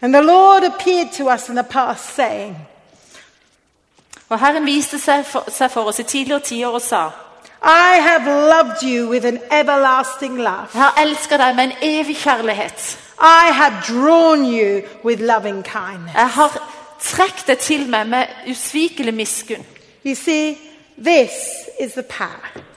And 0.00 0.14
the 0.14 0.22
Lord 0.22 0.62
appeared 0.62 1.12
to 1.12 1.28
us 1.34 1.48
in 1.48 1.56
the 1.56 1.64
past, 1.64 2.14
saying, 2.14 2.56
Og 4.28 4.38
Herren 4.38 4.66
viste 4.66 4.98
seg 4.98 5.26
for, 5.26 5.50
seg 5.50 5.70
for 5.70 5.90
oss 5.90 5.98
i 5.98 6.02
tidligere 6.02 6.40
tider 6.40 6.78
og 6.78 6.82
sa 6.82 7.08
I 7.62 7.98
have 7.98 8.24
loved 8.24 8.84
you 8.86 9.10
with 9.10 9.26
an 9.26 9.40
everlasting 9.50 10.38
love. 10.38 10.70
Jeg 10.74 10.82
har 10.82 11.02
elsket 11.02 11.40
deg 11.40 11.56
med 11.56 11.64
en 11.64 11.76
evig 11.82 12.16
kjærlighet. 12.16 12.98
I 13.20 13.52
have 13.52 13.82
drawn 13.88 14.46
you 14.46 14.80
with 15.04 15.22
loving 15.22 15.64
kindness. 15.64 16.14
Jeg 16.14 16.28
har 16.28 16.72
trukket 17.00 17.46
deg 17.46 17.58
til 17.58 17.88
meg 17.90 18.06
med 18.06 18.26
usvikelig 18.46 19.14
miskunn. 19.14 19.66
You 20.06 20.14
see, 20.14 20.58
this 20.96 21.30
is 21.80 21.92
the 21.92 22.02
power. 22.02 22.69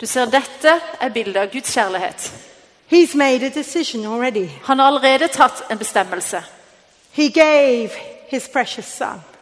Du 0.00 0.06
ser, 0.06 0.24
Dette 0.24 0.80
er 1.00 1.08
bildet 1.08 1.36
av 1.36 1.52
Guds 1.52 1.72
kjærlighet. 1.74 2.32
Han 4.62 4.78
har 4.78 4.86
allerede 4.86 5.28
tatt 5.28 5.62
en 5.70 5.78
bestemmelse. 5.78 6.42
He. 7.12 7.32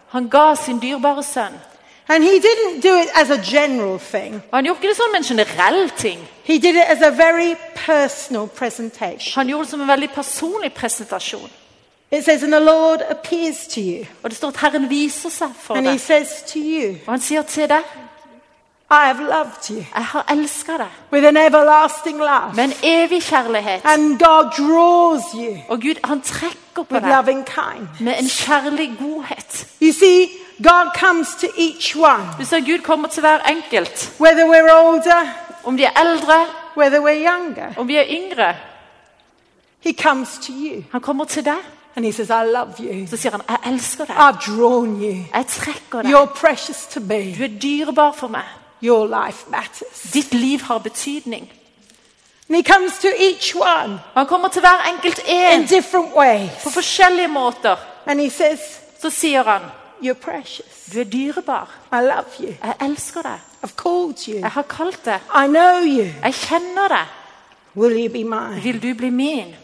Han 0.09 0.29
ga 0.29 0.55
sin 0.55 0.79
dyrebare 0.83 1.23
sønn. 1.23 1.59
And 2.09 2.23
he 2.23 2.39
didn't 2.39 2.83
do 2.83 2.97
it 2.99 3.09
as 3.15 3.31
a 3.31 3.43
general 3.43 3.99
thing. 3.99 4.43
Han 4.53 4.65
gjorde 4.65 4.79
ikke 4.79 4.89
det 4.89 4.97
som 4.97 5.15
en 5.17 5.25
generell 5.25 5.91
ting. 5.91 6.21
He 6.45 6.59
did 6.59 6.77
it 6.77 6.85
as 6.87 7.03
a 7.03 7.11
very 7.11 7.55
personal 7.75 8.47
presentation. 8.49 9.33
Han 9.35 9.49
gjorde 9.49 9.65
det 9.65 9.71
som 9.71 9.81
en 9.81 9.89
veldig 9.89 10.11
personlig 10.11 10.73
presentasjon. 10.73 11.51
It 12.11 12.25
says, 12.25 12.43
and 12.43 12.53
the 12.53 12.61
Lord 12.61 13.01
appears 13.11 13.67
to 13.67 13.81
you. 13.81 14.05
Og 14.23 14.31
Det 14.31 14.37
står 14.37 14.49
at 14.49 14.57
Herren 14.57 14.91
viser 14.91 15.31
seg 15.31 15.49
for 15.61 15.75
And 15.75 15.87
he 15.87 15.93
deg. 15.93 16.01
says 16.01 16.29
to 16.53 16.59
you, 16.59 16.95
Og 17.07 17.13
han 17.13 17.21
sier 17.21 17.43
til 17.43 17.69
deg 17.69 17.83
I 18.91 19.07
have 19.07 19.21
loved 19.21 19.71
you 19.71 19.77
Jeg 19.95 20.05
har 20.05 20.25
elsket 20.31 20.79
deg 20.79 20.89
with 21.13 21.27
an 21.27 21.37
everlasting 21.37 22.19
love. 22.19 22.53
med 22.55 22.65
en 22.65 22.73
evig 22.83 23.23
kjærlighet. 23.23 23.81
And 23.85 24.19
God 24.19 24.51
draws 24.59 25.23
you 25.35 25.57
Og 25.69 25.81
Gud 25.81 25.95
han 26.05 26.21
trekker 26.21 26.83
på 26.83 26.95
deg 26.95 27.25
med 28.01 28.15
en 28.19 28.29
kjærlig 28.29 28.97
godhet. 28.99 29.67
You 29.83 29.93
see, 29.93 30.29
God 30.63 30.91
comes 30.99 31.29
to 31.41 31.47
each 31.59 31.97
one, 31.97 32.29
Du 32.39 32.45
ser 32.45 32.61
Gud 32.61 32.83
kommer 32.83 33.09
til 33.09 33.21
hver 33.21 33.39
enkelt. 33.39 34.13
whether 34.21 34.45
we're 34.45 34.87
older, 34.87 35.29
Om 35.65 35.77
de 35.77 35.85
er 35.85 36.01
eldre, 36.01 36.47
whether 36.77 37.01
we're 37.01 37.33
younger. 37.33 37.73
om 37.77 37.89
vi 37.89 37.97
er 37.97 38.05
yngre. 38.09 38.55
He 39.81 39.93
comes 40.03 40.29
to 40.47 40.53
you 40.53 40.83
Han 40.93 41.01
kommer 41.01 41.25
til 41.25 41.45
deg. 41.45 41.59
and 41.97 42.05
he 42.05 42.13
says, 42.13 42.29
I 42.29 42.45
love 42.55 42.73
you. 42.79 43.07
Så 43.07 43.17
sier 43.17 43.31
han 43.31 43.41
'Jeg 43.49 43.73
elsker 43.73 44.05
deg'. 44.05 44.13
I've 44.13 44.57
drawn 44.57 45.03
you. 45.03 45.17
Jeg 45.35 45.47
trekker 45.47 46.03
deg. 46.03 46.13
You're 46.15 46.27
precious 46.47 46.87
to 46.87 47.01
me. 47.01 47.35
Du 47.39 47.43
er 47.45 47.59
dyrebar 47.63 48.13
for 48.13 48.29
meg. 48.29 48.45
Your 48.83 49.07
life 49.27 49.45
matters. 49.51 50.03
Ditt 50.13 50.35
liv 50.35 50.61
har 50.63 50.79
betydning. 50.79 51.53
And 52.49 52.57
he 52.57 52.63
comes 52.73 52.99
to 52.99 53.09
each 53.19 53.55
one 53.57 54.01
han 54.15 54.27
kommer 54.27 54.49
til 54.49 54.61
hver 54.61 54.93
enkelt 54.95 55.19
in 55.29 55.61
en 55.61 55.67
different 55.67 56.15
ways. 56.17 56.51
på 56.65 56.71
forskjellige 56.71 57.29
måter. 57.29 57.77
And 58.07 58.21
he 58.21 58.31
says, 58.31 58.61
Så 59.03 59.11
sier 59.11 59.43
han 59.43 59.63
You're 60.03 60.13
precious. 60.15 60.91
du 60.95 61.01
er 61.01 61.05
dyrebar. 61.05 61.71
I 61.93 61.97
love 62.03 62.25
you. 62.41 62.55
Jeg 62.65 62.75
elsker 62.81 63.23
deg. 63.23 63.39
I've 63.65 63.77
called 63.77 64.29
you. 64.29 64.39
Jeg 64.41 64.51
har 64.51 64.63
kalt 64.63 65.05
deg. 65.05 65.21
I 65.35 65.47
know 65.47 65.81
you. 65.85 66.07
Jeg 66.23 66.35
kjenner 66.35 66.89
deg. 66.89 67.07
Will 67.77 67.99
you 68.05 68.09
be 68.13 68.25
mine? 68.25 68.61
Vil 68.63 68.83
du 68.83 68.95
bli 68.95 69.11
min? 69.11 69.55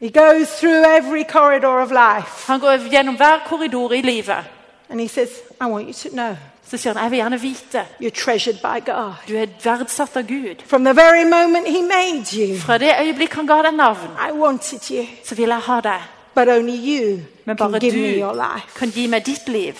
He 0.00 0.10
goes 0.10 0.48
through 0.58 0.84
every 0.86 1.24
corridor 1.24 1.80
of 1.80 1.90
life 1.90 2.46
Han 2.46 2.60
går 2.60 2.88
gjennom 2.90 3.16
hver 3.16 3.38
korridor 3.46 3.92
i 3.92 4.00
livet. 4.02 4.44
and 4.88 5.00
he 5.00 5.08
says, 5.08 5.28
I 5.60 5.66
want 5.66 5.86
you 5.86 5.92
to 5.92 6.08
know 6.16 6.36
Så 6.74 6.78
sier 6.82 6.92
han 6.94 7.02
jeg 7.04 7.10
vil 7.10 7.16
gjerne 7.18 7.40
vite. 7.40 7.84
you're 8.02 8.10
treasured 8.24 8.58
by 8.62 8.80
God. 8.90 9.12
Du 9.28 9.36
er 9.36 9.46
verdsatt 9.64 10.16
av 10.16 10.22
Gud. 10.26 10.62
From 10.66 10.84
the 10.84 10.92
very 10.94 11.24
moment 11.24 11.68
he 11.68 11.82
made 11.82 12.32
you, 12.36 12.58
Fra 12.58 12.78
det 12.78 12.92
øyeblikk 13.00 13.34
han 13.34 13.46
ga 13.46 13.62
deg 13.62 13.74
navn, 13.74 14.10
I 14.28 14.32
wanted 14.32 14.90
you. 14.90 15.04
så 15.24 15.34
vil 15.34 15.48
jeg 15.48 15.60
ha 15.60 15.80
deg. 15.80 16.00
but 16.34 16.48
only 16.48 16.74
you 16.76 17.20
Men 17.44 17.56
can 17.56 17.70
bare 17.70 17.80
give 17.80 17.94
me 17.96 18.12
du 18.14 18.18
your 18.20 18.32
life. 18.34 18.74
kan 18.78 18.88
gi 18.90 19.06
meg 19.06 19.26
ditt 19.26 19.48
liv. 19.48 19.74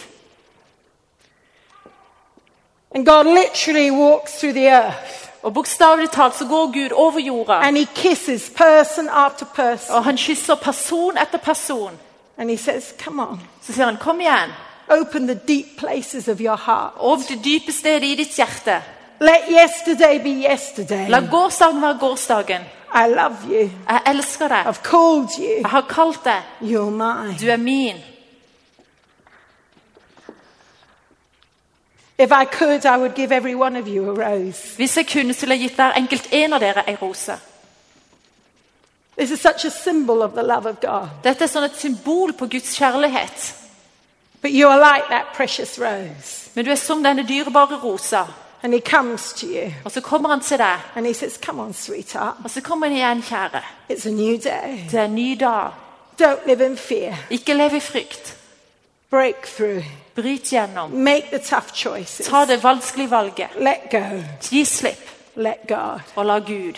And 2.94 3.06
God 3.06 3.26
literally 3.26 3.90
walks 3.90 4.38
through 4.38 4.54
the 4.54 4.66
earth 4.68 5.24
Og 5.42 5.54
bokstavelig 5.54 6.10
talt 6.10 6.36
så 6.38 6.46
går 6.46 6.66
Gud 6.72 6.92
over 6.92 7.18
jorda, 7.20 7.52
and 7.52 7.76
he 7.76 7.86
kisses 7.94 8.50
person 8.56 9.08
after 9.12 9.44
person. 9.54 9.94
og 9.96 10.04
han 10.04 10.16
kysser 10.16 10.54
person 10.54 11.18
etter 11.18 11.38
person. 11.38 11.90
And 12.38 12.50
he 12.50 12.56
says, 12.56 12.94
Come 13.04 13.22
on, 13.22 13.40
Så 13.62 13.72
sier 13.72 13.84
han, 13.84 13.96
'Kom 13.96 14.20
igjen, 14.20 14.50
open 14.88 15.26
the 15.26 15.34
deep 15.48 15.76
places 15.78 16.28
of 16.28 16.40
your 16.40 16.56
heart. 16.56 16.92
Åpne 16.96 17.36
det 17.36 17.44
dype 17.44 17.72
stedet 17.72 18.02
i 18.02 18.14
ditt 18.14 18.36
hjerte'. 18.36 18.82
Let 19.20 19.48
yesterday 19.48 20.18
be 20.18 20.50
yesterday. 20.50 21.08
La 21.08 21.20
gårsdagen 21.30 21.82
være 21.82 21.98
gårsdagen. 22.00 22.62
I 22.94 23.08
love 23.08 23.36
you. 23.48 23.70
Jeg 23.88 24.00
elsker 24.06 24.48
deg. 24.48 24.66
I've 24.66 24.82
called 24.82 25.28
you. 25.38 25.60
Jeg 25.62 25.70
har 25.70 25.80
kalt 25.80 26.24
deg. 26.24 26.42
You're 26.60 26.90
mine. 26.90 27.36
Du 27.40 27.48
er 27.48 27.56
min. 27.56 27.96
If 32.18 32.30
I 32.30 32.44
could, 32.44 32.84
I 32.84 32.98
would 32.98 33.14
give 33.14 33.32
every 33.32 33.54
one 33.54 33.76
of 33.76 33.86
you 33.88 34.10
a 34.10 34.28
rose. 34.28 34.76
Hvis 34.76 34.96
jeg 34.96 35.06
kunne, 35.12 35.34
så 35.34 35.40
ville 35.40 35.54
jeg 35.54 35.60
gitt 35.60 35.74
hver 35.74 35.92
enkelt 35.92 36.28
en 36.32 36.52
av 36.52 36.60
dere 36.60 36.84
ei 36.88 36.96
rose. 37.02 37.38
This 39.18 39.30
is 39.30 39.40
such 39.40 39.64
a 39.64 39.70
symbol 39.70 40.22
of 40.22 40.32
the 40.32 40.42
love 40.42 40.66
of 40.66 40.80
God. 40.80 41.08
Dette 41.24 41.44
er 41.44 41.50
sånn 41.50 41.66
et 41.66 41.76
symbol 41.78 42.32
på 42.32 42.46
Guds 42.46 42.76
kjærlighet. 42.78 43.54
But 44.44 44.52
you 44.52 44.68
are 44.68 44.78
like 44.78 45.08
that 45.08 45.26
precious 45.34 45.78
rose. 45.78 46.50
Men 46.54 46.64
du 46.64 46.70
er 46.70 46.74
som 46.76 47.04
denne 47.04 47.22
dyrebare 47.28 47.82
rosa. 47.82 48.24
And 48.62 48.74
he 48.74 48.80
comes 48.80 49.32
to 49.32 49.46
you 49.46 49.72
Og 49.84 49.92
så 49.92 50.00
kommer 50.00 50.28
han 50.28 50.40
til 50.40 50.58
deg, 50.58 50.76
and 50.96 51.06
he 51.06 51.14
says, 51.14 51.38
Come 51.42 51.62
on, 51.62 51.72
sweetheart. 51.74 52.34
og 52.44 52.50
så 52.50 52.60
kommer 52.60 52.86
han 52.86 52.96
igjen, 52.96 53.22
kjære. 53.22 53.62
It's 53.90 54.06
a 54.08 54.10
new 54.10 54.36
day. 54.36 54.84
Det 54.90 55.00
er 55.00 55.04
en 55.04 55.14
ny 55.14 55.36
dag. 55.40 55.70
Don't 56.22 56.46
live 56.46 56.66
in 56.66 56.76
fear. 56.76 57.14
Ikke 57.30 57.54
lev 57.54 57.74
i 57.74 57.80
frykt. 57.80 58.36
Break 59.10 59.46
through. 59.46 59.84
Bryt 60.14 60.42
gjennom. 60.42 60.90
Make 60.90 61.26
the 61.32 61.38
tough 61.38 61.68
choices. 61.74 62.26
Ta 62.26 62.44
det 62.44 62.62
vanskelige 62.64 63.10
valget. 63.10 63.48
Let 63.58 63.90
go. 63.90 64.22
Gi 64.50 64.64
slipp, 64.64 65.10
Let 65.36 65.66
God. 65.68 66.00
og 66.16 66.26
la 66.26 66.38
Gud. 66.38 66.74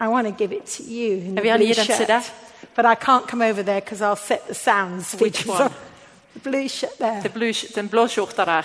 I 0.00 0.06
want 0.06 0.28
to 0.28 0.34
give 0.38 0.56
it 0.56 0.64
to 0.64 0.82
you 0.82 1.12
in 1.12 1.36
the 1.36 1.42
blue 1.42 1.58
gi 1.58 1.74
den 1.74 1.74
til 1.74 1.84
shirt. 1.84 2.32
But 2.76 2.84
I 2.84 2.94
can't 2.94 3.26
come 3.26 3.50
over 3.50 3.62
there 3.62 3.80
because 3.80 4.00
I'll 4.00 4.26
set 4.26 4.46
the 4.46 4.54
sounds. 4.54 5.14
Which 5.20 5.46
one? 5.46 5.70
blue 6.42 6.68
shirt 6.68 6.98
there. 7.00 7.22
Den 7.74 7.88
blå 7.88 8.06
skjorta 8.06 8.44
der. 8.44 8.62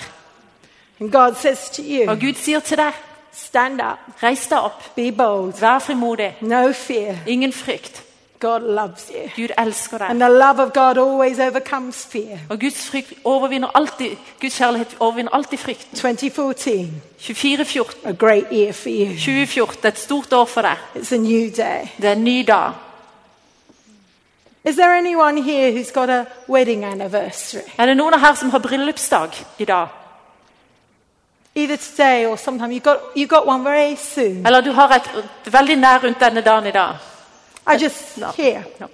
And 0.99 1.11
God 1.11 1.36
says 1.36 1.70
to 1.70 1.82
Og 2.07 2.20
Gud 2.20 2.34
sier 2.34 2.59
til 2.59 2.78
deg, 2.78 2.93
stand 3.34 3.82
up, 3.82 3.99
reis 4.24 4.47
deg 4.47 4.57
opp. 4.57 4.84
be 4.95 5.11
bold, 5.11 5.53
Vær 5.59 5.80
frimodig. 5.80 6.36
no 6.41 6.72
fear. 6.74 7.16
Ingen 7.28 7.53
frykt. 7.53 8.01
God 8.39 8.59
loves 8.61 9.11
you. 9.16 9.30
Gud 9.36 9.53
elsker 9.57 9.97
deg. 9.97 10.09
And 10.09 10.20
the 10.20 10.30
love 10.30 10.59
of 10.59 10.74
God 10.74 10.97
always 10.97 11.39
overcomes 11.39 12.05
fear. 12.05 12.38
Og 12.49 12.59
Guds 12.59 12.88
frykt 12.89 13.13
overvinner 13.24 13.68
alltid, 13.74 14.16
Guds 14.41 14.57
kjærlighet 14.57 14.95
overvinner 14.99 15.32
alltid 15.32 15.57
frykten. 15.57 15.97
2014, 15.97 17.01
24-14. 17.20 18.07
a 18.07 18.11
great 18.11 18.45
year 18.51 18.72
for 18.74 18.89
you. 18.89 19.07
2014 19.07 19.76
det 19.78 19.86
er 19.86 19.91
et 19.91 19.99
stort 19.99 20.34
år 20.34 20.45
for 20.45 20.61
deg. 20.61 20.78
It's 20.95 21.13
a 21.13 21.18
new 21.18 21.49
day. 21.57 21.88
Det 21.97 22.05
er 22.05 22.11
en 22.11 22.24
ny 22.24 22.43
dag. 22.47 22.72
Is 24.66 24.76
there 24.76 24.93
anyone 24.97 25.38
here 25.38 25.72
who's 25.72 25.91
got 25.91 26.09
a 26.09 26.26
wedding 26.47 26.84
anniversary? 26.84 27.63
Er 27.78 27.86
det 27.86 27.97
noen 27.97 28.20
her 28.20 28.34
som 28.34 28.49
har 28.49 28.59
bryllupsdag 28.59 29.30
i 29.59 29.66
dag? 29.66 29.88
Either 31.55 31.78
today 31.78 32.26
or 32.26 32.36
sometime. 32.36 32.72
You 32.72 32.80
got 32.80 32.99
you 33.16 33.28
got 33.28 33.47
one 33.47 33.63
very 33.63 33.95
soon. 33.95 34.45
Eller 34.45 34.61
du 34.61 34.72
har 34.72 34.89
et 34.95 35.53
veldig 35.53 35.76
nær 35.76 35.99
rundt 36.03 36.20
denne 36.20 36.41
dagen 36.41 36.68
i 36.68 36.72
dag? 36.72 36.95
I 37.74 37.78
just 37.84 38.18
No. 38.18 38.32
here. 38.38 38.63
No. 38.80 38.88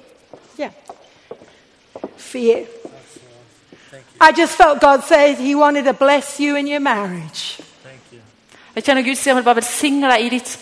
Yeah. 0.59 0.71
For 2.17 2.37
you. 2.37 2.65
I 4.21 4.31
just 4.37 4.57
felt 4.57 4.79
God 4.81 5.01
said 5.07 5.35
He 5.35 5.55
wanted 5.55 5.83
to 5.85 5.93
bless 5.93 6.39
you 6.39 6.55
in 6.55 6.67
your 6.67 6.79
marriage. 6.79 7.63
Jeg 8.75 8.83
kjenner 8.83 9.01
Gud 9.01 9.15
sier 9.15 9.33
han 9.33 9.37
vil 9.41 9.43
bare 9.43 9.55
velsigne 9.55 10.07
deg 10.11 10.25
i 10.25 10.29
ditt 10.29 10.59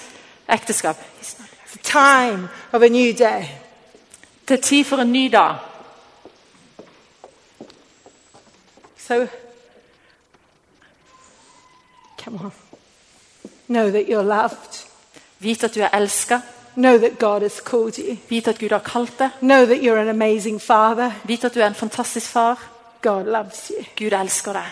ekteskap. 0.50 0.98
It's 1.22 1.36
a 1.76 1.84
time 1.84 2.50
of 2.74 2.82
a 2.82 2.88
new 2.90 3.14
day. 3.14 3.50
Det 4.50 4.58
er 4.58 4.62
tid 4.62 4.84
for 4.84 4.98
en 4.98 5.12
ny 5.12 5.28
dag. 5.32 5.56
So, 8.98 9.28
come 12.24 12.40
on. 12.44 12.52
Know 13.68 13.92
that 13.92 14.06
you're 14.08 14.24
loved. 14.24 14.86
Vit 15.40 15.64
at 15.64 15.76
du 15.76 15.82
er 15.82 15.90
elsket. 15.94 16.42
Know 16.74 16.98
that 16.98 17.20
God 17.20 17.42
has 17.42 17.62
called 17.66 17.98
you. 17.98 18.18
Vit 18.30 18.48
at 18.48 18.60
Gud 18.60 18.70
har 18.70 18.80
kalt 18.80 19.20
deg. 19.20 19.30
Know 19.40 19.66
that 19.66 19.84
you're 19.84 20.02
an 20.02 20.10
amazing 20.10 20.62
father. 20.62 21.12
Vit 21.24 21.44
at 21.44 21.56
du 21.56 21.60
er 21.60 21.68
en 21.68 21.76
fantastisk 21.76 22.32
far. 22.32 22.70
God 23.02 23.24
loves 23.24 23.72
you. 23.78 23.86
Gud 23.98 24.20
elsker 24.22 24.54
deg. 24.54 24.66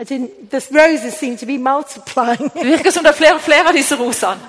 I 0.00 0.04
didn't. 0.04 0.50
The 0.50 0.60
roses 0.82 1.14
seem 1.14 1.36
to 1.36 1.46
be 1.46 1.58
multiplying. 1.58 2.52
Det 2.54 2.66
virker 2.66 2.90
som 2.90 3.04
det 3.04 3.10
er 3.10 3.16
flere 3.16 3.34
og 3.34 3.40
flere 3.40 3.68
av 3.68 3.74
disse 3.74 3.96
rosene. 3.96 4.40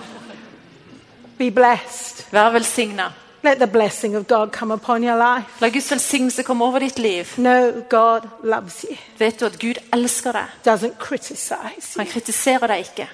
be 1.37 1.51
blessed. 1.51 2.25
Vær 2.31 2.49
velsigna. 2.49 3.11
Let 3.43 3.59
the 3.59 3.67
blessing 3.67 4.15
of 4.15 4.27
God 4.27 4.51
come 4.51 4.73
upon 4.73 5.03
your 5.03 5.17
life. 5.17 5.61
La 5.61 5.69
Guds 5.69 5.91
velsignelse 5.91 6.43
komme 6.43 6.65
over 6.65 6.79
ditt 6.79 6.97
liv. 6.97 7.35
Know 7.37 7.85
God 7.89 8.29
loves 8.43 8.83
you. 8.83 8.97
Vet 9.17 9.39
du 9.39 9.45
at 9.45 9.59
Gud 9.59 9.77
elsker 9.93 10.31
deg? 10.31 10.49
Doesn't 10.65 10.97
criticize 10.99 11.95
you. 11.95 12.01
Han 12.01 12.11
kritiserer 12.11 12.67
deg 12.67 12.85
ikke. 12.87 13.07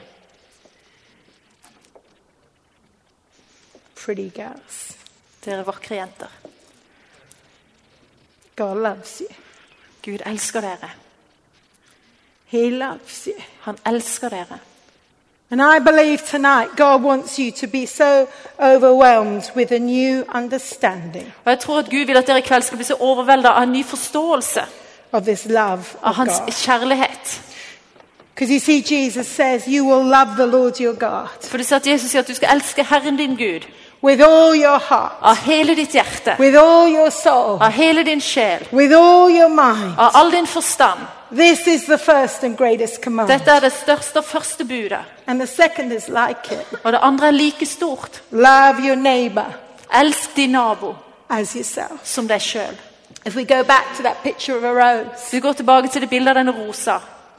Pretty 3.95 4.29
girls. 4.35 4.95
Dere 5.43 5.59
er 5.59 5.67
vakre 5.67 5.95
jenter. 5.95 6.31
God 8.55 8.77
loves 8.77 9.19
you. 9.19 9.31
Gud 10.03 10.23
elsker 10.25 10.61
dere. 10.61 10.91
He 12.45 12.69
loves 12.69 13.25
you. 13.27 13.35
Han 13.67 13.77
elsker 13.85 14.29
dere. 14.29 14.59
And 15.53 15.61
I 15.61 15.79
believe 15.79 16.17
tonight 16.31 16.67
God 16.77 17.03
wants 17.03 17.37
you 17.39 17.51
to 17.51 17.67
be 17.67 17.85
so 17.85 18.25
overwhelmed 18.59 19.43
with 19.55 19.71
a 19.71 19.77
new 19.79 20.23
understanding 20.35 21.33
Og 21.45 21.49
jeg 21.51 21.59
tror 21.59 21.79
at 21.79 21.85
Gud 21.89 22.05
vil 22.05 22.17
at 22.17 22.27
dere 22.27 22.37
i 22.37 22.41
kveld 22.41 22.61
skal 22.63 22.77
bli 22.77 22.85
så 22.85 22.95
overveldet 22.99 23.45
av 23.49 23.63
en 23.63 23.71
ny 23.71 23.83
forståelse 23.85 24.61
of 25.11 25.21
this 25.21 25.45
love 25.45 25.83
av 26.03 26.09
of 26.09 26.15
hans 26.15 26.31
God. 26.39 26.51
kjærlighet. 26.53 27.41
Because 28.35 28.53
you 28.53 28.59
see, 28.59 28.81
Jesus 28.95 29.27
says, 29.27 29.67
You 29.67 29.85
will 29.85 30.03
love 30.09 30.29
the 30.37 30.45
Lord 30.57 30.79
your 30.81 30.93
God 30.95 31.27
For 31.41 31.57
du 31.57 31.63
ser 31.63 31.75
at 31.75 31.87
Jesus 31.87 32.11
sier 32.11 32.21
at 32.21 32.27
du 32.27 32.33
skal 32.33 32.49
elske 32.55 32.83
Herren 32.83 33.17
din 33.17 33.35
Gud 33.37 33.61
with 34.03 34.21
all 34.23 34.55
your 34.55 34.79
heart, 34.89 35.11
av 35.21 35.35
hele 35.35 35.75
ditt 35.75 35.91
hjerte, 35.95 36.35
with 36.39 36.57
all 36.57 36.89
your 36.95 37.09
soul, 37.09 37.57
av 37.61 37.71
hele 37.71 38.03
din 38.03 38.21
sjel, 38.21 38.67
with 38.73 38.93
all 38.95 39.29
your 39.31 39.47
mind. 39.49 39.93
av 39.97 40.11
all 40.13 40.31
din 40.31 40.47
forstand. 40.47 40.99
This 41.35 41.67
is 41.67 41.83
the 41.85 41.97
first 41.97 42.43
and 42.43 42.57
greatest 42.57 43.01
command. 43.03 43.29
Dette 43.29 43.51
er 43.51 43.59
det 43.59 43.71
største 43.73 44.17
og 44.17 44.23
første 44.25 44.65
budet. 44.65 44.99
And 45.27 45.39
the 45.39 45.47
second 45.47 45.91
is 45.93 46.07
like 46.07 46.51
it 46.51 46.79
Og 46.83 46.91
det 46.91 46.99
andre 47.01 47.27
er 47.27 47.31
like 47.31 47.65
stort. 47.65 48.21
love 48.31 48.75
your 48.87 48.95
neighbor 48.95 49.53
Elsk 50.01 50.35
din 50.35 50.49
nabo 50.49 50.93
as 51.29 51.51
yourself. 51.53 51.99
som 52.03 52.27
deg 52.27 52.41
sjøl. 52.41 52.77
If 53.25 53.35
we 53.35 53.45
go 53.45 53.63
back 53.63 53.85
to 53.97 54.03
that 54.03 54.17
picture 54.23 54.57
of 54.57 54.63
a 54.63 54.67
rose, 54.69 55.31
Vi 55.31 55.39
går 55.39 55.53
tilbake 55.53 55.87
til 55.87 56.01
det 56.01 56.09
bildet 56.09 56.27
av 56.29 56.35
denne 56.35 56.51
rosa. 56.67 56.97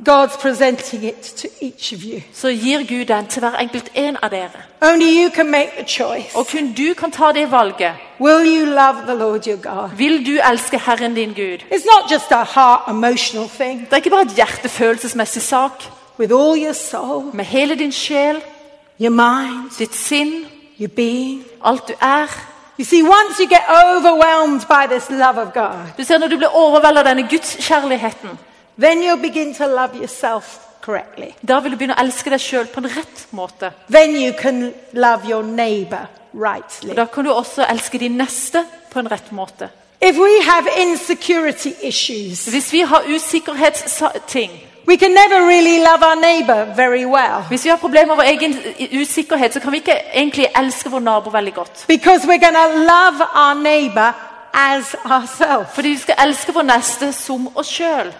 God's 0.09 0.37
presenting 0.41 1.05
it 1.05 1.23
to 1.37 1.49
each 1.63 1.95
of 1.95 2.01
you. 2.05 2.21
Så 2.35 2.49
gir 2.49 2.79
Gud 2.89 3.05
den 3.07 3.27
til 3.27 3.41
hver 3.41 3.57
enkelt 3.57 3.91
en 3.95 4.17
av 4.23 4.31
dere. 4.31 4.51
Only 4.83 5.23
you 5.25 5.31
can 5.31 5.51
make 5.51 5.71
the 5.79 5.85
choice. 5.89 6.37
Og 6.37 6.47
kun 6.47 6.73
du 6.73 6.95
kan 6.95 7.11
ta 7.11 7.33
det 7.33 7.51
valget. 7.51 7.93
Will 8.21 8.45
you 8.45 8.65
love 8.67 9.07
the 9.07 9.15
Lord 9.15 9.47
your 9.47 9.57
God? 9.57 9.91
Vil 9.97 10.27
du 10.27 10.39
elske 10.53 10.79
Herren 10.79 11.15
din 11.15 11.29
Gud? 11.35 11.59
It's 11.73 11.85
not 11.85 12.11
just 12.13 12.31
a 12.33 12.43
heart 12.45 12.81
emotional 12.89 13.49
thing. 13.49 13.81
Det 13.81 13.93
er 13.93 13.97
ikke 13.97 14.11
bare 14.11 14.23
et 14.23 14.33
hjertefølelsesmessig 14.37 15.43
sak. 15.43 15.73
With 16.19 16.33
all 16.35 16.63
your 16.65 16.73
soul, 16.73 17.25
Med 17.33 17.45
hele 17.45 17.75
din 17.75 17.93
sjel, 17.93 18.43
your 19.01 19.11
mind, 19.11 19.71
ditt 19.79 19.95
sinn, 19.95 20.33
your 20.81 20.89
being. 20.89 21.45
alt 21.65 21.89
du 21.89 21.93
er. 22.03 22.27
You 22.79 22.85
see, 22.85 23.03
once 23.03 23.39
you 23.41 23.49
get 23.49 23.63
overwhelmed 23.69 24.61
by 24.61 24.87
this 24.97 25.11
love 25.11 25.39
of 25.41 25.53
God, 25.55 25.87
Du 25.99 26.05
ser 26.05 26.19
Når 26.19 26.27
du 26.29 26.37
blir 26.37 26.49
overveldet 26.57 26.99
av 26.99 27.05
denne 27.09 27.29
gudskjærligheten, 27.29 28.39
then 28.81 29.03
you'll 29.03 29.23
begin 29.31 29.55
to 29.55 29.67
love 29.67 29.91
yourself 29.95 30.59
correctly. 30.85 31.33
da 31.49 31.61
vil 31.61 31.73
du 31.73 31.77
begynne 31.77 31.95
å 31.97 32.03
elske 32.05 32.31
deg 32.31 32.41
sjøl 32.41 32.67
på 32.67 32.81
en 32.85 32.91
rett 32.97 33.27
måte. 33.33 33.71
Then 33.91 34.17
you 34.17 34.33
can 34.41 34.73
love 34.93 35.29
your 35.31 35.43
neighbor 35.43 36.07
rightly. 36.35 36.91
Og 36.91 36.97
Da 36.97 37.05
kan 37.07 37.25
du 37.25 37.31
også 37.33 37.65
elske 37.71 37.99
din 37.99 38.17
neste 38.19 38.65
på 38.93 38.99
en 38.99 39.11
rett 39.11 39.33
måte. 39.33 39.69
If 40.03 40.17
we 40.19 40.43
have 40.43 40.67
insecurity 40.83 41.73
issues, 41.83 42.45
Hvis 42.47 42.73
vi 42.73 42.81
har 42.81 43.03
usikkerhetsting, 43.09 44.51
we 44.87 44.97
can 44.97 45.11
never 45.11 45.47
really 45.47 45.79
love 45.79 46.03
our 46.03 46.15
neighbor 46.21 46.75
very 46.77 47.05
well 47.07 47.43
hvis 47.49 47.65
vi 47.65 47.71
har 47.71 47.77
problemer 47.77 48.07
med 48.07 48.17
vår 48.17 48.23
egen 48.23 48.55
usikkerhet, 49.01 49.53
så 49.55 49.61
kan 49.61 49.73
vi 49.73 49.77
ikke 49.77 49.97
egentlig 50.15 50.47
elske 50.59 50.91
vår 50.91 50.99
nabo 51.01 51.31
veldig 51.31 51.55
godt. 51.55 51.85
because 51.89 52.27
we're 52.27 52.39
going 52.41 52.55
to 52.55 52.69
love 52.79 53.21
our 53.35 53.55
neighbor 53.55 54.13
as 54.53 54.95
ourselves. 55.05 55.69
Fordi 55.75 55.89
vi 55.89 55.97
skal 55.99 56.15
elske 56.27 56.53
vår 56.53 56.63
neste 56.63 57.13
som 57.13 57.49
oss 57.57 57.67
sjøl. 57.69 58.13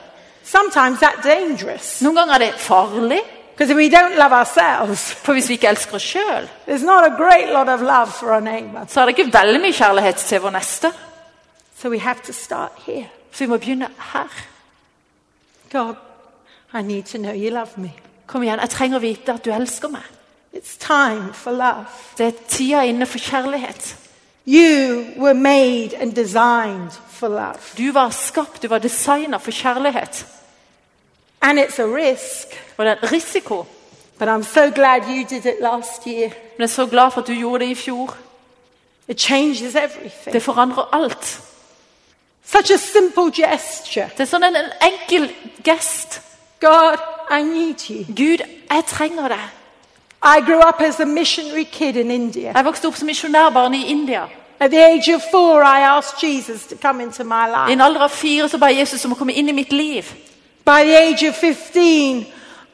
Sometimes 0.45 1.01
that's 1.01 1.23
dangerous 1.23 2.03
Noen 2.03 2.17
ganger 2.17 2.35
er 2.35 2.39
det 2.39 2.55
farlig. 2.55 3.21
Because 3.55 3.71
if 3.71 3.77
we 3.77 3.89
don't 3.89 4.17
love 4.19 4.33
ourselves, 4.33 5.13
For 5.13 5.33
hvis 5.33 5.49
vi 5.49 5.55
ikke 5.55 5.69
elsker 5.69 5.95
oss 5.95 6.03
sjøl, 6.03 6.49
there's 6.69 6.85
not 6.85 7.05
a 7.05 7.17
great 7.17 7.53
lot 7.53 7.69
of 7.69 7.81
love 7.81 8.07
for 8.13 8.33
our 8.33 8.41
neighbor. 8.41 8.85
så 8.89 9.01
er 9.01 9.07
det 9.07 9.19
ikke 9.19 9.33
veldig 9.39 9.61
mye 9.61 9.73
kjærlighet 9.73 10.17
til 10.17 10.41
vår 10.41 10.51
neste. 10.51 10.93
So 11.79 11.89
we 11.89 11.99
have 11.99 12.19
to 12.27 12.33
start 12.33 12.73
here. 12.87 13.07
Så 13.33 13.45
vi 13.45 13.47
må 13.47 13.57
begynne 13.57 13.89
her. 14.13 14.29
God, 15.73 15.95
I 16.75 16.83
need 16.83 17.03
to 17.03 17.19
know 17.19 17.33
you 17.33 17.51
love 17.51 17.71
me. 17.77 17.93
Kom 18.27 18.43
igjen, 18.43 18.61
jeg 18.61 18.71
trenger 18.71 18.99
å 18.99 19.01
vite 19.01 19.33
at 19.33 19.45
du 19.45 19.51
elsker 19.53 19.89
meg. 19.89 20.03
It's 20.55 20.77
time 20.79 21.33
for 21.35 21.51
love. 21.51 21.87
Det 22.19 22.27
er 22.27 22.33
tida 22.49 22.83
inne 22.83 23.07
for 23.07 23.19
kjærlighet. 23.19 23.97
You 24.47 25.05
were 25.17 25.35
made 25.35 25.95
and 26.01 26.13
designed 26.15 26.91
for 27.25 27.29
love. 27.29 27.59
Du 27.79 27.93
var 27.93 28.11
skapt, 28.11 28.63
du 28.63 28.69
var 28.69 28.79
designa 28.79 29.37
for 29.37 29.51
kjærlighet. 29.51 30.27
And 31.41 31.59
it's 31.59 31.81
a 31.81 31.85
risk, 31.87 32.47
Og 32.77 32.85
det 32.85 32.93
er 32.93 32.97
en 33.03 33.13
risiko. 33.13 33.65
but 34.19 34.29
I'm 34.29 34.43
so 34.43 34.71
glad 34.75 35.03
you 35.09 35.25
did 35.31 35.47
it 35.47 35.55
last 35.61 36.07
year. 36.07 36.29
Men 36.29 36.59
jeg 36.59 36.65
er 36.65 36.67
så 36.67 36.87
glad 36.87 37.11
for 37.11 37.21
at 37.21 37.27
du 37.27 37.33
gjorde 37.33 37.65
det 37.65 37.71
i 37.71 37.75
fjor. 37.75 38.17
It 39.09 39.21
changes 39.21 39.75
everything. 39.75 40.33
Det 40.33 40.43
forandrer 40.43 40.89
alt. 40.93 41.41
Such 42.45 42.71
a 42.73 42.77
simple 42.77 43.33
gesture. 43.49 44.09
Det 44.17 44.21
er 44.21 44.29
sånn 44.29 44.45
en, 44.45 44.57
en 44.57 44.71
enkel 44.83 45.31
gest. 45.65 46.21
God, 46.61 46.99
I 47.31 47.43
need 47.43 47.91
you. 47.91 48.05
Gud, 48.17 48.45
jeg 48.71 48.85
trenger 48.89 49.29
deg. 49.29 49.45
I 50.25 50.41
grew 50.47 50.61
up 50.69 50.81
as 50.81 51.01
a 51.01 51.05
missionary 51.05 51.65
kid 51.65 51.97
in 51.97 52.11
India. 52.11 52.53
Jeg 52.57 52.65
vokste 52.65 52.89
opp 52.89 52.97
som 52.97 53.07
misjonærbarn 53.07 53.75
i 53.75 53.87
India. 53.91 54.27
At 54.61 54.71
the 54.71 54.79
age 54.79 55.09
of 55.15 55.23
four, 55.31 55.63
I 55.63 55.81
asked 55.81 56.21
Jesus 56.21 56.67
to 56.67 56.77
come 56.77 57.03
into 57.03 57.25
my 57.25 57.69
I 57.69 57.73
en 57.73 57.81
alder 57.81 58.01
av 58.01 58.11
fire 58.11 58.49
så 58.49 58.59
ba 58.59 58.67
Jesus 58.67 59.05
om 59.05 59.13
å 59.13 59.19
komme 59.19 59.33
inn 59.33 59.49
i 59.49 59.53
mitt 59.53 59.73
liv. 59.73 60.15
By 60.65 60.85
the 60.85 60.97
age 60.97 61.29
of 61.29 61.35
15, 61.35 62.27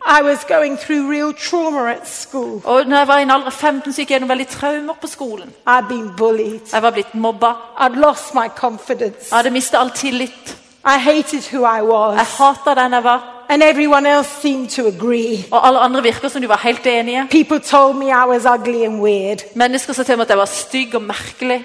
I 0.07 0.23
was 0.23 0.45
going 0.45 0.77
through 0.77 1.11
real 1.11 1.33
trauma 1.33 1.91
at 1.91 2.09
school. 2.09 2.63
Og 2.65 2.87
når 2.87 2.97
jeg 2.97 3.09
var 3.09 3.19
i 3.19 3.23
en 3.23 3.31
alder 3.31 3.47
av 3.47 3.53
15, 3.53 3.93
så 3.93 4.01
gikk 4.01 4.11
jeg 4.11 4.17
gjennom 4.21 4.29
veldig 4.29 4.49
traumer 4.49 4.95
på 5.01 5.07
skolen. 5.07 5.53
I'd 5.67 5.89
been 5.89 6.13
bullied. 6.17 6.61
Jeg 6.73 6.83
var 6.83 6.91
blitt 6.91 7.15
mobba. 7.15 7.53
I'd 7.79 7.97
lost 7.97 8.35
my 8.35 8.49
confidence. 8.57 9.29
Jeg 9.31 9.37
hadde 9.37 9.51
mistet 9.51 9.79
all 9.79 9.91
tillit. 9.91 10.57
I 10.85 10.99
hated 10.99 11.43
who 11.53 11.65
I 11.65 11.81
Jeg 12.17 12.27
hata 12.39 12.75
den 12.83 12.93
jeg 12.93 13.05
var. 13.05 13.40
And 13.51 13.63
everyone 13.63 14.07
else 14.07 14.29
seemed 14.43 14.71
to 14.71 14.87
agree. 14.87 15.45
Og 15.51 15.67
alle 15.67 15.79
andre 15.79 16.03
virker 16.03 16.29
som 16.29 16.41
de 16.41 16.49
var 16.49 16.61
helt 16.63 16.87
enige. 16.87 17.27
People 17.31 17.59
told 17.59 17.97
me 17.97 18.07
I 18.07 18.25
was 18.29 18.45
ugly 18.45 18.85
and 18.85 19.01
weird. 19.01 19.39
Mennesker 19.55 19.93
sa 19.93 20.03
til 20.03 20.17
meg 20.17 20.25
at 20.25 20.31
jeg 20.31 20.39
var 20.39 20.45
stygg 20.45 20.95
og 20.95 21.03
merkelig. 21.03 21.65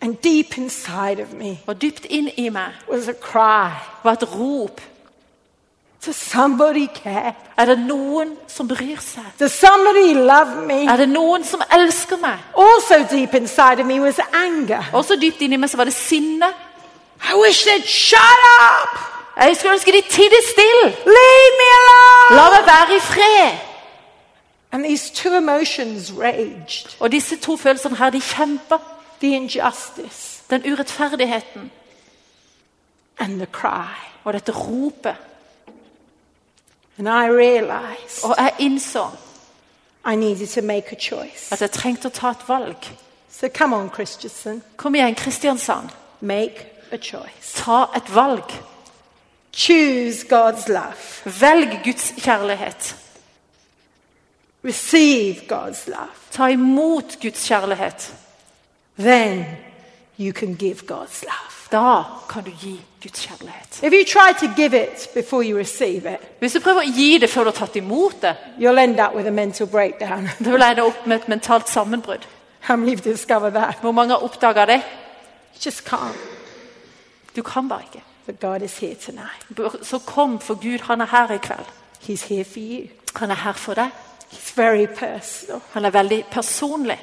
And 0.00 0.16
deep 0.16 0.58
inside 0.58 1.22
of 1.22 1.32
me 1.32 1.58
Og 1.66 1.82
dypt 1.82 2.04
inn 2.04 2.30
i 2.36 2.48
meg 2.48 2.70
was 2.92 3.08
a 3.08 3.12
cry 3.12 3.74
var 4.04 4.12
et 4.12 4.28
rop. 4.34 4.80
Does 6.06 6.16
somebody 6.16 6.86
care? 6.94 7.34
Er 7.58 7.64
det 7.64 7.78
noen 7.78 8.36
som 8.46 8.68
bryr 8.68 9.02
seg? 9.02 9.26
Does 9.40 9.52
somebody 9.52 10.14
love 10.14 10.66
me? 10.66 10.84
Er 10.86 10.96
det 10.96 11.08
noen 11.08 11.44
som 11.44 11.62
elsker 11.74 12.16
meg? 12.22 12.38
Also, 12.54 13.16
deep 13.16 13.34
inside 13.34 13.80
of 13.80 13.86
me 13.86 14.00
was 14.00 14.20
anger. 14.32 14.84
Også 14.92 15.18
dypt 15.20 15.42
inni 15.42 15.56
meg 15.56 15.70
så 15.70 15.76
var 15.76 15.90
det 15.90 15.94
sinne. 15.98 16.54
I 17.18 17.34
wish 17.34 17.66
they'd 17.66 17.88
shut 17.88 18.50
up! 18.62 19.17
Jeg 19.38 19.56
skulle 19.56 19.72
ønske 19.72 19.92
de 19.92 20.02
tidde 20.10 20.36
stille. 20.50 20.84
Leave 21.04 21.52
me 21.60 21.68
alone! 21.80 22.36
La 22.36 22.50
meg 22.50 22.66
være 22.66 22.96
i 22.96 23.00
fred. 23.00 23.58
And 24.72 24.84
these 24.84 25.14
two 25.14 25.32
emotions 25.36 26.12
raged 26.18 26.96
Og 27.00 27.12
disse 27.12 27.36
to 27.36 27.56
følelsene 27.56 27.96
her, 27.96 28.10
de 28.10 28.20
kjemper. 28.20 28.78
the 29.20 29.36
injustice 29.36 30.42
Den 30.50 30.72
urettferdigheten 30.72 31.70
and 33.18 33.36
the 33.36 33.46
cry. 33.52 33.94
og 34.24 34.32
dette 34.32 34.52
ropet. 34.52 35.16
And 36.98 37.08
I 37.08 37.28
realized 37.30 38.24
Og 38.24 38.34
jeg 38.38 38.52
innså 38.58 39.06
I 40.12 40.16
needed 40.16 40.46
to 40.46 40.62
make 40.66 40.86
a 40.92 41.00
choice. 41.00 41.52
at 41.52 41.60
jeg 41.60 41.70
trengte 41.70 42.06
å 42.08 42.10
ta 42.10 42.30
et 42.30 42.48
valg. 42.48 42.76
So 43.30 43.48
come 43.54 43.76
on, 43.76 43.90
Christensen, 43.94 44.62
Kom 44.76 44.94
igjen, 44.94 45.14
Kristiansand. 45.14 45.88
make 46.20 46.66
a 46.92 46.96
choice. 46.96 47.54
Ta 47.64 47.84
et 47.96 48.14
valg. 48.14 48.52
Choose 49.58 50.22
God's 50.22 50.68
love. 50.68 51.22
Velg 51.24 51.80
Guds 51.84 52.14
kjærlighet. 52.18 52.96
Receive 54.64 55.34
God's 55.34 55.88
love. 55.88 56.14
Ta 56.30 56.46
imot 56.46 57.18
Guds 57.22 57.48
kjærlighet. 57.48 58.14
Then 58.98 59.44
you 60.18 60.32
can 60.32 60.54
give 60.54 60.76
God's 60.86 61.22
love. 61.22 61.68
Da 61.72 62.02
kan 62.30 62.44
du 62.44 62.50
gi 62.60 62.80
Guds 63.02 63.26
kjærlighet. 63.26 63.82
If 63.82 63.92
you 63.92 64.04
try 64.04 64.46
to 64.46 64.54
give 64.56 64.82
it 64.82 65.08
before 65.14 65.42
you 65.42 65.58
receive 65.58 66.14
it, 66.14 66.20
Hvis 66.38 66.52
du 66.52 66.60
prøver 66.60 66.80
å 66.80 66.92
gi 66.96 67.18
det 67.18 67.30
før 67.30 67.44
du 67.44 67.50
har 67.50 67.66
tatt 67.66 67.76
imot 67.76 68.22
det, 68.22 68.36
you'll 68.58 68.78
end 68.78 69.00
up 69.00 69.14
with 69.14 69.26
a 69.26 69.30
mental 69.30 69.66
breakdown. 69.66 70.28
da 70.44 70.50
vil 70.50 70.60
jeg 70.60 70.70
ende 70.70 70.82
opp 70.82 71.06
med 71.06 71.16
et 71.16 71.28
mentalt 71.28 71.68
sammenbrudd. 71.68 72.26
How 72.60 72.76
many 72.76 72.90
have 72.90 73.10
discovered 73.12 73.54
that? 73.54 73.76
Hvor 73.80 73.92
mange 73.92 74.14
har 74.14 74.22
oppdaga 74.22 74.66
det? 74.66 74.80
You 75.54 75.60
just 75.66 75.84
can't. 75.84 76.18
Du 77.36 77.42
kan 77.42 77.68
bare 77.68 77.82
ikke. 77.82 78.07
But 78.28 78.40
God 78.40 78.62
is 78.62 78.78
here 78.78 78.94
tonight. 78.94 79.66
Så 79.86 79.98
kom, 79.98 80.40
for 80.40 80.54
Gud 80.54 80.78
han 80.78 81.00
er 81.00 81.06
her 81.06 81.34
i 81.34 81.38
kveld. 81.38 81.66
He's 82.00 82.28
here 82.28 82.44
for 82.44 82.58
you. 82.58 82.86
Han 83.16 83.30
er 83.30 83.34
her 83.34 83.52
for 83.52 83.74
deg. 83.74 83.90
He's 84.32 84.52
very. 84.56 84.86
Han 85.72 85.84
er 85.84 85.90
veldig 85.90 86.24
personlig. 86.30 86.98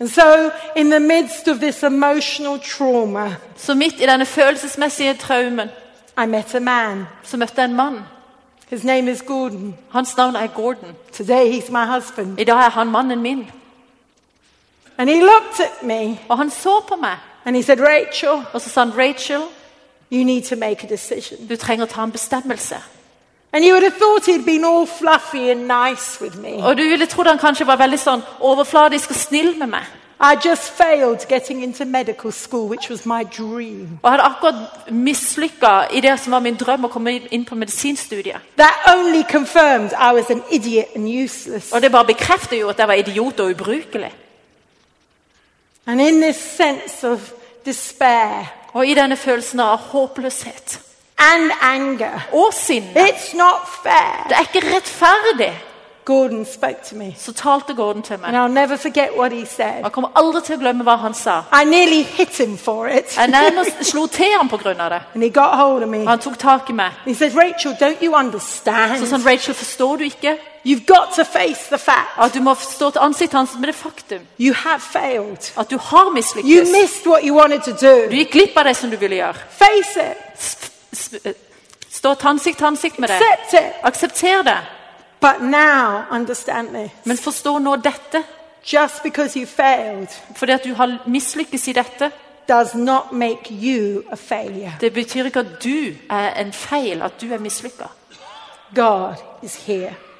And 0.00 0.08
so, 0.08 0.50
in 0.76 0.90
the 0.90 1.00
midst 1.00 1.48
of 1.48 1.58
this 1.58 1.82
emotional 1.82 2.60
trauma, 2.60 3.34
Så 3.56 3.74
midt 3.74 3.94
i 3.94 4.06
denne 4.06 4.26
følelsesmessige 4.26 5.14
traumen 5.14 5.70
I 6.24 6.26
met 6.26 6.54
a 6.54 6.58
man. 6.58 7.06
så 7.22 7.36
møtte 7.36 7.54
jeg 7.56 7.64
en 7.64 7.76
mann. 7.76 8.00
His 8.68 8.84
name 8.84 9.10
is 9.10 9.22
Gordon. 9.22 9.78
Hans 9.90 10.16
navn 10.16 10.36
er 10.36 10.46
Gordon. 10.46 10.96
Today, 11.12 11.60
he's 11.60 11.70
my 11.72 11.94
husband. 11.94 12.40
I 12.40 12.44
dag 12.44 12.66
er 12.66 12.70
han 12.70 12.90
mannen 12.90 13.22
min. 13.22 13.50
And 14.98 15.10
he 15.10 15.20
looked 15.20 15.60
at 15.60 15.82
me 15.82 16.20
Og 16.28 16.38
han 16.38 16.50
så 16.50 16.80
på 16.88 16.96
meg, 16.96 17.16
and 17.44 17.56
he 17.56 17.62
said, 17.62 17.80
Rachel, 17.80 18.44
og 18.52 18.60
så 18.60 18.68
sa 18.70 18.84
han, 18.84 18.92
'Rachel, 18.92 19.42
you 20.14 20.24
need 20.24 20.44
to 20.44 20.56
make 20.56 20.84
a 20.84 20.88
decision. 20.88 21.46
du 21.48 21.56
trenger 21.56 21.84
å 21.84 21.88
ta 21.88 22.02
en 22.02 22.12
bestemmelse'. 22.12 22.82
And 23.52 23.64
you 23.64 23.74
would 23.74 23.84
have 23.84 23.98
thought 23.98 24.26
he'd 24.26 24.44
been 24.44 24.64
all 24.64 24.86
fluffy 24.86 25.50
and 25.50 25.68
nice 25.68 26.20
with 26.20 26.36
me. 26.36 26.54
Og 26.54 26.76
du 26.76 26.82
ville 26.82 27.06
trodd 27.06 27.26
han 27.26 27.38
kanskje 27.38 27.66
var 27.66 27.76
veldig 27.76 27.98
sånn 27.98 28.22
overfladisk 28.40 29.10
og 29.10 29.16
snill 29.16 29.52
med 29.58 29.70
meg. 29.76 29.84
I 30.20 30.34
just 30.44 30.70
failed 30.70 31.28
getting 31.28 31.62
into 31.62 31.84
medical 31.84 32.32
school, 32.32 32.68
which 32.68 32.90
was 32.90 33.06
my 33.06 33.22
dream. 33.22 33.98
Og 34.02 34.10
hadde 34.10 34.22
akkurat 34.22 34.90
mislykka 34.90 35.86
i 35.92 36.00
det 36.00 36.20
som 36.20 36.32
var 36.32 36.40
min 36.40 36.56
drøm, 36.56 36.84
å 36.84 36.88
komme 36.88 37.12
inn 37.30 37.44
på 37.44 37.54
medisinstudiet. 37.54 38.40
That 38.56 38.74
only 38.96 39.22
confirmed 39.22 39.92
I 39.92 40.12
was 40.14 40.30
an 40.30 40.42
idiot 40.50 40.96
and 40.96 41.08
useless. 41.24 41.72
Og 41.72 41.82
det 41.82 41.92
bare 41.92 42.10
bekrefter 42.10 42.58
jo 42.58 42.68
at 42.68 42.78
jeg 42.78 42.88
var 42.88 42.94
idiot 42.94 43.40
og 43.40 43.50
ubrukelig. 43.50 44.12
And 45.86 46.00
in 46.00 46.20
this 46.20 46.36
sense 46.36 47.06
of 47.06 47.32
despair 47.66 48.63
Og 48.74 48.86
i 48.86 48.94
denne 48.94 49.16
følelsen 49.16 49.60
av 49.60 49.76
håpløshet 49.76 50.80
and 51.18 51.50
anger, 51.62 52.28
og 52.32 52.54
sinne 52.54 52.90
it's 53.08 53.36
not 53.36 53.68
fair. 53.82 54.26
Det 54.28 54.36
er 54.36 54.40
ikke 54.40 54.76
rettferdig. 54.76 55.62
Gordon 56.04 56.44
spoke 56.44 56.84
to 56.88 56.96
me. 56.96 57.14
Så 57.18 57.32
talte 57.32 57.74
Gordon 57.74 58.02
til 58.02 58.12
And 58.14 58.22
meg. 58.22 58.44
I'll 58.44 58.52
never 58.52 58.76
forget 58.76 59.08
what 59.18 59.32
he 59.32 59.46
said. 59.46 59.82
Jeg 59.82 59.92
kommer 59.92 60.10
aldri 60.14 60.42
til 60.44 60.56
å 60.56 60.58
glemme 60.58 60.84
hva 60.84 60.96
han 60.96 61.14
sa. 61.14 61.38
I 61.62 61.64
nearly 61.64 62.02
hit 62.02 62.36
him 62.36 62.58
for 62.58 62.86
it. 62.86 63.16
Jeg 63.16 63.28
nærmest 63.28 63.84
slo 63.90 64.06
til 64.06 64.26
ham 64.38 64.48
pga. 64.48 64.88
det. 64.88 65.00
And 65.14 65.22
he 65.22 65.30
got 65.30 65.56
hold 65.56 65.82
of 65.82 65.88
me. 65.88 66.02
Og 66.02 66.08
han 66.08 66.18
tok 66.18 66.38
tak 66.38 66.70
i 66.70 66.72
meg. 66.72 66.90
He 67.06 67.14
said, 67.14 67.32
Rachel, 67.36 67.72
don't 67.72 68.04
you 68.04 68.12
Så 68.98 69.06
sa 69.06 69.16
sånn, 69.16 69.26
Rachel, 69.26 69.54
forstår 69.54 69.96
du 69.96 70.04
ikke 70.04 70.36
You've 70.66 70.86
got 70.86 71.14
to 71.16 71.24
face 71.24 71.68
the 71.68 71.78
fact 71.78 72.18
at 72.18 72.34
du 72.34 72.40
må 72.40 72.54
stå 72.54 72.90
til 72.90 72.98
ansiktet 72.98 73.38
hans 73.38 73.50
med 73.58 73.66
det 73.66 73.74
faktum 73.74 74.20
you 74.40 74.54
have 74.54 74.80
failed. 74.80 75.52
at 75.58 75.70
du 75.70 75.78
har 75.78 76.04
You 76.36 76.64
missed 76.80 77.06
what 77.06 77.20
you 77.24 77.36
wanted 77.36 77.60
to 77.62 77.86
Du 78.10 78.16
gikk 78.16 78.32
glipp 78.32 78.56
av 78.56 78.64
det 78.64 78.76
som 78.76 78.90
du 78.90 78.96
ville 78.96 79.16
gjøre. 79.16 79.34
Face 79.50 80.00
it. 80.00 81.36
Stå 81.90 82.14
til 82.14 82.26
ansikt 82.28 82.58
til 82.58 82.64
ansikt 82.66 82.98
med 82.98 83.08
det. 83.08 83.14
Accept 83.14 83.52
it. 83.52 83.72
Aksepter 83.82 84.42
det. 84.42 84.58
But 85.20 85.40
now, 85.40 86.02
understand 86.10 86.68
this. 86.68 86.90
Men 87.04 87.16
forstå 87.16 87.58
nå 87.58 87.76
dette. 87.76 88.24
Just 88.72 89.02
because 89.02 89.38
you 89.38 89.46
failed 89.46 90.08
Fordi 90.36 90.52
at 90.52 90.64
du 90.64 90.74
har 90.74 90.98
mislykkes 91.06 91.68
i 91.68 91.72
dette, 91.72 92.10
does 92.48 92.74
not 92.74 93.12
make 93.12 93.50
you 93.50 94.02
a 94.10 94.16
failure. 94.16 94.72
det 94.80 94.92
betyr 94.92 95.24
ikke 95.24 95.38
at 95.40 95.64
du 95.64 95.92
er 96.10 96.40
en 96.40 96.52
feil, 96.52 97.02
at 97.02 97.20
du 97.20 97.32
er 97.34 97.38
mislykka. 97.38 97.84
God 98.74 99.14
is 99.42 99.66
here 99.66 99.90
for 99.90 99.92
you. 99.92 100.13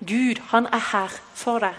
Gud, 0.00 0.40
han 0.50 0.66
er 0.66 0.92
her 0.92 1.20
for 1.34 1.58
deg. 1.58 1.74